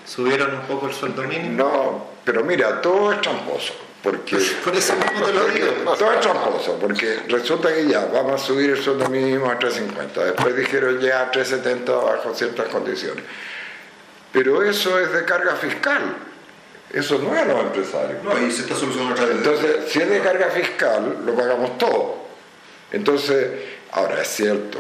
¿Subieron 0.05 0.53
un 0.53 0.61
poco 0.61 0.87
el 0.87 0.93
sueldo 0.93 1.23
mínimo? 1.23 1.63
no, 1.63 2.07
pero 2.23 2.43
mira, 2.43 2.81
todo 2.81 3.11
es 3.13 3.21
tramposo. 3.21 3.73
Porque 4.03 4.35
Por 4.63 4.75
eso 4.75 4.95
mismo 4.95 5.25
te 5.25 5.33
lo 5.33 5.45
digo. 5.45 5.95
Todo 5.97 6.13
es 6.13 6.21
tramposo, 6.21 6.77
porque 6.79 7.19
resulta 7.27 7.73
que 7.73 7.87
ya 7.87 8.05
vamos 8.05 8.41
a 8.41 8.45
subir 8.45 8.71
el 8.71 8.81
sueldo 8.81 9.07
mínimo 9.09 9.49
a 9.49 9.59
3.50, 9.59 10.13
después 10.25 10.55
dijeron 10.55 10.99
ya 10.99 11.21
a 11.21 11.31
3.70 11.31 12.03
bajo 12.03 12.33
ciertas 12.33 12.67
condiciones. 12.69 13.23
Pero 14.31 14.63
eso 14.63 14.97
es 14.97 15.11
de 15.11 15.23
carga 15.25 15.55
fiscal, 15.55 16.15
eso 16.91 17.19
no 17.19 17.35
es 17.35 17.41
a 17.41 17.45
los 17.45 17.59
empresarios. 17.59 18.23
No, 18.23 18.41
y 18.41 18.51
se 18.51 18.63
está 18.63 18.75
solucionando. 18.75 19.29
Entonces, 19.29 19.91
si 19.91 19.99
es 19.99 20.09
de 20.09 20.19
carga 20.21 20.49
fiscal, 20.49 21.17
lo 21.23 21.35
pagamos 21.35 21.77
todo. 21.77 22.25
Entonces, 22.91 23.51
ahora 23.91 24.21
es 24.21 24.27
cierto, 24.29 24.79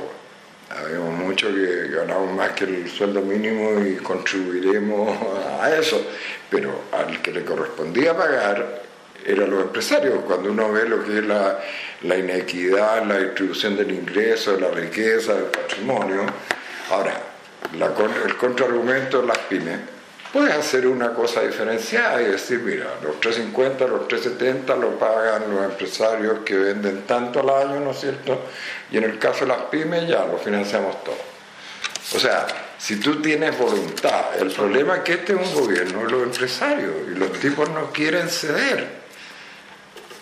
habemos 0.77 1.13
mucho 1.17 1.47
que 1.53 1.87
ganamos 1.89 2.33
más 2.35 2.51
que 2.51 2.65
el 2.65 2.89
sueldo 2.89 3.21
mínimo 3.21 3.79
y 3.85 3.95
contribuiremos 3.97 5.17
a 5.59 5.75
eso, 5.75 6.05
pero 6.49 6.83
al 6.91 7.21
que 7.21 7.31
le 7.31 7.43
correspondía 7.43 8.15
pagar 8.15 8.81
eran 9.25 9.49
los 9.49 9.63
empresarios. 9.63 10.23
Cuando 10.25 10.51
uno 10.51 10.71
ve 10.71 10.87
lo 10.87 11.03
que 11.03 11.19
es 11.19 11.25
la, 11.25 11.59
la 12.03 12.17
inequidad, 12.17 13.05
la 13.05 13.19
distribución 13.19 13.77
del 13.77 13.91
ingreso, 13.91 14.59
la 14.59 14.69
riqueza, 14.69 15.33
del 15.35 15.45
patrimonio, 15.45 16.25
ahora, 16.89 17.21
el 18.25 18.37
contraargumento 18.37 19.21
de 19.21 19.27
las 19.27 19.37
pymes, 19.39 19.79
puedes 20.31 20.53
hacer 20.53 20.87
una 20.87 21.13
cosa 21.13 21.41
diferenciada 21.41 22.21
y 22.21 22.25
decir, 22.25 22.59
mira, 22.59 22.85
los 23.03 23.19
350, 23.19 23.87
los 23.87 24.07
370 24.07 24.75
lo 24.75 24.97
pagan 24.97 25.53
los 25.53 25.65
empresarios 25.65 26.39
que 26.45 26.55
venden 26.55 27.03
tanto 27.03 27.41
al 27.41 27.49
año, 27.49 27.79
¿no 27.81 27.91
es 27.91 27.99
cierto? 27.99 28.41
Y 28.91 28.97
en 28.97 29.03
el 29.03 29.19
caso 29.19 29.41
de 29.41 29.47
las 29.47 29.63
pymes 29.63 30.07
ya 30.07 30.25
lo 30.25 30.37
financiamos 30.37 31.03
todo. 31.03 31.17
O 32.15 32.19
sea, 32.19 32.47
si 32.77 32.99
tú 32.99 33.21
tienes 33.21 33.57
voluntad, 33.57 34.37
el 34.39 34.51
problema 34.51 34.97
es 34.97 35.03
que 35.03 35.13
este 35.13 35.33
es 35.33 35.39
un 35.39 35.53
gobierno 35.53 36.03
de 36.03 36.11
los 36.11 36.23
empresarios 36.23 36.93
y 37.11 37.15
los 37.17 37.31
tipos 37.33 37.69
no 37.69 37.91
quieren 37.91 38.29
ceder. 38.29 39.01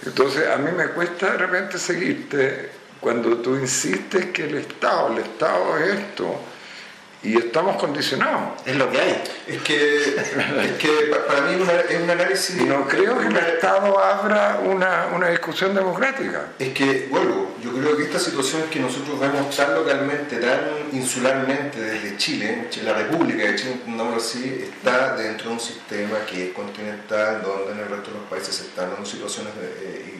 Entonces 0.05 0.47
a 0.47 0.57
mí 0.57 0.71
me 0.71 0.87
cuesta 0.89 1.31
de 1.31 1.37
repente 1.37 1.77
seguirte 1.77 2.69
cuando 2.99 3.37
tú 3.37 3.55
insistes 3.55 4.27
que 4.27 4.45
el 4.45 4.55
Estado, 4.55 5.13
el 5.13 5.19
Estado 5.19 5.77
es 5.77 5.99
esto, 5.99 6.39
y 7.21 7.37
estamos 7.37 7.75
condicionados. 7.77 8.61
Es 8.65 8.75
lo 8.77 8.89
que 8.89 8.99
hay. 8.99 9.23
Es 9.47 9.61
que, 9.61 10.15
es 10.15 10.77
que 10.79 10.89
pa- 11.11 11.25
para 11.27 11.41
mí 11.41 11.55
es, 11.55 11.61
una- 11.61 11.79
es 11.81 12.01
un 12.01 12.09
análisis... 12.09 12.55
Y 12.61 12.63
no 12.63 12.87
creo 12.87 13.19
que 13.19 13.27
el 13.27 13.35
Estado 13.37 13.99
abra 13.99 14.61
una, 14.63 15.07
una 15.13 15.27
discusión 15.29 15.75
democrática. 15.75 16.47
Es 16.57 16.69
que, 16.73 17.07
vuelvo, 17.09 17.55
yo 17.61 17.71
creo 17.73 17.97
que 17.97 18.03
esta 18.03 18.19
situación 18.19 18.63
que 18.71 18.79
nosotros 18.79 19.19
vemos 19.19 19.53
tan 19.55 19.75
localmente, 19.75 20.37
tan 20.37 20.59
insularmente 20.93 21.79
desde 21.81 22.15
Chile, 22.17 22.67
la 22.83 22.93
República 22.93 23.43
de 23.43 23.55
Chile, 23.55 23.71
entendámoslo 23.73 24.17
así, 24.17 24.65
está 24.73 25.15
dentro 25.17 25.47
de 25.49 25.53
un 25.55 25.59
sistema 25.59 26.19
que 26.29 26.47
es 26.49 26.53
continental, 26.53 27.41
donde 27.41 27.73
en 27.73 27.79
el 27.79 27.89
resto 27.89 28.11
de 28.11 28.19
los 28.19 28.29
países 28.29 28.55
se 28.55 28.63
están 28.63 28.91
dando 28.91 29.05
situaciones 29.05 29.53
de- 29.55 29.89
eh, 29.89 30.18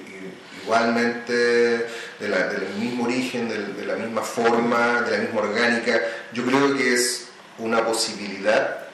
igualmente 0.74 1.34
de 1.34 2.28
la- 2.30 2.47
del 2.47 2.67
mismo 2.80 3.05
origen, 3.05 3.49
del- 3.49 3.76
de, 3.76 3.86
la 3.86 3.95
misma 3.95 4.22
forma, 4.22 5.01
de 5.01 5.11
la 5.11 5.17
misma 5.24 5.41
orgánica. 5.41 5.99
Yo 6.32 6.45
creo 6.45 6.78
que 6.78 6.93
es 6.93 7.28
una 7.57 7.84
posibilidad, 7.86 8.88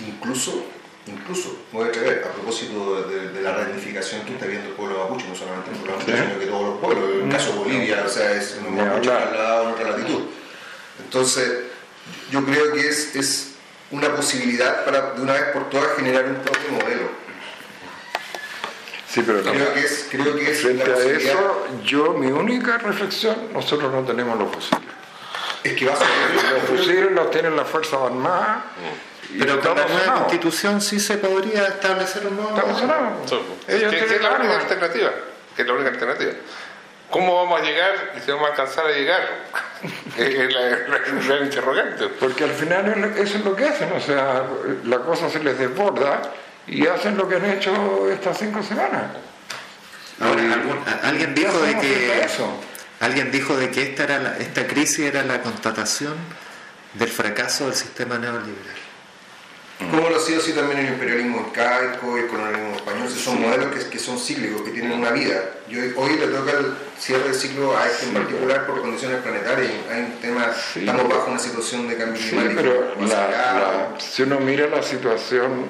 incluso 0.00 0.66
incluso, 1.06 1.56
voy 1.72 1.86
a 1.86 1.88
atrever, 1.88 2.22
a 2.24 2.32
propósito 2.32 3.02
de, 3.08 3.30
de 3.30 3.42
la 3.42 3.52
reunificación 3.56 4.20
que 4.22 4.34
está 4.34 4.46
viendo 4.46 4.68
el 4.68 4.74
pueblo 4.74 4.98
mapuche, 4.98 5.26
no 5.26 5.34
solamente 5.34 5.70
el 5.70 5.76
pueblo 5.78 5.96
mapuche, 5.96 6.16
sino 6.16 6.38
que 6.38 6.46
todos 6.46 6.68
los 6.68 6.78
pueblos, 6.78 7.10
en 7.14 7.24
el 7.26 7.32
caso 7.32 7.52
de 7.52 7.58
Bolivia, 7.58 8.04
o 8.06 8.08
sea, 8.08 8.30
es 8.32 8.56
un 8.64 8.76
mapuche 8.76 9.08
trasladado 9.10 9.64
en 9.68 9.74
otra 9.74 9.90
latitud. 9.90 10.20
Entonces, 11.02 11.50
yo 12.30 12.44
creo 12.44 12.72
que 12.74 12.86
es, 12.88 13.16
es 13.16 13.48
una 13.90 14.14
posibilidad 14.14 14.84
para 14.84 15.12
de 15.14 15.22
una 15.22 15.32
vez 15.32 15.44
por 15.52 15.68
todas 15.70 15.96
generar 15.96 16.26
un 16.26 16.36
propio 16.36 16.70
modelo. 16.72 17.08
Sí, 19.10 19.22
pero 19.26 19.42
no. 19.42 19.50
Creo 19.50 19.74
que 19.74 19.80
es, 19.80 20.06
creo 20.08 20.36
que 20.36 20.50
es 20.52 20.60
Frente 20.62 20.86
la 20.86 20.96
a 20.96 21.02
eso, 21.02 21.66
yo, 21.84 22.12
mi 22.14 22.28
única 22.28 22.78
reflexión, 22.78 23.52
nosotros 23.52 23.92
no 23.92 24.02
tenemos 24.02 24.38
los 24.38 24.54
fusiles. 24.54 24.84
es 25.64 25.72
que 25.72 25.84
va 25.86 25.94
a 25.94 25.96
ser 25.96 26.06
Los 26.52 26.62
fusiles 26.62 27.10
los 27.10 27.28
tienen 27.32 27.56
las 27.56 27.66
Fuerzas 27.66 28.00
Armadas. 28.00 28.58
y 29.34 29.38
Pero 29.38 29.60
con 29.60 29.74
la 29.74 29.82
estamos 29.82 30.04
nueva 30.06 30.20
constitución 30.20 30.80
sí 30.80 31.00
se 31.00 31.18
podría 31.18 31.66
establecer 31.66 32.24
un 32.24 32.36
nuevo 32.36 32.50
Estamos 32.56 32.78
sonados. 32.78 33.28
So, 33.28 33.42
Ellos 33.66 33.90
que 33.90 33.98
es 33.98 34.06
tienen 34.06 34.22
la 34.22 34.30
única 34.38 34.58
alternativa. 34.60 35.10
Que 35.56 35.62
es 35.62 35.68
la 35.68 35.74
única 35.74 35.90
alternativa. 35.90 36.32
¿Cómo 37.10 37.34
vamos 37.42 37.60
a 37.60 37.64
llegar 37.64 38.12
y 38.16 38.20
si 38.20 38.30
vamos 38.30 38.46
a 38.46 38.50
alcanzar 38.50 38.86
a 38.86 38.92
llegar? 38.92 39.28
es 40.16 40.54
la, 40.54 40.60
la 40.60 40.98
gran 41.26 41.42
interrogante. 41.42 42.06
Porque 42.20 42.44
al 42.44 42.52
final 42.52 43.12
eso 43.18 43.38
es 43.38 43.44
lo 43.44 43.56
que 43.56 43.64
hacen, 43.64 43.90
o 43.92 44.00
sea, 44.00 44.44
la 44.84 44.98
cosa 44.98 45.28
se 45.28 45.42
les 45.42 45.58
desborda 45.58 46.22
y 46.70 46.86
hacen 46.86 47.16
lo 47.16 47.28
que 47.28 47.36
han 47.36 47.44
hecho 47.46 48.08
estas 48.10 48.38
cinco 48.38 48.62
semanas. 48.62 49.02
Ahora, 50.20 50.42
algún- 50.52 50.78
alguien 51.02 51.34
dijo 51.34 51.58
de 51.60 51.78
que 51.78 52.22
eso? 52.24 52.48
alguien 53.00 53.30
dijo 53.32 53.56
de 53.56 53.70
que 53.70 53.82
esta 53.82 54.04
era 54.04 54.18
la- 54.18 54.36
esta 54.38 54.66
crisis 54.66 55.00
era 55.00 55.24
la 55.24 55.40
constatación 55.42 56.14
del 56.94 57.08
fracaso 57.08 57.66
del 57.66 57.74
sistema 57.74 58.18
neoliberal. 58.18 58.76
Como 59.90 60.10
lo 60.10 60.16
ha 60.16 60.20
sido 60.20 60.40
así 60.42 60.52
también 60.52 60.80
el 60.80 60.88
imperialismo 60.92 61.46
incaico 61.48 62.18
y 62.18 62.20
el 62.20 62.26
colonialismo 62.26 62.76
español, 62.76 63.08
son 63.08 63.40
modelos 63.40 63.74
que, 63.74 63.88
que 63.88 63.98
son 63.98 64.18
cíclicos, 64.18 64.60
que 64.60 64.72
tienen 64.72 64.92
una 64.92 65.10
vida. 65.10 65.40
Y 65.70 65.78
hoy, 65.96 66.18
le 66.18 66.26
toca 66.26 66.50
el 66.50 66.74
cierre 66.98 67.28
de 67.28 67.34
ciclo 67.34 67.74
a 67.78 67.86
este 67.86 68.04
en 68.08 68.12
particular 68.12 68.66
por 68.66 68.82
condiciones 68.82 69.22
planetarias. 69.22 69.72
Hay 69.90 70.00
un 70.02 70.12
tema, 70.20 70.52
Sí. 70.74 70.80
estamos 70.80 71.08
bajo 71.08 71.30
una 71.30 71.38
situación 71.40 71.88
de 71.88 71.96
cambio 71.96 72.20
Sí, 72.20 72.28
climático. 72.28 72.60
pero 72.60 72.94
más 73.00 73.08
la- 73.08 73.28
la- 73.30 73.88
si 73.98 74.22
uno 74.22 74.38
mira 74.40 74.66
la 74.66 74.82
situación 74.82 75.68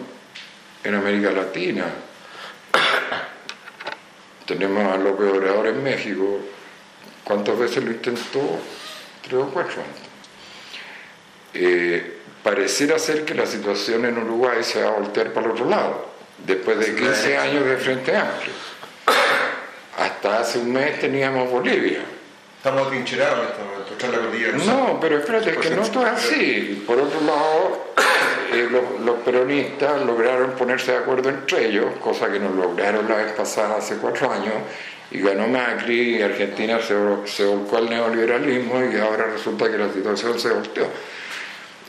en 0.85 0.95
América 0.95 1.31
Latina, 1.31 1.87
tenemos 4.47 4.93
a 4.93 4.97
López 4.97 5.31
Obrador 5.31 5.67
en 5.69 5.83
México, 5.83 6.41
¿cuántas 7.25 7.59
veces 7.59 7.85
lo 7.85 7.91
intentó? 7.91 8.59
Tres 9.23 9.35
o 9.35 9.47
cuatro. 9.51 9.83
Eh, 11.53 12.19
pareciera 12.43 12.99
ser 12.99 13.25
que 13.25 13.35
la 13.35 13.47
situación 13.47 14.05
en 14.07 14.19
Uruguay 14.19 14.63
se 14.63 14.83
va 14.83 14.91
a 14.91 14.93
voltear 14.93 15.33
para 15.33 15.47
el 15.47 15.53
otro 15.53 15.69
lado, 15.69 16.11
después 16.39 16.79
de 16.79 16.95
15 16.95 17.37
años 17.37 17.65
de 17.67 17.77
Frente 17.77 18.17
Amplio. 18.17 18.53
Hasta 19.99 20.41
hace 20.41 20.59
un 20.59 20.73
mes 20.73 20.99
teníamos 21.01 21.51
Bolivia. 21.51 22.01
Estamos 22.57 22.87
atrincherados 22.87 23.39
en 23.39 23.47
este 23.47 23.63
momento, 23.63 23.97
la. 23.99 24.67
No, 24.67 24.99
pero 25.01 25.19
espérate, 25.19 25.57
que 25.57 25.71
no 25.71 25.83
todo 25.83 26.07
es 26.07 26.13
así. 26.13 26.85
Por 26.87 26.99
otro 26.99 27.21
lado, 27.23 27.95
eh, 28.53 28.69
los, 28.71 29.01
los 29.05 29.17
peronistas 29.21 30.03
lograron 30.05 30.53
ponerse 30.53 30.93
de 30.93 30.99
acuerdo 30.99 31.29
entre 31.29 31.67
ellos, 31.67 31.87
cosa 32.01 32.31
que 32.31 32.39
no 32.39 32.51
lograron 32.51 33.09
la 33.09 33.17
vez 33.17 33.33
pasada 33.33 33.77
hace 33.77 33.97
cuatro 33.97 34.31
años, 34.31 34.55
y 35.11 35.21
ganó 35.21 35.49
Macri 35.49 36.17
y 36.17 36.23
Argentina 36.23 36.79
se, 36.81 36.95
se 37.27 37.45
volcó 37.45 37.79
al 37.79 37.91
neoliberalismo 37.91 38.85
y 38.85 38.97
ahora 38.99 39.27
resulta 39.27 39.71
que 39.71 39.77
la 39.77 39.93
situación 39.93 40.39
se 40.39 40.51
volteó. 40.51 40.87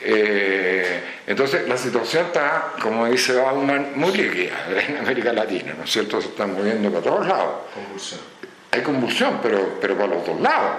Eh, 0.03 1.03
entonces 1.28 1.68
la 1.68 1.78
situación 1.78 2.26
está, 2.28 2.74
como 2.82 3.05
dice 3.05 3.34
Bauman, 3.34 3.91
muy 3.95 4.12
líquida 4.12 4.66
en 4.88 4.97
América 4.97 5.32
Latina, 5.32 5.74
¿no 5.78 5.84
es 5.84 5.91
cierto? 5.91 6.20
Se 6.20 6.30
están 6.30 6.53
moviendo 6.55 6.89
para 6.89 7.03
todos 7.03 7.28
lados. 7.28 7.53
Convulsión. 7.74 8.22
Hay 8.72 8.82
convulsión, 8.82 9.39
pero, 9.43 9.78
pero 9.80 9.95
para 9.95 10.16
los 10.16 10.26
dos 10.26 10.41
lados. 10.41 10.78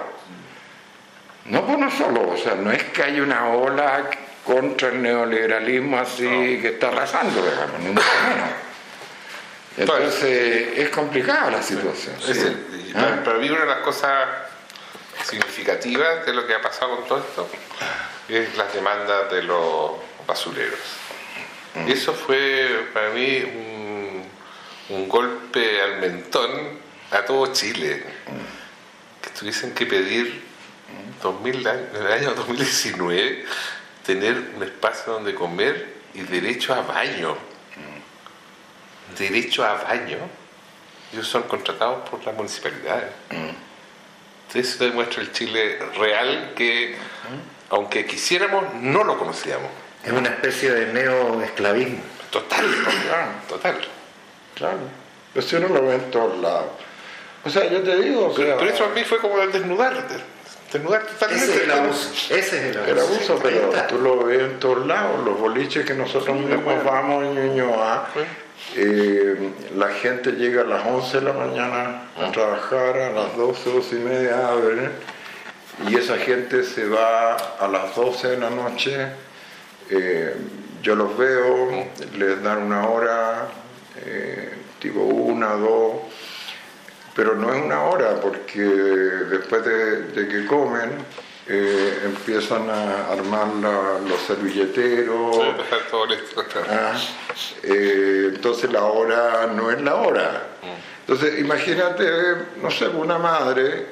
No 1.45 1.65
por 1.65 1.75
uno 1.75 1.91
solo, 1.91 2.31
o 2.31 2.37
sea, 2.37 2.55
no 2.55 2.71
es 2.71 2.83
que 2.85 3.03
haya 3.03 3.21
una 3.21 3.49
ola 3.49 4.09
contra 4.45 4.89
el 4.89 5.01
neoliberalismo 5.01 5.97
así 5.97 6.59
que 6.61 6.69
está 6.69 6.89
arrasando, 6.89 7.41
digamos, 7.43 7.79
ni 7.79 7.89
mucho 7.91 8.05
menos. 8.29 8.49
Entonces 9.77 10.77
es 10.77 10.89
complicada 10.89 11.49
la 11.51 11.61
situación. 11.61 12.15
Y 12.85 12.91
¿Ah? 12.95 13.21
para, 13.23 13.37
mí 13.37 13.49
una 13.49 13.61
de 13.61 13.65
las 13.67 13.79
cosas 13.79 14.27
significativas 15.23 16.25
de 16.25 16.33
lo 16.33 16.45
que 16.45 16.53
ha 16.53 16.61
pasado 16.61 16.97
con 16.97 17.07
todo 17.07 17.19
esto 17.19 17.49
es 18.29 18.55
las 18.55 18.73
demandas 18.73 19.31
de 19.31 19.43
los 19.43 19.91
basureros. 20.27 20.79
Mm. 21.75 21.87
Y 21.87 21.91
eso 21.93 22.13
fue 22.13 22.87
para 22.93 23.09
mí 23.09 23.43
un, 23.43 24.29
un 24.89 25.09
golpe 25.09 25.81
al 25.81 25.99
mentón 25.99 26.51
a 27.11 27.25
todo 27.25 27.51
Chile. 27.53 28.03
Que 29.21 29.29
tuviesen 29.31 29.73
que 29.73 29.85
pedir 29.85 30.43
2000 31.21 31.67
años- 31.67 31.81
en 31.95 32.05
el 32.05 32.11
año 32.11 32.33
2019 32.35 33.45
tener 34.03 34.51
un 34.55 34.63
espacio 34.63 35.13
donde 35.13 35.33
comer 35.33 35.93
y 36.13 36.21
derecho 36.21 36.73
a 36.73 36.81
baño. 36.81 37.35
Derecho 39.17 39.65
a 39.65 39.83
baño. 39.83 40.17
Ellos 41.11 41.27
son 41.27 41.43
contratados 41.43 42.09
por 42.09 42.23
las 42.25 42.35
municipalidades. 42.35 43.11
Entonces 43.29 44.75
eso 44.75 44.83
demuestra 44.85 45.21
el 45.21 45.31
Chile 45.31 45.79
real 45.97 46.53
que, 46.55 46.95
aunque 47.69 48.05
quisiéramos, 48.05 48.73
no 48.75 49.03
lo 49.03 49.17
conocíamos. 49.17 49.69
Es 50.03 50.11
una 50.11 50.29
especie 50.29 50.71
de 50.71 50.93
neoesclavismo. 50.93 52.01
Total, 52.29 52.65
total. 53.47 53.79
Claro. 54.55 54.77
Pero 55.33 55.47
si 55.47 55.55
uno 55.55 55.69
lo 55.69 55.85
ve 55.85 55.95
en 55.95 56.11
todos 56.11 56.37
lados. 56.39 56.65
O 57.45 57.49
sea, 57.49 57.69
yo 57.69 57.81
te 57.81 57.95
digo, 58.01 58.27
o 58.27 58.35
sea, 58.35 58.45
Pero, 58.45 58.57
pero 58.57 58.71
eso 58.71 58.85
a 58.85 58.89
mí 58.89 59.03
fue 59.03 59.19
como 59.19 59.39
el 59.41 59.51
desnudarte. 59.51 60.15
Totalmente. 60.79 61.43
Ese 61.43 61.55
es 61.55 61.63
el 61.63 61.71
abuso. 61.71 62.09
Ese 62.29 62.37
es 62.37 62.75
el 62.75 62.77
abuso. 62.77 62.91
El 62.91 62.99
abuso, 62.99 63.39
pero 63.41 63.69
tú 63.87 63.99
lo 63.99 64.23
ves 64.23 64.41
en 64.41 64.59
todos 64.59 64.85
lados, 64.85 65.23
los 65.25 65.39
boliches 65.39 65.85
que 65.85 65.93
nosotros 65.93 66.37
mismos 66.37 66.83
vamos 66.83 67.23
en 67.23 67.35
Ñuñoa, 67.35 68.07
eh, 68.75 69.51
la 69.75 69.89
gente 69.89 70.31
llega 70.31 70.61
a 70.61 70.65
las 70.65 70.85
11 70.85 71.19
de 71.19 71.23
la 71.25 71.33
mañana 71.33 72.01
a 72.17 72.31
trabajar, 72.31 72.97
a 72.97 73.11
las 73.11 73.35
12, 73.37 73.71
12 73.71 73.95
y 73.95 73.99
media 73.99 74.47
abren, 74.47 74.91
y 75.87 75.95
esa 75.95 76.17
gente 76.17 76.63
se 76.63 76.87
va 76.87 77.35
a 77.35 77.67
las 77.67 77.95
12 77.95 78.29
de 78.29 78.37
la 78.37 78.49
noche, 78.49 79.07
eh, 79.89 80.35
yo 80.81 80.95
los 80.95 81.17
veo, 81.17 81.87
les 82.17 82.41
dan 82.41 82.63
una 82.63 82.87
hora, 82.87 83.47
eh, 84.05 84.53
tipo 84.79 85.01
una, 85.01 85.53
dos, 85.53 86.01
pero 87.15 87.35
no 87.35 87.53
es 87.53 87.63
una 87.63 87.83
hora 87.83 88.15
porque 88.21 88.59
después 88.61 89.63
de, 89.65 90.01
de 90.07 90.27
que 90.27 90.45
comen 90.45 90.91
eh, 91.47 91.99
empiezan 92.05 92.69
a 92.69 93.11
armar 93.11 93.47
la- 93.61 93.99
los 94.07 94.19
servilleteros. 94.25 95.35
Sí, 95.35 95.41
todo 95.91 96.05
listo. 96.05 96.43
ah, 96.69 96.93
eh, 97.63 98.31
entonces 98.35 98.71
la 98.71 98.83
hora 98.85 99.47
no 99.53 99.69
es 99.71 99.81
la 99.81 99.95
hora. 99.95 100.47
Entonces 101.01 101.39
imagínate, 101.39 102.05
no 102.61 102.71
sé, 102.71 102.87
una 102.87 103.17
madre, 103.17 103.85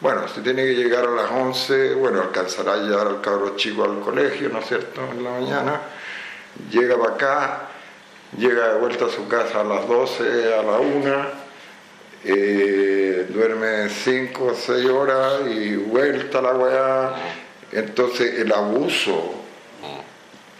bueno, 0.00 0.28
si 0.28 0.40
tiene 0.40 0.62
que 0.64 0.74
llegar 0.74 1.04
a 1.04 1.10
las 1.10 1.30
11, 1.32 1.94
bueno, 1.94 2.22
alcanzará 2.22 2.74
a 2.74 2.76
llevar 2.76 3.08
al 3.08 3.20
cabro 3.20 3.56
chico 3.56 3.82
al 3.82 3.98
colegio, 3.98 4.48
¿no 4.48 4.60
es 4.60 4.66
cierto?, 4.68 5.00
en 5.10 5.24
la 5.24 5.30
mañana, 5.30 5.80
llega 6.70 6.96
para 6.96 7.14
acá, 7.14 7.60
llega 8.36 8.68
de 8.74 8.78
vuelta 8.78 9.06
a 9.06 9.08
su 9.10 9.26
casa 9.26 9.62
a 9.62 9.64
las 9.64 9.88
12, 9.88 10.54
a 10.54 10.62
la 10.62 10.78
1, 10.78 11.26
eh, 12.28 13.26
duerme 13.30 13.88
5 13.88 14.44
o 14.44 14.54
6 14.54 14.86
horas 14.90 15.40
y 15.50 15.76
vuelta 15.76 16.40
la 16.42 16.52
weá. 16.52 17.14
Entonces 17.72 18.38
el 18.40 18.52
abuso 18.52 19.34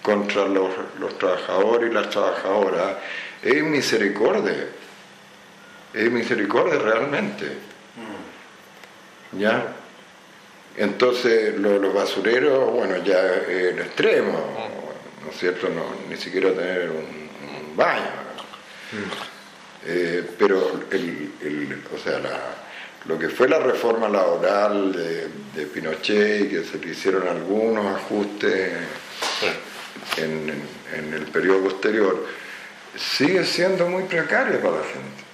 contra 0.02 0.46
los, 0.46 0.70
los 0.98 1.18
trabajadores 1.18 1.90
y 1.90 1.94
las 1.94 2.08
trabajadoras 2.10 2.96
es 3.42 3.62
misericordia. 3.62 4.66
Es 5.94 6.10
misericordia 6.10 6.78
realmente. 6.78 7.46
¿Ya? 9.32 9.74
Entonces 10.76 11.56
lo- 11.58 11.78
los 11.78 11.92
basureros, 11.92 12.70
bueno, 12.72 12.96
ya 13.04 13.20
el 13.20 13.78
extremo, 13.80 14.38
¿no 15.24 15.30
es 15.30 15.36
cierto? 15.38 15.68
No, 15.68 15.82
ni 16.08 16.16
siquiera 16.16 16.50
tener 16.52 16.90
un, 16.90 16.96
un 17.68 17.76
baño. 17.76 18.02
Eh, 19.86 20.28
pero 20.38 20.80
el, 20.90 21.82
o 21.94 21.98
sea, 21.98 22.18
la- 22.18 22.68
lo 23.04 23.18
que 23.18 23.28
fue 23.28 23.48
la 23.48 23.58
reforma 23.58 24.08
laboral 24.08 24.92
de, 24.92 25.66
Pinochet 25.66 26.44
y 26.44 26.48
que 26.48 26.64
se 26.64 26.78
le 26.78 26.92
hicieron 26.92 27.26
algunos 27.26 27.84
ajustes 27.96 28.72
en, 30.16 30.62
el 31.14 31.22
periodo 31.26 31.64
posterior, 31.64 32.26
sigue 32.96 33.44
siendo 33.44 33.88
muy 33.88 34.04
precaria 34.04 34.60
para 34.60 34.78
la 34.78 34.84
gente. 34.84 35.24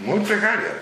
Muy 0.00 0.20
precaria. 0.20 0.80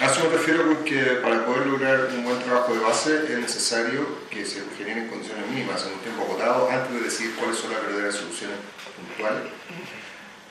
A 0.00 0.06
eso 0.06 0.24
me 0.24 0.36
refiero 0.36 0.64
con 0.66 0.84
que 0.84 1.00
para 1.22 1.46
poder 1.46 1.66
lograr 1.66 2.08
un 2.14 2.24
buen 2.24 2.38
trabajo 2.40 2.74
de 2.74 2.80
base 2.80 3.32
es 3.32 3.38
necesario 3.38 4.06
que 4.30 4.44
se 4.44 4.62
generen 4.76 5.08
condiciones 5.08 5.46
mínimas 5.48 5.86
en 5.86 5.94
un 5.94 6.00
tiempo 6.00 6.24
acotado 6.24 6.68
antes 6.70 6.92
de 6.92 7.00
decidir 7.00 7.34
cuáles 7.36 7.56
son 7.56 7.72
las 7.72 7.82
verdaderas 7.82 8.14
soluciones 8.14 8.56
puntuales, 8.94 9.50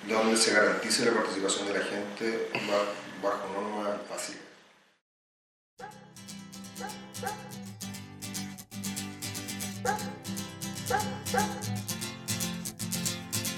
donde 0.07 0.37
se 0.37 0.53
garantice 0.53 1.05
la 1.05 1.13
participación 1.13 1.67
de 1.67 1.73
la 1.79 1.85
gente 1.85 2.49
ba- 2.67 3.29
bajo 3.29 3.47
normas 3.53 3.97
básicas. 4.09 4.41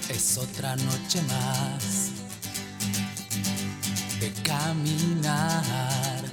Es 0.08 0.38
otra 0.38 0.74
noche 0.76 1.22
más 1.22 2.10
de 4.20 4.32
caminar. 4.42 6.24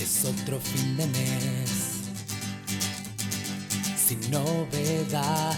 Es 0.00 0.24
otro 0.24 0.58
fin 0.60 0.96
de 0.96 1.06
mes 1.06 1.70
sin 3.96 4.30
novedad. 4.30 5.54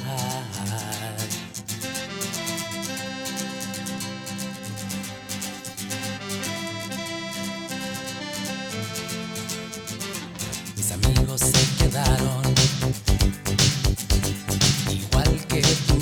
Igual 14.91 15.47
que 15.49 15.63
tú. 15.87 15.99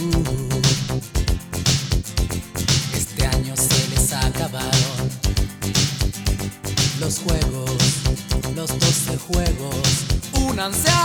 Este 2.95 3.27
año 3.27 3.55
se 3.57 3.89
les 3.89 4.13
acabaron 4.13 5.11
los 7.01 7.19
juegos, 7.21 7.71
los 8.55 8.69
12 8.79 9.17
juegos. 9.19 9.77
Únanse 10.49 10.96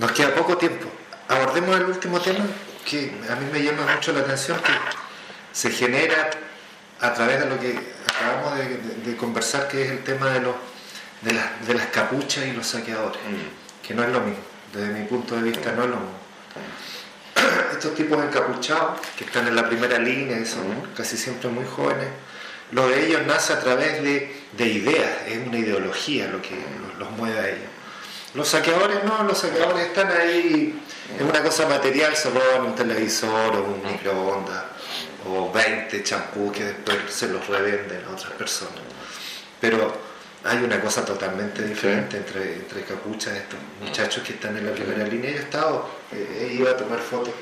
Nos 0.00 0.12
queda 0.12 0.34
poco 0.34 0.56
tiempo. 0.56 0.88
Abordemos 1.28 1.76
el 1.76 1.84
último 1.84 2.18
tema 2.20 2.46
que 2.86 3.12
a 3.28 3.34
mí 3.34 3.46
me 3.52 3.62
llama 3.62 3.84
mucho 3.94 4.14
la 4.14 4.20
atención, 4.20 4.58
que 4.58 4.72
se 5.52 5.70
genera 5.70 6.30
a 7.00 7.12
través 7.12 7.40
de 7.40 7.50
lo 7.50 7.60
que 7.60 7.78
acabamos 8.08 8.58
de, 9.04 9.16
conversar, 9.18 9.68
que 9.68 9.82
es 9.82 9.90
el 9.90 10.02
tema 10.02 10.30
de, 10.30 10.40
los, 10.40 10.54
de, 11.20 11.74
las 11.74 11.86
capuchas 11.88 12.46
y 12.46 12.52
los 12.52 12.66
saqueadores, 12.66 13.20
mm. 13.20 13.86
que 13.86 13.92
no 13.92 14.02
es 14.02 14.08
lo 14.08 14.20
mismo, 14.20 14.42
desde 14.72 14.90
mi 14.94 15.04
punto 15.04 15.36
de 15.36 15.42
vista 15.42 15.72
no 15.72 15.84
es 15.84 15.90
lo 15.90 15.96
mismo. 15.96 16.18
Estos 17.72 17.94
tipos 17.94 18.24
encapuchados, 18.24 19.00
que 19.18 19.24
están 19.24 19.48
en 19.48 19.54
la 19.54 19.68
primera 19.68 19.98
línea 19.98 20.38
y 20.38 20.46
son 20.46 20.66
mm. 20.66 20.94
casi 20.96 21.18
siempre 21.18 21.50
muy 21.50 21.66
jóvenes, 21.66 22.08
lo 22.72 22.88
de 22.88 23.06
ellos 23.06 23.26
nace 23.26 23.52
a 23.52 23.60
través 23.60 24.02
de, 24.02 24.66
ideas, 24.66 25.10
es 25.26 25.46
una 25.46 25.58
ideología 25.58 26.26
lo 26.28 26.40
que 26.40 26.56
los 26.98 27.10
mueve 27.10 27.38
a 27.38 27.48
ellos. 27.50 27.79
Los 28.34 28.46
saqueadores 28.48 29.02
no, 29.02 29.24
los 29.24 29.38
saqueadores 29.38 29.88
están 29.88 30.08
ahí 30.12 30.80
en 31.18 31.26
una 31.26 31.42
cosa 31.42 31.66
material, 31.66 32.14
se 32.14 32.30
roban 32.30 32.62
un 32.62 32.74
televisor 32.76 33.56
o 33.56 33.64
un 33.64 33.82
microondas 33.84 34.64
o 35.26 35.50
20 35.50 36.02
champús 36.04 36.52
que 36.52 36.64
después 36.64 36.98
se 37.08 37.28
los 37.28 37.44
revenden 37.48 38.04
a 38.04 38.10
otras 38.12 38.32
personas. 38.34 38.78
Pero 39.60 39.92
hay 40.44 40.58
una 40.58 40.80
cosa 40.80 41.04
totalmente 41.04 41.62
diferente 41.64 42.18
entre, 42.18 42.54
entre 42.54 42.84
capuchas, 42.84 43.34
estos 43.34 43.58
muchachos 43.80 44.22
que 44.22 44.34
están 44.34 44.56
en 44.56 44.66
la 44.66 44.72
primera 44.72 45.04
línea. 45.04 45.32
Yo 45.32 45.36
he 45.36 45.40
estado, 45.40 45.90
eh, 46.12 46.56
iba 46.56 46.70
a 46.70 46.76
tomar 46.76 47.00
fotos. 47.00 47.34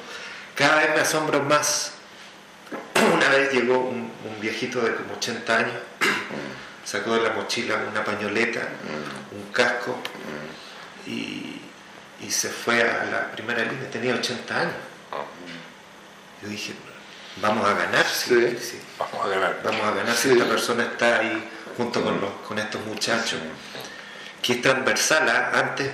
Cada 0.55 0.76
vez 0.76 0.95
me 0.95 1.01
asombro 1.03 1.43
más. 1.43 1.93
Una 3.14 3.28
vez 3.28 3.53
llegó 3.53 3.78
un, 3.78 4.11
un 4.24 4.41
viejito 4.41 4.80
de 4.80 4.95
como 4.95 5.14
80 5.14 5.57
años, 5.57 5.74
sacó 6.84 7.14
de 7.14 7.20
la 7.20 7.30
mochila 7.30 7.76
una 7.91 8.03
pañoleta, 8.03 8.68
un 9.32 9.53
casco 9.53 9.97
y, 11.09 12.30
se 12.30 12.48
fue 12.50 12.82
a 12.82 13.04
la 13.04 13.32
primera 13.32 13.64
línea, 13.64 13.90
tenía 13.90 14.14
80 14.14 14.61
años. 14.61 14.74
Ah. 15.11 15.24
Yo 16.42 16.48
dije, 16.48 16.74
vamos 17.40 17.66
a 17.66 17.74
ganar, 17.74 18.06
sí, 18.06 18.59
vamos 18.98 19.24
a 19.24 19.28
ganar. 19.28 19.61
Vamos 19.64 19.80
a 19.82 19.90
ganar 19.92 20.14
si 20.14 20.30
esta 20.30 20.44
persona 20.44 20.84
está 20.84 21.20
ahí 21.20 21.48
junto 21.76 22.02
con, 22.02 22.20
los, 22.20 22.30
con 22.46 22.59
estos 22.59 22.84
muchachos. 22.84 23.40
Que 24.42 24.54
es 24.54 24.62
transversal, 24.62 25.28
¿ah? 25.28 25.50
antes, 25.54 25.90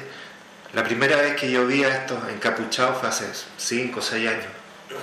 la 0.73 0.83
primera 0.83 1.17
vez 1.17 1.37
que 1.41 1.51
yo 1.51 1.67
vi 1.67 1.85
a 1.85 1.89
estos 1.89 2.19
encapuchados 2.29 2.99
fue 2.99 3.09
hace 3.09 3.27
5 3.57 3.99
o 3.99 4.03
6 4.03 4.29
años, 4.29 4.47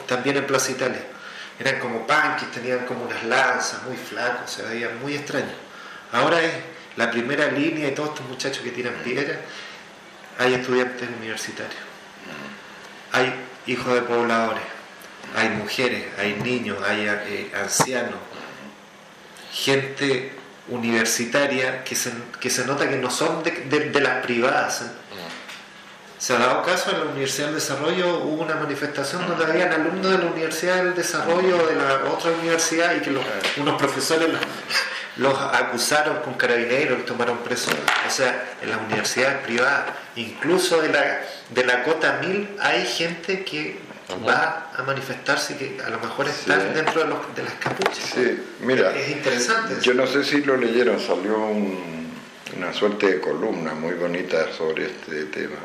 también 0.08 0.38
en 0.38 0.46
Plaza 0.46 0.72
Italia. 0.72 1.02
Eran 1.60 1.80
como 1.80 2.06
punkies, 2.06 2.52
tenían 2.52 2.86
como 2.86 3.06
unas 3.06 3.24
lanzas, 3.24 3.84
muy 3.84 3.96
flacos, 3.96 4.52
se 4.52 4.64
veían 4.64 5.00
muy 5.00 5.16
extraños. 5.16 5.56
Ahora 6.12 6.42
es 6.42 6.54
la 6.98 7.10
primera 7.10 7.48
línea 7.48 7.86
de 7.86 7.92
todos 7.92 8.10
estos 8.10 8.28
muchachos 8.28 8.64
que 8.64 8.72
tiran 8.72 8.96
piedras 9.04 9.38
hay 10.38 10.54
estudiantes 10.54 11.10
universitarios, 11.18 11.82
hay 13.12 13.34
hijos 13.68 13.94
de 13.94 14.02
pobladores, 14.02 14.64
hay 15.36 15.50
mujeres, 15.50 16.06
hay 16.18 16.36
niños, 16.36 16.78
hay 16.84 17.08
eh, 17.08 17.52
ancianos, 17.56 18.20
gente 19.52 20.34
universitaria 20.70 21.84
que 21.84 21.96
se, 21.96 22.12
que 22.40 22.50
se 22.50 22.66
nota 22.66 22.90
que 22.90 22.98
no 22.98 23.10
son 23.10 23.44
de, 23.44 24.02
las 24.02 24.24
privadas. 24.24 24.84
Se 26.22 26.34
ha 26.34 26.38
dado 26.38 26.62
caso 26.62 26.92
en 26.92 27.00
la 27.00 27.06
Universidad 27.06 27.48
del 27.48 27.56
Desarrollo, 27.56 28.20
hubo 28.20 28.44
una 28.44 28.54
manifestación 28.54 29.28
donde 29.28 29.44
habían 29.44 29.74
alumnos 29.74 30.12
de 30.12 30.20
la 30.20 30.26
Universidad 30.32 30.84
del 30.84 30.94
Desarrollo 30.94 31.66
de 31.66 31.76
la 31.76 32.12
otra 32.12 32.30
universidad 32.40 32.96
y 32.96 33.00
que 33.00 33.10
unos 33.60 33.82
profesores 33.82 34.30
los 35.18 35.42
acusaron 35.42 36.18
con 36.18 36.36
carabineros, 36.36 37.00
los 37.00 37.08
tomaron 37.08 37.40
presos. 37.40 37.74
O 38.08 38.12
sea, 38.12 38.54
en 38.62 38.70
las 38.70 38.80
universidades 38.82 39.40
privadas, 39.40 39.96
incluso 40.16 40.80
de 40.80 40.90
la, 40.90 41.22
de 41.50 41.66
la 41.66 41.82
cota 41.82 42.20
1000, 42.22 42.56
hay 42.60 42.86
gente 42.86 43.44
que 43.44 43.80
va 44.28 44.70
a 44.78 44.84
manifestarse 44.84 45.54
y 45.54 45.56
que 45.56 45.82
a 45.84 45.90
lo 45.90 46.00
mejor 46.02 46.28
están 46.28 46.72
dentro 46.76 47.02
de, 47.02 47.10
los, 47.10 47.36
de, 47.36 47.42
las 47.42 47.54
capuchas. 47.56 47.98
Sí, 47.98 48.40
mira, 48.60 48.96
es 48.96 49.10
interesante. 49.10 49.78
Yo 49.82 49.96
no 49.96 50.06
sé 50.06 50.24
si 50.24 50.44
lo 50.44 50.56
leyeron, 50.56 51.00
salió 51.00 51.36
una 52.56 52.72
suerte 52.74 53.08
de 53.08 53.20
columna 53.20 53.74
muy 53.74 53.96
bonita 53.96 54.54
sobre 54.56 54.86
este 54.86 55.26
tema, 55.26 55.58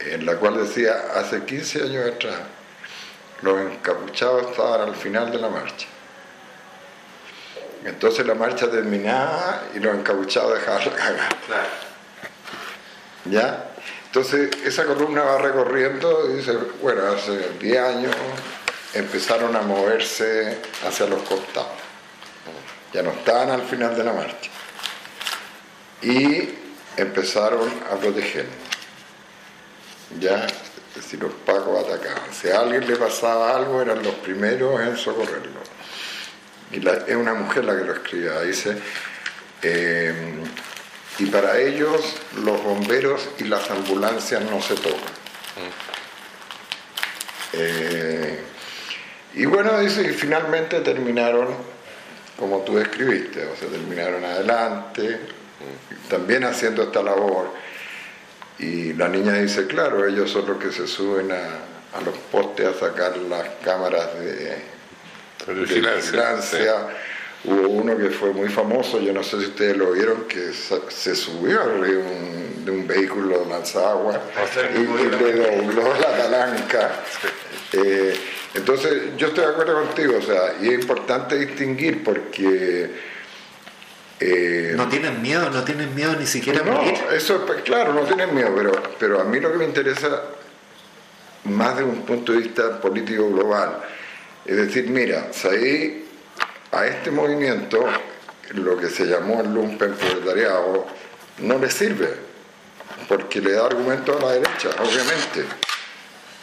en 0.00 0.26
la 0.26 0.36
cual 0.36 0.56
decía, 0.56 0.94
hace 1.14 1.44
15 1.44 1.82
años 1.82 2.12
atrás, 2.14 2.38
los 3.42 3.60
encapuchados 3.60 4.50
estaban 4.50 4.82
al 4.82 4.94
final 4.94 5.30
de 5.30 5.38
la 5.38 5.48
marcha 5.48 5.86
entonces 7.84 8.26
la 8.26 8.34
marcha 8.34 8.70
terminaba 8.70 9.62
y 9.74 9.78
los 9.78 9.94
encabuchados 9.94 10.58
dejaban 10.58 10.84
la 10.84 10.92
cagada. 10.92 11.28
¿Ya? 13.24 13.70
Entonces 14.06 14.50
esa 14.64 14.84
columna 14.84 15.22
va 15.22 15.38
recorriendo 15.38 16.30
y 16.30 16.38
dice, 16.38 16.56
bueno, 16.82 17.02
hace 17.06 17.50
10 17.60 17.78
años 17.78 18.16
empezaron 18.94 19.54
a 19.54 19.62
moverse 19.62 20.58
hacia 20.86 21.06
los 21.06 21.22
costados. 21.22 21.68
Ya 22.92 23.02
no 23.02 23.10
estaban 23.10 23.50
al 23.50 23.62
final 23.62 23.96
de 23.96 24.04
la 24.04 24.12
marcha. 24.12 24.50
Y 26.02 26.54
empezaron 26.96 27.68
a 27.92 27.96
proteger. 27.96 28.46
Ya, 30.20 30.46
si 31.00 31.16
los 31.16 31.32
pacos 31.46 31.84
atacaban. 31.84 32.32
Si 32.32 32.48
a 32.48 32.60
alguien 32.60 32.86
le 32.86 32.96
pasaba 32.96 33.56
algo, 33.56 33.82
eran 33.82 34.02
los 34.02 34.14
primeros 34.14 34.80
en 34.80 34.96
socorrerlo 34.96 35.60
y 36.70 36.86
es 36.86 37.16
una 37.16 37.34
mujer 37.34 37.64
la 37.64 37.76
que 37.76 37.84
lo 37.84 37.92
escribe, 37.94 38.46
dice, 38.46 38.76
eh, 39.62 40.12
y 41.18 41.26
para 41.26 41.58
ellos 41.58 42.16
los 42.44 42.62
bomberos 42.62 43.28
y 43.38 43.44
las 43.44 43.70
ambulancias 43.70 44.42
no 44.42 44.60
se 44.60 44.74
tocan. 44.74 45.18
Eh, 47.54 48.40
y 49.34 49.46
bueno, 49.46 49.78
dice, 49.78 50.02
y 50.02 50.12
finalmente 50.12 50.80
terminaron 50.80 51.48
como 52.38 52.60
tú 52.60 52.78
escribiste, 52.78 53.46
o 53.46 53.56
sea, 53.56 53.68
terminaron 53.68 54.24
adelante, 54.24 55.20
también 56.08 56.44
haciendo 56.44 56.84
esta 56.84 57.02
labor. 57.02 57.52
Y 58.58 58.92
la 58.94 59.08
niña 59.08 59.34
dice, 59.34 59.66
claro, 59.66 60.04
ellos 60.06 60.30
son 60.30 60.46
los 60.46 60.58
que 60.58 60.72
se 60.72 60.86
suben 60.86 61.30
a 61.30 62.00
los 62.04 62.16
postes 62.32 62.66
a 62.66 62.74
sacar 62.74 63.16
las 63.16 63.48
cámaras 63.64 64.18
de, 64.18 64.58
de 65.46 65.54
vigilancia. 65.54 66.74
Hubo 67.44 67.68
uno 67.68 67.96
que 67.96 68.10
fue 68.10 68.32
muy 68.32 68.48
famoso, 68.48 69.00
yo 69.00 69.12
no 69.12 69.22
sé 69.22 69.38
si 69.38 69.46
ustedes 69.46 69.76
lo 69.76 69.92
vieron, 69.92 70.24
que 70.26 70.52
se 70.52 71.14
subió 71.14 71.60
de 71.80 71.96
un, 71.96 72.64
de 72.64 72.70
un 72.72 72.84
vehículo 72.86 73.46
lanzagua 73.48 74.20
y, 74.74 74.80
y 74.80 75.22
le 75.22 75.32
dobló 75.34 75.94
la 76.00 76.16
talanca. 76.16 76.90
Eh, 77.72 78.18
entonces, 78.54 79.16
yo 79.16 79.28
estoy 79.28 79.44
de 79.44 79.50
acuerdo 79.50 79.74
contigo, 79.84 80.18
o 80.18 80.22
sea, 80.22 80.56
y 80.60 80.68
es 80.68 80.80
importante 80.80 81.36
distinguir 81.38 82.02
porque... 82.02 83.17
Eh, 84.20 84.72
no 84.76 84.88
tienen 84.88 85.22
miedo, 85.22 85.48
no 85.50 85.62
tienen 85.62 85.94
miedo 85.94 86.16
ni 86.16 86.26
siquiera 86.26 86.62
no, 86.64 86.82
Eso, 87.12 87.46
pues, 87.46 87.62
claro, 87.62 87.92
no 87.92 88.00
tienen 88.00 88.34
miedo, 88.34 88.52
pero, 88.56 88.72
pero 88.98 89.20
a 89.20 89.24
mí 89.24 89.38
lo 89.38 89.52
que 89.52 89.58
me 89.58 89.64
interesa, 89.64 90.22
más 91.44 91.76
de 91.76 91.84
un 91.84 92.02
punto 92.02 92.32
de 92.32 92.38
vista 92.38 92.80
político 92.80 93.30
global, 93.30 93.78
es 94.44 94.56
decir, 94.56 94.88
mira, 94.90 95.28
ahí 95.44 96.08
a 96.72 96.86
este 96.86 97.10
movimiento, 97.12 97.84
lo 98.54 98.76
que 98.76 98.88
se 98.88 99.06
llamó 99.06 99.40
el 99.40 99.54
lumpen 99.54 99.94
proletariado, 99.94 100.86
no 101.38 101.58
le 101.58 101.70
sirve, 101.70 102.12
porque 103.06 103.40
le 103.40 103.52
da 103.52 103.66
argumento 103.66 104.16
a 104.18 104.20
la 104.20 104.32
derecha, 104.32 104.70
obviamente. 104.80 105.44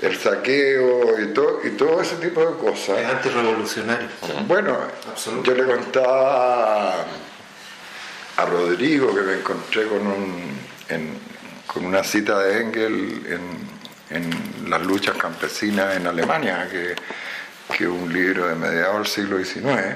El 0.02 0.18
saqueo 0.18 1.20
y 1.22 1.28
todo, 1.34 1.62
y 1.64 1.72
todo 1.72 2.02
ese 2.02 2.18
tipo 2.18 2.42
de 2.42 2.58
cosas. 2.58 3.00
Es 3.00 3.08
antirrevolucionario. 3.08 4.10
Bueno, 4.46 4.78
yo 5.44 5.54
le 5.54 5.64
contaba 5.64 7.06
a 8.38 8.46
Rodrigo 8.46 9.14
que 9.16 9.22
me 9.22 9.34
encontré 9.34 9.88
con, 9.88 10.06
un, 10.06 10.60
con 11.68 11.86
una 11.86 12.04
cita 12.04 12.40
de 12.40 12.62
Engel 12.62 13.26
en, 14.10 14.18
en 14.18 14.70
las 14.70 14.82
luchas 14.82 15.16
campesinas 15.18 15.96
en 15.96 16.08
Alemania, 16.08 16.68
que 16.70 16.96
que 17.74 17.88
un 17.88 18.12
libro 18.12 18.48
de 18.48 18.56
mediados 18.56 18.98
del 18.98 19.06
siglo 19.08 19.44
XIX, 19.44 19.96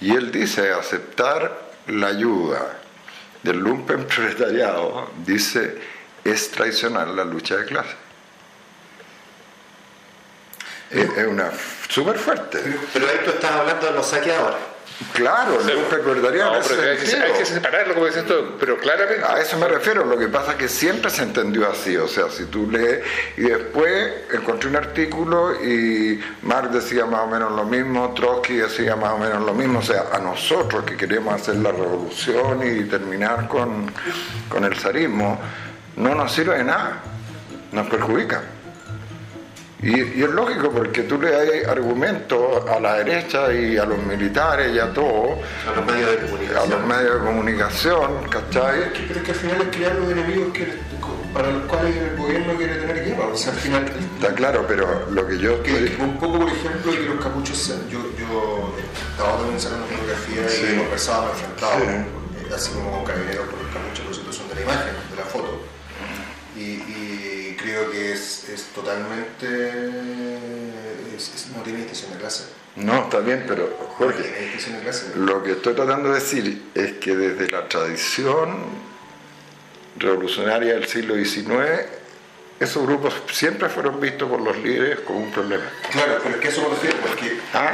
y 0.00 0.14
él 0.14 0.30
dice 0.30 0.72
aceptar 0.72 1.70
la 1.86 2.08
ayuda 2.08 2.78
del 3.42 3.58
lumpen 3.58 4.04
proletariado, 4.06 5.10
dice, 5.24 5.78
es 6.24 6.50
traicionar 6.50 7.08
la 7.08 7.24
lucha 7.24 7.56
de 7.56 7.64
clase. 7.64 7.94
Es, 10.90 11.26
una 11.26 11.50
súper 11.88 12.18
fuerte. 12.18 12.62
Pero 12.92 13.08
ahí 13.08 13.20
tú 13.24 13.30
estás 13.30 13.50
hablando 13.52 13.86
de 13.86 13.92
los 13.92 14.06
saqueadores. 14.06 14.58
Claro, 15.12 15.58
Sí. 15.62 15.72
No, 16.52 16.56
ese 16.58 16.74
pero 16.74 16.90
hay 16.90 16.98
que, 16.98 17.16
hay 17.16 17.32
que 17.38 17.44
separarlo, 17.44 17.94
como 17.94 18.06
dices 18.06 18.24
tú, 18.24 18.56
pero 18.58 18.78
claramente. 18.78 19.24
A 19.24 19.40
eso 19.40 19.58
me 19.58 19.68
refiero, 19.68 20.04
lo 20.04 20.18
que 20.18 20.28
pasa 20.28 20.52
es 20.52 20.56
que 20.56 20.68
siempre 20.68 21.10
se 21.10 21.22
entendió 21.22 21.70
así, 21.70 21.96
o 21.96 22.08
sea, 22.08 22.30
si 22.30 22.44
tú 22.46 22.70
lees, 22.70 23.02
y 23.36 23.42
después 23.42 24.12
encontré 24.32 24.70
un 24.70 24.76
artículo 24.76 25.62
y 25.62 26.20
Marx 26.42 26.72
decía 26.72 27.04
más 27.04 27.20
o 27.22 27.26
menos 27.26 27.52
lo 27.52 27.64
mismo, 27.64 28.14
Trotsky 28.14 28.54
decía 28.54 28.96
más 28.96 29.12
o 29.12 29.18
menos 29.18 29.44
lo 29.44 29.52
mismo, 29.52 29.80
o 29.80 29.82
sea, 29.82 30.06
a 30.12 30.18
nosotros 30.18 30.84
que 30.84 30.96
queremos 30.96 31.34
hacer 31.34 31.56
la 31.56 31.72
revolución 31.72 32.62
y 32.66 32.84
terminar 32.84 33.48
con, 33.48 33.92
con 34.48 34.64
el 34.64 34.76
zarismo, 34.76 35.38
no 35.96 36.14
nos 36.14 36.32
sirve 36.32 36.56
de 36.56 36.64
nada, 36.64 37.02
nos 37.72 37.86
perjudica. 37.88 38.42
Y, 39.82 39.90
y 39.90 40.22
es 40.22 40.30
lógico 40.30 40.70
porque 40.70 41.02
tú 41.02 41.20
le 41.20 41.30
das 41.30 41.68
argumentos 41.68 42.64
a 42.66 42.80
la 42.80 42.94
derecha 42.94 43.52
y 43.52 43.76
a 43.76 43.84
los 43.84 43.98
militares 43.98 44.74
y 44.74 44.78
a 44.78 44.92
todos, 44.94 45.38
A 45.70 45.76
los 45.76 45.84
medios 45.86 46.10
de 46.12 46.16
a 46.16 46.20
comunicación. 46.30 46.70
los 46.70 46.86
medios 46.88 47.12
de 47.14 47.26
comunicación, 47.26 48.10
¿cachai? 48.30 48.80
Pero 49.06 49.20
es 49.20 49.24
que 49.26 49.30
al 49.32 49.36
final 49.38 49.60
es 49.62 49.76
crear 49.76 49.94
los 49.96 50.10
enemigos 50.10 50.52
que, 50.54 50.66
para 51.34 51.50
los 51.50 51.62
cuales 51.64 51.94
el 51.94 52.16
gobierno 52.16 52.54
quiere 52.56 52.76
tener 52.76 53.04
guerra. 53.04 53.26
O 53.26 53.36
sea, 53.36 53.52
al 53.52 53.58
final, 53.58 53.84
Está 54.18 54.34
claro, 54.34 54.64
pero 54.66 55.10
lo 55.10 55.26
que 55.28 55.36
yo 55.38 55.62
que, 55.62 55.84
estoy... 55.84 56.04
un 56.06 56.18
poco, 56.18 56.38
por 56.40 56.48
ejemplo, 56.48 56.92
de 56.92 56.98
que 56.98 57.04
los 57.04 57.22
capuchos, 57.22 57.58
sean- 57.58 57.86
yo, 57.90 57.98
yo 58.18 58.72
estaba 59.10 59.36
también 59.36 59.60
sacando 59.60 59.84
fotografía 59.88 60.48
Sí. 60.48 60.72
y 60.74 60.78
conversaba, 60.78 61.26
me 61.26 61.30
enfrentaba, 61.32 61.74
Sí. 61.76 61.84
eh, 62.48 62.54
así 62.54 62.72
como 62.72 62.90
con 62.92 63.04
carabineros 63.04 63.46
por 63.48 63.60
los 63.62 63.70
capuchos, 63.74 64.04
por 64.06 64.14
situación 64.14 64.48
de 64.48 64.54
la 64.54 64.60
imagen, 64.62 64.92
de 65.10 65.16
la 65.16 65.24
foto. 65.28 65.60
Y, 66.56 66.60
y 66.80 66.95
creo 67.76 67.90
que 67.90 68.12
es, 68.12 68.48
es 68.48 68.62
totalmente. 68.74 69.46
es- 71.16 71.34
es- 71.34 71.46
no 71.54 71.62
tiene 71.62 71.78
distinción 71.80 72.12
de 72.12 72.18
clase. 72.18 72.44
No, 72.76 73.04
está 73.04 73.20
bien, 73.20 73.44
pero 73.48 73.74
No 73.80 73.86
Jorge, 73.94 74.22
tiene 74.22 74.38
distinción 74.38 74.76
de 74.76 74.82
clase. 74.82 75.12
lo 75.16 75.42
que 75.42 75.52
estoy 75.52 75.74
tratando 75.74 76.08
de 76.10 76.14
decir 76.16 76.62
es 76.74 76.92
que 76.94 77.16
desde 77.16 77.50
la 77.50 77.68
tradición 77.68 78.56
revolucionaria 79.98 80.74
del 80.74 80.86
siglo 80.86 81.14
XIX, 81.14 81.86
esos 82.60 82.86
grupos 82.86 83.14
siempre 83.32 83.68
fueron 83.68 83.98
vistos 84.00 84.28
por 84.28 84.40
los 84.40 84.56
líderes 84.58 85.00
como 85.00 85.20
un 85.20 85.30
problema. 85.30 85.64
Claro, 85.90 86.18
pero 86.22 86.34
es 86.36 86.40
que 86.40 86.48
eso 86.48 86.62
me 86.62 86.68
refiero, 86.68 86.96
porque. 87.06 87.38
Ah, 87.54 87.72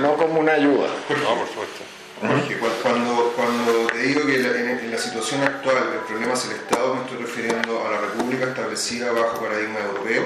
no 0.00 0.16
como 0.16 0.40
una 0.40 0.52
ayuda. 0.52 0.88
No, 0.88 1.36
por 1.36 1.48
supuesto. 1.48 1.82
Jorge, 2.26 2.58
cu- 2.58 2.66
cuando, 2.82 3.32
cuando 3.36 3.86
te 3.88 3.98
digo 3.98 4.26
que 4.26 4.38
la- 4.38 4.58
en, 4.58 4.90
la 4.90 4.98
situación 4.98 5.42
actual 5.42 5.76
el 5.92 6.00
problema 6.00 6.34
es 6.34 6.44
el 6.46 6.52
Estado, 6.52 6.94
me 6.94 7.02
estoy 7.02 7.18
refiriendo 7.18 7.86
a 7.86 7.90
la 7.90 7.98
República 8.00 8.46
establecida 8.46 9.12
bajo 9.12 9.40
paradigma 9.40 9.80
europeo, 9.80 10.22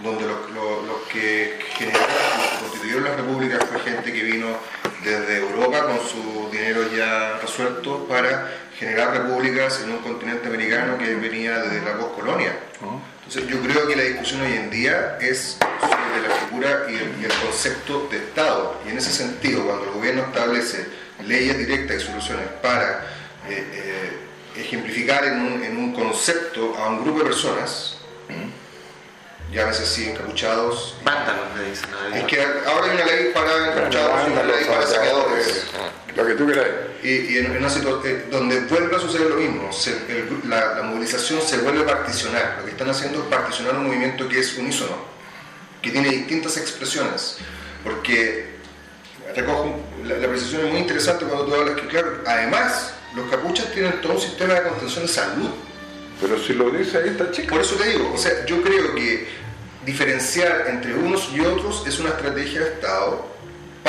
donde 0.00 0.26
los, 0.26 0.36
que 1.12 1.58
generaron, 1.76 2.08
los 2.08 2.50
que 2.52 2.60
constituyeron 2.60 3.04
las 3.04 3.16
repúblicas 3.16 3.64
fue 3.70 3.80
gente 3.80 4.12
que 4.12 4.22
vino 4.22 4.46
desde 5.04 5.38
Europa 5.38 5.84
con 5.86 5.98
su 6.08 6.48
dinero 6.50 6.82
ya 6.94 7.38
resuelto 7.40 8.04
para 8.06 8.50
generar 8.78 9.12
repúblicas 9.12 9.80
en 9.82 9.90
un 9.90 9.98
continente 9.98 10.46
americano 10.46 10.96
que 10.98 11.14
venía 11.16 11.58
desde 11.58 11.84
la 11.84 11.98
postcolonia. 11.98 12.56
Entonces 13.18 13.50
yo 13.50 13.60
creo 13.60 13.88
que 13.88 13.96
la 13.96 14.04
discusión 14.04 14.40
hoy 14.40 14.52
en 14.52 14.70
día 14.70 15.18
es 15.20 15.58
sobre 15.80 16.28
la 16.28 16.34
figura 16.34 16.86
y 16.88 16.94
el, 16.94 17.20
y 17.20 17.24
el 17.24 17.32
concepto 17.44 18.08
de 18.10 18.18
Estado. 18.18 18.80
Y 18.86 18.90
en 18.90 18.98
ese 18.98 19.10
sentido, 19.10 19.64
cuando 19.64 19.84
el 19.84 19.90
gobierno 19.90 20.22
establece 20.22 20.86
leyes 21.26 21.58
directas 21.58 21.96
y 21.96 22.06
soluciones 22.06 22.46
para 22.62 23.04
eh, 23.48 23.66
eh, 23.72 24.60
ejemplificar 24.60 25.24
en 25.24 25.40
un, 25.40 25.62
en 25.64 25.76
un 25.76 25.92
concepto 25.92 26.76
a 26.76 26.88
un 26.88 27.02
grupo 27.02 27.18
de 27.18 27.24
personas, 27.26 27.96
llámese 29.52 29.82
así 29.82 30.08
encapuchados, 30.10 30.96
Vándalos, 31.04 31.46
le 31.56 31.70
dicen 31.70 31.88
a 31.94 32.18
es 32.18 32.24
que 32.24 32.40
ahora 32.42 32.86
hay 32.86 32.94
una 32.96 33.04
ley 33.06 33.30
para 33.34 33.68
encapuchados 33.72 34.28
y 34.28 34.32
una 34.32 34.42
ley 34.42 34.64
para 34.66 34.86
saqueadores. 34.86 35.64
Lo 36.16 36.26
que 36.26 36.34
tú 36.34 36.46
quieras. 36.46 36.66
Y, 37.02 37.08
y 37.08 37.38
en, 37.38 37.56
una 37.56 37.70
situación 37.70 38.24
donde 38.30 38.60
vuelve 38.62 38.96
a 38.96 38.98
suceder 38.98 39.28
lo 39.30 39.36
mismo, 39.36 39.72
se- 39.72 39.92
el 40.08 40.28
gru- 40.28 40.44
la, 40.44 40.74
la 40.74 40.82
movilización 40.82 41.40
se 41.40 41.58
vuelve 41.58 41.82
a 41.82 41.86
particionar. 41.86 42.56
Lo 42.58 42.64
que 42.64 42.72
están 42.72 42.90
haciendo 42.90 43.20
es 43.20 43.26
particionar 43.26 43.76
un 43.76 43.86
movimiento 43.86 44.28
que 44.28 44.40
es 44.40 44.56
unísono, 44.58 44.96
que 45.80 45.90
tiene 45.90 46.08
distintas 46.08 46.56
expresiones. 46.56 47.36
Porque 47.84 48.56
recojo 49.36 49.78
la, 50.04 50.16
la 50.16 50.28
precisión 50.28 50.66
es 50.66 50.72
muy 50.72 50.80
interesante 50.80 51.24
cuando 51.24 51.44
tú 51.46 51.54
hablas 51.54 51.76
que, 51.80 51.86
claro, 51.86 52.20
además, 52.26 52.94
los 53.14 53.30
capuchas 53.30 53.70
tienen 53.72 54.00
todo 54.00 54.14
un 54.14 54.20
sistema 54.20 54.54
de 54.54 54.62
contención 54.64 55.06
de 55.06 55.12
salud. 55.12 55.50
Pero 56.20 56.38
si 56.38 56.52
lo 56.54 56.70
dice 56.70 56.98
ahí 56.98 57.10
esta 57.10 57.30
chica. 57.30 57.50
Por 57.50 57.60
eso 57.60 57.76
te 57.76 57.90
digo, 57.90 58.12
o 58.12 58.18
sea, 58.18 58.44
yo 58.46 58.62
creo 58.62 58.94
que 58.94 59.28
diferenciar 59.86 60.66
entre 60.68 60.94
unos 60.94 61.30
y 61.34 61.40
otros 61.40 61.84
es 61.86 61.98
una 61.98 62.10
estrategia 62.10 62.60
de 62.60 62.68
Estado 62.68 63.37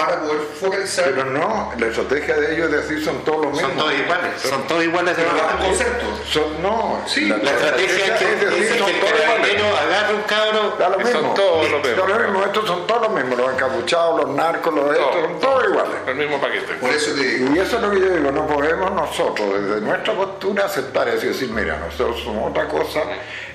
para 0.06 0.20
poder 0.22 0.42
focalizar 0.60 1.06
Pero 1.06 1.26
no, 1.26 1.72
la 1.78 1.88
estrategia 1.88 2.36
de 2.36 2.56
ellos 2.56 2.66
es 2.74 2.88
decir 2.88 3.04
son 3.04 3.24
todos 3.24 3.46
los 3.46 3.52
mismos. 3.54 3.70
Son 3.72 3.78
todos 3.80 3.94
iguales, 3.94 4.42
son 4.42 4.68
todos 4.68 4.84
iguales 4.84 5.18
de 5.18 5.24
pero 5.24 5.36
verdad. 5.36 5.54
bajo 5.54 5.66
concepto. 5.66 6.06
Son- 6.30 6.62
no, 6.62 7.00
Sí, 7.08 7.26
La 7.26 7.36
estrategia 7.38 8.06
es 8.06 8.20
que, 8.20 8.34
es 8.34 8.42
decir, 8.42 8.64
es 8.64 8.78
son 8.80 8.90
el 8.90 9.00
todos 9.00 9.14
iguales. 9.14 9.64
agarre 9.82 10.14
un 10.16 10.22
cabro 10.24 10.76
Da 10.80 10.90
lo 10.90 11.00
Son 11.10 11.34
todos 11.34 11.70
los 11.72 11.82
mismos. 11.84 12.10
lo 12.10 12.20
mismo, 12.20 12.44
estos 12.46 12.68
son 12.68 12.88
todos 12.88 13.02
los 13.04 13.12
mismos, 13.12 13.38
los 13.40 13.54
encapuchados, 13.54 14.22
los 14.26 14.36
narcos, 14.36 14.74
los 14.74 14.92
estos, 14.92 15.14
son 15.16 15.40
todos 15.40 15.64
iguales. 15.70 15.94
El 16.08 16.16
mismo 16.16 16.40
paquete. 16.42 16.74
Por 16.74 16.90
eso 16.92 17.12
te 17.14 17.22
digo, 17.24 17.56
Y 17.56 17.60
eso 17.60 17.76
es 17.78 17.82
lo 17.82 17.92
que 17.92 18.00
yo 18.00 18.10
digo, 18.16 18.32
no 18.32 18.48
podemos 18.48 18.92
nosotros 18.92 19.48
desde 19.62 19.82
nuestra 19.82 20.14
postura 20.14 20.66
aceptar 20.66 21.08
eso 21.10 21.26
y 21.26 21.30
decir, 21.30 21.50
mira, 21.50 21.78
nosotros 21.78 22.22
somos 22.24 22.52
otra 22.52 22.68
cosa 22.68 23.02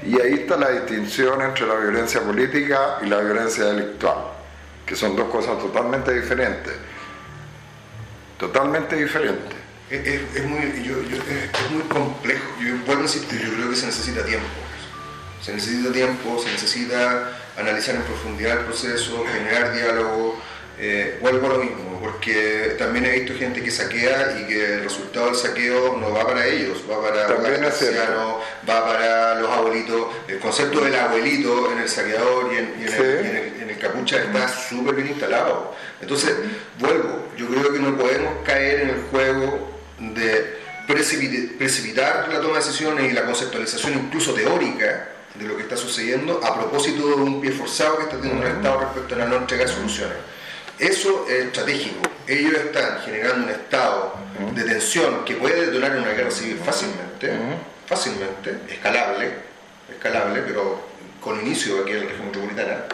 y 0.05 0.20
ahí 0.20 0.34
está 0.34 0.57
la 0.57 0.70
distinción 0.70 1.40
entre 1.42 1.66
la 1.66 1.74
violencia 1.76 2.20
política 2.20 2.99
y 3.03 3.07
la 3.07 3.18
violencia 3.18 3.64
delictual, 3.64 4.16
que 4.87 4.95
son 4.97 5.16
dos 5.16 5.28
cosas 5.30 5.59
totalmente 5.59 6.12
diferentes, 6.12 6.74
totalmente 8.39 8.97
diferentes. 8.97 9.55
es, 9.91 10.45
muy, 10.47 10.82
yo- 10.82 10.99
es 11.01 11.70
muy 11.70 11.82
complejo. 11.85 12.45
Yo 12.61 12.76
vuelvo 12.87 13.03
a 13.03 13.07
insistir, 13.07 13.41
yo 13.41 13.55
creo 13.55 13.70
que 13.70 13.76
se 13.76 13.87
necesita 13.87 14.24
tiempo. 14.24 14.47
Se 15.43 15.53
necesita 15.53 15.93
tiempo, 15.93 16.39
se 16.43 16.51
necesita 16.51 17.30
analizar 17.57 17.95
en 17.97 18.03
profundidad 18.03 18.59
el 18.61 18.64
proceso, 18.64 19.24
generar 19.32 19.72
diálogo. 19.74 20.41
Eh, 20.79 21.18
vuelvo 21.20 21.47
a 21.47 21.51
lo 21.51 21.59
mismo, 21.59 22.01
porque 22.01 22.75
también 22.77 23.05
he 23.07 23.11
visto 23.20 23.39
gente 23.39 23.62
que 23.62 23.70
saquea 23.70 24.39
y 24.41 24.47
que 24.49 24.75
el 24.75 24.83
resultado 24.83 25.27
del 25.27 25.37
saqueo 25.37 25.97
no 25.97 26.11
va 26.12 26.27
para 26.27 26.47
ellos, 26.47 26.83
va 26.91 27.01
para 27.01 27.27
cierto. 27.29 27.66
ancianos, 27.66 28.35
va 28.68 28.85
para 28.87 29.35
los 29.41 29.51
abuelitos. 29.51 30.07
El 30.27 30.39
concepto 30.41 30.81
del 30.81 30.95
abuelito 30.97 31.70
en 31.72 31.79
el 31.79 31.89
saqueador 31.89 32.53
y 32.53 32.57
en, 32.57 32.75
y 32.81 32.83
en 32.85 32.89
Sí. 32.89 32.97
el, 32.99 33.25
y 33.27 33.29
en 33.31 33.37
el- 33.37 33.62
en 33.62 33.70
el 33.70 33.79
capucha 33.79 34.16
está 34.18 34.49
súper 34.49 34.95
bien 34.97 35.09
instalado. 35.09 35.75
Entonces, 36.01 36.35
vuelvo, 36.81 37.29
yo 37.37 37.47
creo 37.49 37.72
que 37.72 37.79
no 37.79 37.97
podemos 37.97 38.33
caer 38.45 38.81
en 38.81 38.89
el 38.91 39.01
juego 39.11 39.70
de 40.01 40.57
precipit- 40.89 41.57
precipitar 41.57 42.29
la 42.29 42.41
toma 42.41 42.59
de 42.59 42.64
decisiones 42.64 43.11
y 43.11 43.14
la 43.14 43.25
conceptualización 43.25 43.95
incluso 43.95 44.34
teórica 44.34 45.09
de 45.37 45.46
lo 45.46 45.57
que 45.57 45.63
está 45.63 45.76
sucediendo 45.76 46.41
a 46.45 46.55
propósito 46.55 47.07
de 47.09 47.14
un 47.14 47.41
pie 47.41 47.53
forzado 47.53 47.96
que 47.96 48.03
está 48.05 48.17
teniendo 48.18 48.45
el 48.46 48.53
Estado 48.57 48.80
respecto 48.80 49.14
a 49.14 49.18
la 49.18 49.25
no 49.26 49.37
entrega 49.37 49.64
de 49.64 49.72
soluciones. 49.72 50.17
Eso 50.85 51.27
es 51.29 51.47
estratégico. 51.47 52.01
Ellos 52.27 52.55
están 52.55 53.01
generando 53.05 53.45
un 53.47 53.51
estado 53.51 54.15
de 54.55 54.63
tensión 54.65 55.25
que 55.25 55.35
puede 55.37 55.67
detonar 55.67 55.97
una 55.97 56.11
guerra 56.13 56.31
civil 56.31 56.59
fácilmente, 56.65 57.31
fácilmente, 57.87 58.59
escalable, 58.69 59.31
escalable, 59.91 60.43
pero 60.47 60.81
con 61.21 61.41
inicio 61.41 61.81
aquí 61.83 61.93
en 61.93 62.01
la 62.01 62.07
región 62.11 62.27
metropolitana, 62.27 62.85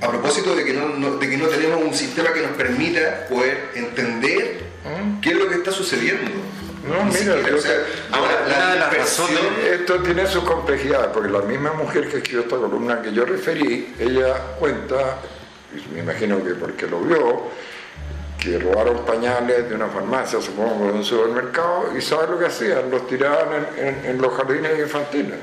a 0.00 0.08
propósito 0.08 0.54
de 0.56 0.64
que 0.64 0.72
no, 0.72 0.88
no- 0.88 1.16
de 1.16 1.28
que 1.30 1.36
no 1.36 1.46
tenemos 1.48 1.82
un 1.82 1.94
sistema 1.94 2.32
que 2.32 2.40
nos 2.40 2.52
permita 2.52 3.26
poder 3.28 3.68
entender 3.74 4.60
qué 5.20 5.30
es 5.30 5.36
lo 5.36 5.48
que 5.48 5.56
está 5.56 5.70
sucediendo. 5.70 6.30
No, 6.88 7.04
Ni 7.06 7.12
mira, 7.18 7.40
yo 7.48 7.56
o 7.56 7.60
sea, 7.60 7.72
te- 7.72 8.14
Ahora, 8.14 8.40
la- 8.46 8.58
la 8.58 8.72
de 8.74 8.78
las 8.80 8.90
dispersión- 8.90 9.28
razones- 9.28 9.80
Esto 9.80 10.02
tiene 10.02 10.26
sus 10.26 10.44
complejidades, 10.44 11.08
porque 11.14 11.30
la 11.30 11.40
misma 11.40 11.72
mujer 11.72 12.08
que 12.08 12.18
escribió 12.18 12.40
esta 12.42 12.56
columna 12.56 13.00
que 13.00 13.12
yo 13.12 13.24
referí, 13.24 13.94
ella 13.98 14.34
cuenta, 14.58 15.16
me 15.92 16.00
imagino 16.00 16.42
que 16.42 16.54
porque 16.54 16.86
lo 16.86 17.00
vio, 17.00 17.42
que 18.38 18.58
robaron 18.58 19.04
pañales 19.04 19.68
de 19.68 19.74
una 19.74 19.86
farmacia, 19.88 20.40
supongo, 20.40 20.86
de 20.86 20.92
un 20.92 21.04
supermercado, 21.04 21.96
y 21.96 22.02
¿sabes 22.02 22.28
lo 22.30 22.38
que 22.38 22.46
hacían? 22.46 22.90
Los 22.90 23.06
tiraban 23.06 23.66
en, 23.78 23.86
en- 23.88 24.04
en 24.06 24.20
los 24.22 24.34
jardines 24.34 24.78
infantiles 24.78 25.38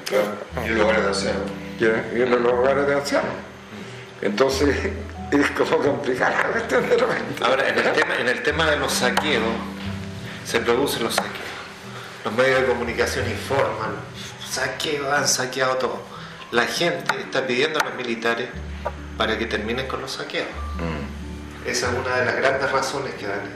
y 0.64 0.68
en 0.68 0.78
lugares 0.78 1.02
de 1.04 1.08
ancianos. 1.10 1.42
y 1.80 1.86
en, 1.86 2.06
y 2.16 2.22
en 2.22 2.44
los 2.44 2.54
hogares 2.54 2.88
de 2.88 2.94
ancianos. 2.96 3.32
Entonces, 4.22 4.76
es 5.32 5.52
como 5.52 5.78
complicada 5.78 6.44
la 6.44 6.50
cuestión 6.52 6.88
de 6.90 6.98
repente. 6.98 7.44
Ahora, 7.44 7.68
en 7.70 7.78
el, 7.80 7.92
tema, 7.94 8.16
en 8.20 8.28
el 8.28 8.44
tema 8.44 8.70
de 8.70 8.78
los 8.78 8.92
saqueos, 8.94 9.44
se 10.46 10.60
producen 10.60 11.04
los 11.04 11.16
saqueos. 11.16 11.36
Los 12.24 12.34
medios 12.36 12.62
de 12.62 12.68
comunicación 12.68 13.28
informan, 13.30 13.96
saqueo, 14.48 15.12
han 15.12 15.28
saqueado 15.28 15.76
todo. 15.78 16.02
La 16.52 16.66
gente 16.66 17.16
está 17.20 17.48
pidiendo 17.48 17.80
a 17.80 17.86
los 17.86 17.96
militares 17.96 18.50
para 19.22 19.38
que 19.38 19.46
terminen 19.46 19.86
con 19.88 20.02
los 20.02 20.14
saqueos. 20.14 20.48
Esa 21.64 21.92
es 21.92 21.94
una 21.96 22.16
de 22.16 22.26
las 22.26 22.36
grandes 22.38 22.72
razones 22.72 23.14
que 23.14 23.28
dan 23.28 23.42
ellos. 23.42 23.52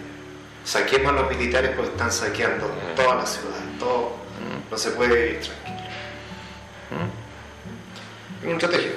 Saquemos 0.64 1.12
a 1.12 1.16
los 1.16 1.28
militares 1.28 1.72
porque 1.76 1.90
están 1.90 2.12
saqueando 2.12 2.68
toda 2.96 3.16
la 3.16 3.26
ciudad, 3.26 3.58
todo. 3.80 4.16
No 4.70 4.78
se 4.78 4.92
puede 4.92 5.16
vivir 5.16 5.40
tranquilo. 5.40 5.90
Es 8.42 8.46
una 8.46 8.54
estrategia. 8.54 8.92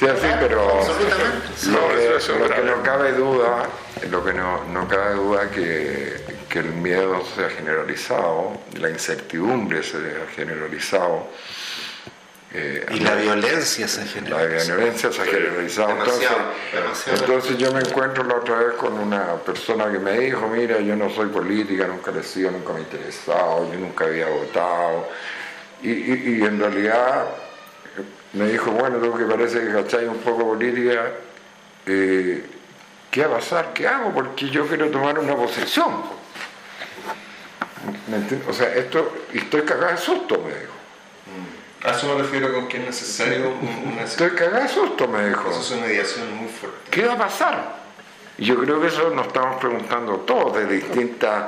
Sí, 0.00 0.06
así, 0.08 0.26
pero 0.40 0.80
Absolutamente. 0.80 1.66
lo 1.68 1.88
que, 1.88 2.48
lo 2.48 2.56
que 2.56 2.62
no 2.64 2.82
cabe 2.82 3.12
duda, 3.12 3.68
lo 4.10 4.24
que 4.24 4.32
no, 4.32 4.64
no 4.64 4.88
cabe 4.88 5.14
duda 5.14 5.50
que, 5.52 6.16
que 6.48 6.58
el 6.58 6.72
miedo 6.72 7.22
se 7.32 7.44
ha 7.44 7.50
generalizado, 7.50 8.58
la 8.80 8.90
incertidumbre 8.90 9.84
se 9.84 9.98
ha 9.98 10.34
generalizado. 10.34 11.28
Eh, 12.54 12.84
Y 12.90 13.00
la 13.00 13.14
violencia 13.14 13.88
se 13.88 14.00
la 14.02 14.06
genera. 14.06 14.44
violencia 14.46 15.10
se 15.12 15.22
ha 15.22 15.24
generalizado. 15.24 15.90
Entonces, 15.90 16.20
demasiado, 16.20 16.52
demasiado. 16.72 17.18
entonces 17.24 17.58
yo 17.58 17.72
me 17.72 17.80
encuentro 17.80 18.24
la 18.24 18.34
otra 18.36 18.56
vez 18.58 18.74
con 18.74 18.92
una 18.98 19.36
persona 19.36 19.90
que 19.90 19.98
me 19.98 20.18
dijo, 20.18 20.48
mira, 20.48 20.78
yo 20.80 20.94
no 20.96 21.08
soy 21.10 21.28
política, 21.28 21.86
nunca 21.86 22.10
le 22.10 22.20
he 22.20 22.24
sido, 22.24 22.50
nunca 22.50 22.72
me 22.74 22.80
he 22.80 22.82
interesado, 22.82 23.72
yo 23.72 23.78
nunca 23.78 24.04
había 24.04 24.26
votado. 24.28 25.08
Y, 25.82 25.90
y- 25.90 26.38
y 26.40 26.42
en 26.44 26.58
realidad 26.60 27.24
me 28.34 28.48
dijo, 28.48 28.70
bueno, 28.70 28.98
tú 28.98 29.16
que 29.16 29.24
parece 29.24 29.60
que 29.60 29.72
cacháis 29.72 30.08
un 30.08 30.18
poco 30.18 30.48
política, 30.48 31.06
eh, 31.86 32.44
¿qué 33.10 33.26
va 33.26 33.36
a 33.36 33.38
pasar? 33.38 33.72
¿Qué 33.72 33.88
hago? 33.88 34.12
Porque 34.12 34.48
yo 34.50 34.66
quiero 34.66 34.88
tomar 34.90 35.18
una 35.18 35.34
posición. 35.36 36.02
¿Me 38.08 38.16
entiendes? 38.16 38.48
O 38.48 38.52
sea, 38.52 38.72
esto, 38.74 39.12
y 39.32 39.38
estoy 39.38 39.62
cagado 39.62 39.90
de 39.92 39.98
susto, 39.98 40.38
me 40.46 40.50
dijo. 40.50 40.72
A 41.84 41.90
eso 41.90 42.14
me 42.14 42.22
refiero 42.22 42.52
con 42.54 42.68
que 42.68 42.76
es 42.78 42.84
necesario 42.84 43.50
un- 43.50 43.92
una 43.92 44.02
Estoy 44.04 44.30
cagado 44.30 44.68
susto, 44.68 45.08
me 45.08 45.28
dijo. 45.28 45.42
proceso 45.42 45.74
de 45.76 45.80
mediación 45.82 46.36
muy 46.36 46.48
fuerte. 46.48 46.78
¿Qué 46.90 47.04
va 47.06 47.14
a 47.14 47.18
pasar? 47.18 47.82
Yo 48.38 48.56
creo 48.58 48.80
que 48.80 48.86
eso 48.86 49.10
nos 49.10 49.26
estamos 49.26 49.60
preguntando 49.60 50.16
todos 50.20 50.56
de 50.56 50.66
distintas 50.66 51.44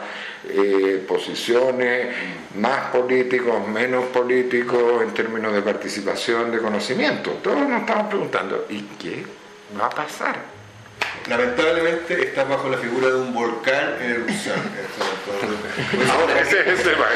eh, 0.48 1.02
posiciones, 1.08 2.14
más 2.56 2.90
políticos, 2.90 3.66
menos 3.66 4.04
políticos, 4.06 5.02
en 5.02 5.14
términos 5.14 5.54
de 5.54 5.62
participación, 5.62 6.50
de 6.50 6.58
conocimiento. 6.58 7.30
Todos 7.42 7.66
nos 7.66 7.80
estamos 7.80 8.08
preguntando, 8.08 8.66
¿y 8.68 8.82
qué 8.82 9.24
va 9.80 9.86
a 9.86 9.90
pasar? 9.90 10.36
Lamentablemente 11.28 12.22
estás 12.28 12.46
bajo 12.48 12.68
la 12.68 12.76
figura 12.76 13.08
de 13.08 13.14
un 13.14 13.32
volcán 13.32 13.96
en 14.00 14.10
erupción. 14.10 14.56
Ahora, 16.12 16.40
ese 16.40 16.60
es 16.60 16.66
el 16.66 16.82
tema. 16.82 17.06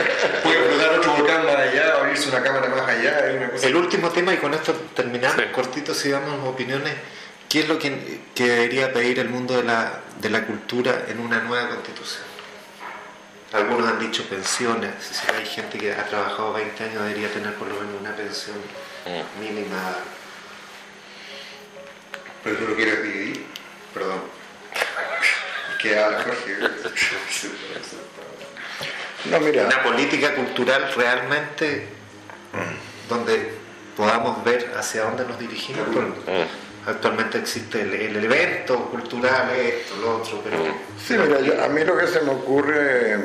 Puede 0.43 0.59
explotar 0.59 0.99
otro 0.99 1.13
volcán 1.13 1.45
más 1.45 1.57
allá, 1.57 1.95
abrirse 2.01 2.29
una 2.31 2.43
cámara 2.43 2.69
más 2.69 2.89
allá, 2.89 3.19
hay 3.25 3.37
una 3.37 3.51
cosa. 3.51 3.67
El 3.67 3.77
último 3.77 4.11
tema, 4.11 4.33
y 4.33 4.39
con 4.39 4.55
esto 4.55 4.73
terminamos, 4.95 5.37
Sí. 5.37 5.43
cortito, 5.53 5.95
si 5.95 6.09
damos 6.11 6.47
opiniones, 6.49 6.95
¿qué 7.51 7.61
es 7.61 7.69
lo 7.69 7.79
que, 7.79 8.21
que 8.35 8.45
debería 8.49 8.93
pedir 8.93 9.19
el 9.19 9.29
mundo 9.29 9.57
de 9.57 9.65
la, 9.65 10.01
de 10.21 10.31
la 10.31 10.47
cultura 10.47 11.05
en 11.09 11.21
una 11.21 11.41
nueva 11.41 11.69
constitución? 11.69 12.23
Algunos 13.53 13.89
han 13.89 13.99
dicho 13.99 14.25
pensiones, 14.25 14.91
si 15.01 15.31
hay 15.35 15.47
gente 15.47 15.79
que 15.79 15.93
ha 15.93 16.05
trabajado 16.07 16.53
20 16.55 16.85
años 16.85 17.03
debería 17.03 17.29
tener 17.33 17.55
por 17.55 17.69
lo 17.69 17.75
menos 17.75 18.01
una 18.01 18.15
pensión 18.15 18.57
mínima. 19.41 19.97
Pero 22.45 22.57
tú 22.57 22.69
lo 22.69 22.77
quieres 22.77 23.03
dividir. 23.03 23.47
Perdón. 23.99 24.21
Que 25.83 25.99
habla 25.99 26.23
Jorge. 26.23 26.57
No, 29.31 29.41
mira, 29.41 29.67
Una 29.67 29.83
política 29.83 30.35
cultural 30.35 30.93
realmente 30.97 31.87
donde 33.09 33.53
podamos 33.97 34.43
ver 34.45 34.73
hacia 34.77 35.03
dónde 35.03 35.25
nos 35.25 35.39
dirigimos. 35.39 35.87
Actualmente 36.87 37.39
existe 37.39 37.83
el, 37.83 37.93
el 37.95 38.25
evento 38.25 38.87
cultural, 38.87 39.51
esto, 39.51 39.97
lo 40.01 40.17
otro, 40.19 40.41
pero... 40.43 40.57
sí, 41.07 41.19
mira, 41.19 41.41
yo- 41.41 41.63
a 41.63 41.69
mí 41.69 41.85
lo 41.85 41.99
que 41.99 42.07
se 42.07 42.21
me 42.23 42.31
ocurre, 42.31 43.19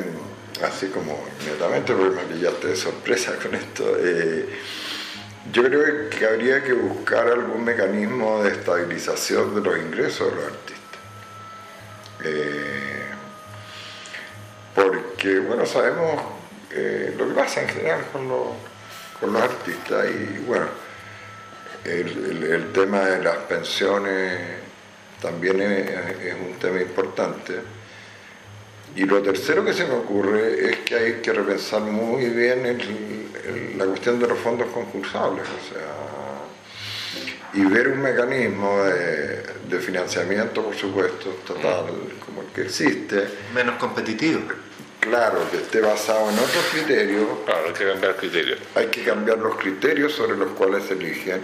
así 0.62 0.88
como 0.88 1.26
inmediatamente, 1.40 1.94
porque 1.94 2.14
me 2.14 2.22
pillaste 2.24 2.66
de 2.68 2.76
sorpresa 2.76 3.32
con 3.36 3.54
esto, 3.54 3.96
eh, 3.98 4.60
yo 5.52 5.62
creo 5.64 6.08
que 6.10 6.26
habría 6.26 6.62
que 6.62 6.72
buscar 6.72 7.26
algún 7.28 7.64
mecanismo 7.64 8.42
de 8.42 8.50
estabilización 8.52 9.54
de 9.54 9.60
los 9.60 9.78
ingresos 9.78 10.30
de 10.30 10.36
los 10.36 10.44
artistas. 10.44 11.00
Eh, 12.24 13.04
porque, 14.74 15.38
bueno, 15.40 15.66
sabemos 15.66 16.20
eh, 16.72 17.14
lo 17.16 17.28
que 17.28 17.34
pasa 17.34 17.62
en 17.62 17.68
general 17.68 18.00
con 18.12 18.28
los, 18.28 18.48
con 19.20 19.32
los 19.32 19.42
artistas 19.42 20.06
y, 20.10 20.38
bueno, 20.46 20.66
el, 21.84 22.42
el- 22.44 22.72
tema 22.72 23.00
de 23.00 23.22
las 23.22 23.36
pensiones 23.36 24.40
también 25.20 25.60
es 25.60 26.34
un 26.34 26.54
tema 26.58 26.80
importante. 26.80 27.60
Y 28.96 29.04
lo 29.06 29.20
tercero 29.22 29.64
que 29.64 29.72
se 29.72 29.84
me 29.86 29.94
ocurre 29.94 30.70
es 30.70 30.78
que 30.80 30.94
hay 30.94 31.12
que 31.14 31.32
repensar 31.32 31.80
muy 31.80 32.26
bien 32.26 32.64
el- 32.64 33.28
el- 33.44 33.78
la 33.78 33.86
cuestión 33.86 34.20
de 34.20 34.28
los 34.28 34.38
fondos 34.38 34.68
concursables, 34.70 35.42
o 35.44 35.68
sea, 35.74 35.94
y 37.54 37.64
ver 37.66 37.88
un 37.88 38.00
mecanismo 38.02 38.82
de, 38.84 39.42
de 39.68 39.78
financiamiento, 39.80 40.62
por 40.64 40.74
supuesto, 40.76 41.30
estatal, 41.30 41.86
como 42.24 42.42
el 42.42 42.48
que 42.48 42.62
existe, 42.62 43.28
Menos 43.54 43.76
competitivo. 43.76 44.42
claro, 45.00 45.38
que 45.50 45.58
esté 45.58 45.80
basado 45.80 46.30
en 46.30 46.38
otros 46.38 46.64
criterios, 46.72 47.26
Claro, 47.44 47.66
hay 47.68 47.72
que 47.74 47.84
cambiar 47.86 48.16
criterio. 48.16 48.56
hay 48.74 48.86
que 48.86 49.02
cambiar 49.04 49.38
los 49.38 49.56
criterios 49.56 50.12
sobre 50.12 50.36
los 50.36 50.50
cuales 50.52 50.84
se 50.84 50.94
eligen, 50.94 51.42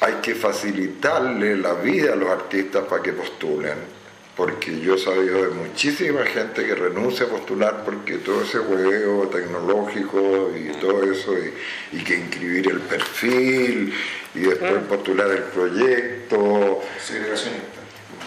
hay 0.00 0.14
que 0.22 0.34
facilitarle 0.34 1.56
la 1.56 1.74
vida 1.74 2.12
a 2.12 2.16
los 2.16 2.28
artistas 2.30 2.84
para 2.84 3.02
que 3.02 3.12
postulen, 3.12 3.95
porque 4.36 4.78
yo 4.80 4.96
he 4.96 4.98
sabido 4.98 5.44
de 5.44 5.48
muchísima 5.48 6.24
gente 6.26 6.66
que 6.66 6.74
renuncia 6.74 7.24
a 7.24 7.28
postular 7.30 7.84
porque 7.86 8.18
todo 8.18 8.42
ese 8.42 8.58
juego 8.58 9.28
tecnológico 9.28 10.52
y 10.54 10.78
todo 10.78 11.10
eso, 11.10 11.32
y, 11.38 11.96
y 11.96 12.04
que 12.04 12.16
inscribir 12.16 12.68
el 12.68 12.80
perfil 12.80 13.94
y 14.34 14.40
después 14.40 14.74
postular 14.88 15.30
el 15.30 15.42
proyecto, 15.44 16.82
Segregacionista. 17.02 17.80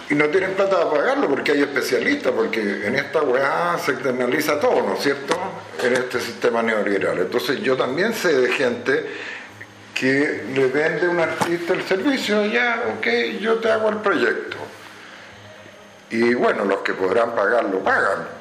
y 0.10 0.16
no 0.16 0.26
tienen 0.30 0.54
plata 0.54 0.78
para 0.78 0.90
pagarlo 0.90 1.30
porque 1.30 1.52
hay 1.52 1.62
especialistas, 1.62 2.32
porque 2.32 2.60
en 2.60 2.96
esta 2.96 3.22
weá 3.22 3.78
se 3.78 3.92
externaliza 3.92 4.60
todo, 4.60 4.82
¿no 4.82 4.96
es 4.96 5.04
cierto? 5.04 5.38
En 5.84 5.94
este 5.94 6.20
sistema 6.20 6.64
neoliberal. 6.64 7.20
Entonces 7.20 7.62
yo 7.62 7.78
también 7.78 8.16
sé 8.16 8.36
de 8.36 8.52
gente 8.52 9.06
que 9.94 10.44
le 10.56 10.68
vende 10.68 11.06
a 11.06 11.10
un 11.10 11.20
artista 11.20 11.74
el 11.74 11.84
servicio, 11.84 12.48
ya, 12.48 12.96
ok, 12.98 13.40
yo 13.40 13.60
te 13.60 13.70
hago 13.70 13.90
el 13.90 13.98
proyecto. 13.98 14.58
Y 16.12 16.34
bueno, 16.34 16.66
los 16.66 16.80
que 16.80 16.94
podrán 16.94 17.36
pagar 17.36 17.66
lo 17.66 17.80
pagan. 17.80 18.40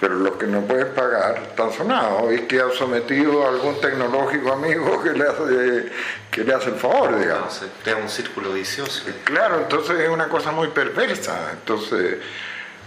Pero 0.00 0.14
los 0.14 0.36
que 0.36 0.46
no 0.46 0.60
pueden 0.60 0.94
pagar 0.94 1.42
están 1.42 1.72
sonados 1.72 2.32
y 2.32 2.42
quedan 2.42 2.70
sometidos 2.72 3.44
a 3.44 3.48
algún 3.48 3.80
tecnológico 3.80 4.52
amigo 4.52 5.02
que 5.02 5.10
le 5.10 5.24
hace, 5.24 5.92
que 6.30 6.44
le 6.44 6.54
hace 6.54 6.70
el 6.70 6.76
favor, 6.76 7.18
digamos. 7.18 7.52
Se 7.52 7.66
crea 7.82 7.96
un 7.96 8.08
círculo 8.08 8.52
vicioso. 8.52 9.02
Claro, 9.24 9.58
entonces 9.58 9.98
es 9.98 10.08
una 10.08 10.28
cosa 10.28 10.52
muy 10.52 10.68
perversa. 10.68 11.50
Entonces, 11.52 12.18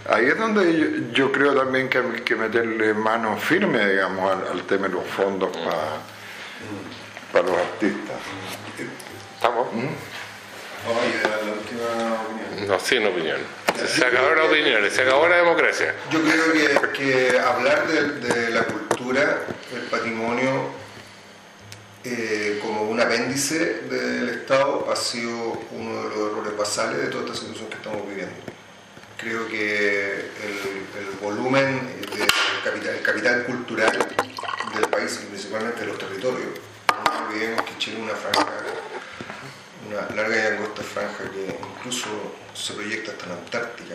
ahí 0.08 0.24
es 0.24 0.38
donde 0.38 0.74
yo, 0.74 0.86
yo 1.12 1.32
creo 1.32 1.54
también 1.54 1.90
que 1.90 1.98
hay 1.98 2.22
que 2.22 2.34
meterle 2.34 2.94
mano 2.94 3.36
firme, 3.36 3.86
digamos, 3.86 4.32
al, 4.32 4.48
al 4.48 4.62
tema 4.62 4.88
de 4.88 4.94
los 4.94 5.04
fondos 5.04 5.50
para 7.30 7.46
los 7.46 7.58
artistas. 7.58 8.16
¿Estamos? 9.34 9.68
Oye, 9.74 9.90
la 10.86 11.52
última 11.52 12.22
opinión. 12.22 12.68
No, 12.68 12.78
sin 12.78 13.06
opinión. 13.06 13.38
Se 13.86 14.04
acabaron 14.04 14.38
las 14.38 14.48
opiniones, 14.48 14.92
se 14.92 15.02
acabó 15.02 15.28
la 15.28 15.36
democracia. 15.36 15.94
Yo 16.10 16.20
creo 16.22 16.52
que, 16.52 16.92
que 16.92 17.38
hablar 17.38 17.86
de, 17.88 18.20
de 18.20 18.50
la 18.50 18.64
cultura, 18.64 19.42
el 19.72 19.80
patrimonio, 19.82 20.70
eh, 22.04 22.58
como 22.62 22.82
un 22.82 23.00
apéndice 23.00 23.82
del 23.88 24.28
Estado 24.28 24.88
ha 24.92 24.96
sido 24.96 25.60
uno 25.70 26.02
de 26.02 26.16
los 26.16 26.32
errores 26.32 26.56
basales 26.56 26.98
de 26.98 27.06
toda 27.06 27.24
esta 27.24 27.36
situación 27.36 27.68
que 27.70 27.76
estamos 27.76 28.08
viviendo. 28.08 28.34
Creo 29.16 29.46
que 29.48 30.14
el, 30.14 30.98
el 30.98 31.10
volumen 31.20 31.96
del 32.00 32.28
capital, 32.64 32.96
el 32.96 33.02
capital 33.02 33.44
cultural 33.44 33.92
del 34.74 34.88
país 34.88 35.20
y 35.22 35.26
principalmente 35.26 35.80
de 35.80 35.86
los 35.86 35.98
territorios, 35.98 36.50
no 36.88 37.26
olvidemos 37.26 37.62
que 37.62 37.78
Chile 37.78 37.98
es 37.98 38.02
una 38.02 38.14
franja, 38.14 38.52
una 39.88 40.14
larga 40.14 40.36
y 40.36 40.46
angosta 40.54 40.82
franja 40.82 41.30
que 41.30 41.58
incluso 41.76 42.08
se 42.54 42.74
proyecta 42.74 43.12
hasta 43.12 43.26
la 43.26 43.34
Antártica 43.34 43.94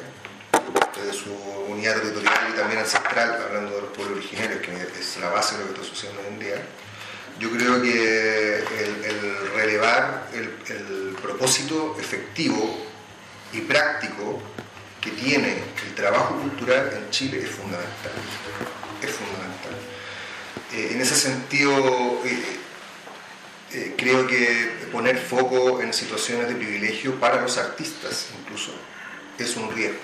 desde 0.95 1.13
su 1.13 1.31
unidad 1.69 1.95
territorial 1.95 2.49
y 2.51 2.57
también 2.57 2.79
ancestral, 2.79 3.41
hablando 3.41 3.75
de 3.75 3.81
los 3.81 3.91
pueblos 3.91 4.17
originarios, 4.17 4.61
que 4.61 4.99
es 4.99 5.17
la 5.17 5.29
base 5.29 5.55
de 5.57 5.61
lo 5.61 5.67
que 5.67 5.81
está 5.81 5.87
sucediendo 5.87 6.21
hoy 6.21 6.27
en 6.33 6.39
día, 6.39 6.61
yo 7.39 7.51
creo 7.51 7.81
que 7.81 8.57
el, 8.57 9.05
el 9.05 9.51
relevar 9.53 10.27
el, 10.33 10.55
el 10.73 11.15
propósito 11.21 11.95
efectivo 11.99 12.77
y 13.53 13.61
práctico 13.61 14.41
que 14.99 15.11
tiene 15.11 15.61
el 15.85 15.95
trabajo 15.95 16.35
cultural 16.35 16.91
en 16.95 17.09
Chile 17.11 17.39
es 17.43 17.51
fundamental. 17.51 18.11
Es 19.01 19.11
fundamental. 19.11 19.73
Eh, 20.73 20.89
en 20.93 21.01
ese 21.01 21.15
sentido, 21.15 21.71
eh, 22.25 22.59
eh, 23.73 23.93
creo 23.97 24.25
que 24.27 24.87
poner 24.91 25.17
foco 25.17 25.81
en 25.81 25.93
situaciones 25.93 26.47
de 26.47 26.55
privilegio 26.55 27.15
para 27.19 27.41
los 27.41 27.57
artistas 27.57 28.27
incluso 28.39 28.71
es 29.37 29.55
un 29.57 29.73
riesgo. 29.73 29.99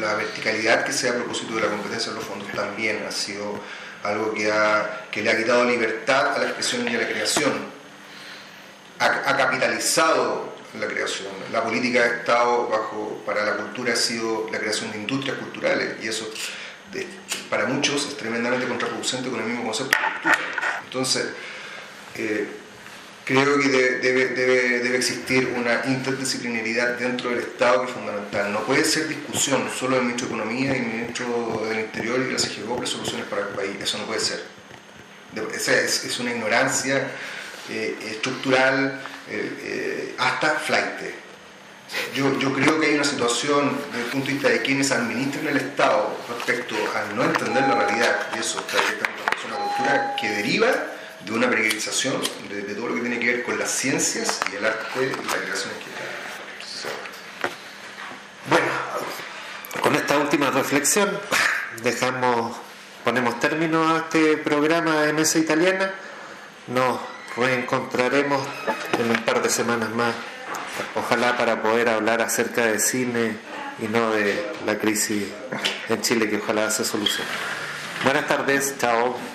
La 0.00 0.14
verticalidad 0.14 0.84
que 0.84 0.92
se 0.92 1.08
a 1.10 1.14
propósito 1.14 1.54
de 1.56 1.62
la 1.62 1.68
competencia 1.68 2.10
de 2.10 2.16
los 2.16 2.24
fondos 2.24 2.48
también 2.52 3.04
ha 3.06 3.12
sido 3.12 3.60
algo 4.02 4.32
que, 4.34 4.50
ha- 4.50 5.06
que 5.10 5.22
le 5.22 5.30
ha 5.30 5.36
quitado 5.36 5.64
libertad 5.64 6.34
a 6.34 6.38
la 6.38 6.44
expresión 6.46 6.88
y 6.88 6.94
a 6.96 6.98
la 7.00 7.08
creación. 7.08 7.52
ha, 8.98 9.36
capitalizado 9.36 10.52
la 10.80 10.86
creación. 10.86 11.28
La 11.52 11.62
política 11.62 12.02
de 12.02 12.16
Estado 12.18 12.68
bajo, 12.68 13.22
para 13.26 13.44
la 13.44 13.56
cultura 13.56 13.92
ha 13.92 13.96
sido 13.96 14.48
la 14.50 14.58
creación 14.58 14.90
de 14.92 14.98
industrias 14.98 15.36
culturales 15.36 15.96
y 16.02 16.08
eso 16.08 16.28
para 17.50 17.66
muchos 17.66 18.06
es 18.06 18.16
tremendamente 18.16 18.66
contraproducente 18.66 19.28
con 19.30 19.40
el 19.40 19.46
mismo 19.46 19.64
concepto 19.64 19.96
de 19.98 20.12
cultura. 20.14 20.38
Entonces, 20.84 21.26
eh, 22.16 22.46
creo 23.24 23.58
que 23.58 23.68
debe, 23.68 24.28
debe, 24.28 24.96
existir 24.96 25.54
una 25.56 25.82
interdisciplinaridad 25.86 26.98
dentro 26.98 27.30
del 27.30 27.40
Estado 27.40 27.82
que 27.82 27.88
es 27.88 27.92
fundamental. 27.92 28.52
No 28.52 28.60
puede 28.64 28.84
ser 28.84 29.08
discusión 29.08 29.68
solo 29.78 29.96
del 29.96 30.04
ministro 30.04 30.28
de 30.28 30.34
Economía 30.34 30.76
y 30.76 30.80
el 30.80 30.86
ministro 30.86 31.66
del 31.68 31.80
Interior 31.80 32.20
y 32.20 32.32
la 32.32 32.38
CGO 32.38 32.84
soluciones 32.86 33.26
para 33.26 33.42
el 33.42 33.48
país. 33.48 33.70
Eso 33.80 33.98
no 33.98 34.04
puede 34.04 34.20
ser. 34.20 34.42
Es, 35.54 36.04
es 36.04 36.18
una 36.18 36.30
ignorancia 36.30 37.10
eh, 37.70 37.96
estructural 38.10 39.00
eh, 39.30 40.14
hasta 40.18 40.50
flight. 40.56 41.22
Yo, 42.14 42.38
yo, 42.38 42.52
creo 42.54 42.80
que 42.80 42.86
hay 42.86 42.94
una 42.94 43.04
situación 43.04 43.78
desde 43.92 44.04
el 44.04 44.10
punto 44.10 44.26
de 44.26 44.32
vista 44.32 44.48
de 44.48 44.62
quienes 44.62 44.90
administran 44.90 45.46
el 45.46 45.58
Estado 45.58 46.18
respecto 46.28 46.74
a 46.74 47.14
no 47.14 47.22
entender 47.24 47.62
la 47.62 47.86
realidad, 47.86 48.28
y 48.34 48.40
eso 48.40 48.60
está 48.60 48.78
directamente 48.80 49.22
una 49.46 49.56
cultura 49.56 50.16
que 50.18 50.28
deriva 50.30 50.68
de 51.24 51.32
una 51.32 51.48
precarización 51.48 52.20
de, 52.48 52.62
todo 52.74 52.88
lo 52.88 52.94
que 52.94 53.00
tiene 53.00 53.18
que 53.18 53.26
ver 53.26 53.42
con 53.44 53.58
las 53.58 53.70
ciencias 53.70 54.40
y 54.52 54.56
el 54.56 54.64
arte 54.64 54.88
y 54.96 55.06
la 55.10 55.36
creación 55.36 55.72
en 55.72 55.92
Bueno, 58.50 58.66
con 59.80 59.94
esta 59.94 60.18
última 60.18 60.50
reflexión 60.50 61.18
dejamos, 61.82 62.56
ponemos 63.04 63.38
término 63.40 63.94
a 63.94 63.98
este 63.98 64.36
programa 64.36 65.02
de 65.02 65.12
Mesa 65.12 65.38
Italiana. 65.38 65.92
Nos 66.68 66.98
reencontraremos 67.36 68.42
en 68.98 69.10
un 69.10 69.24
par 69.24 69.42
de 69.42 69.48
semanas 69.48 69.90
más, 69.90 70.14
ojalá 70.94 71.36
para 71.36 71.62
poder 71.62 71.88
hablar 71.88 72.20
acerca 72.20 72.66
de 72.66 72.78
cine 72.78 73.36
y 73.80 73.88
no 73.88 74.10
de 74.10 74.52
la 74.66 74.78
crisis 74.78 75.28
en 75.88 76.00
Chile 76.02 76.28
que 76.28 76.36
ojalá 76.36 76.70
se 76.70 76.84
solucione. 76.84 77.30
Buenas 78.04 78.26
tardes, 78.26 78.74
chao. 78.78 79.31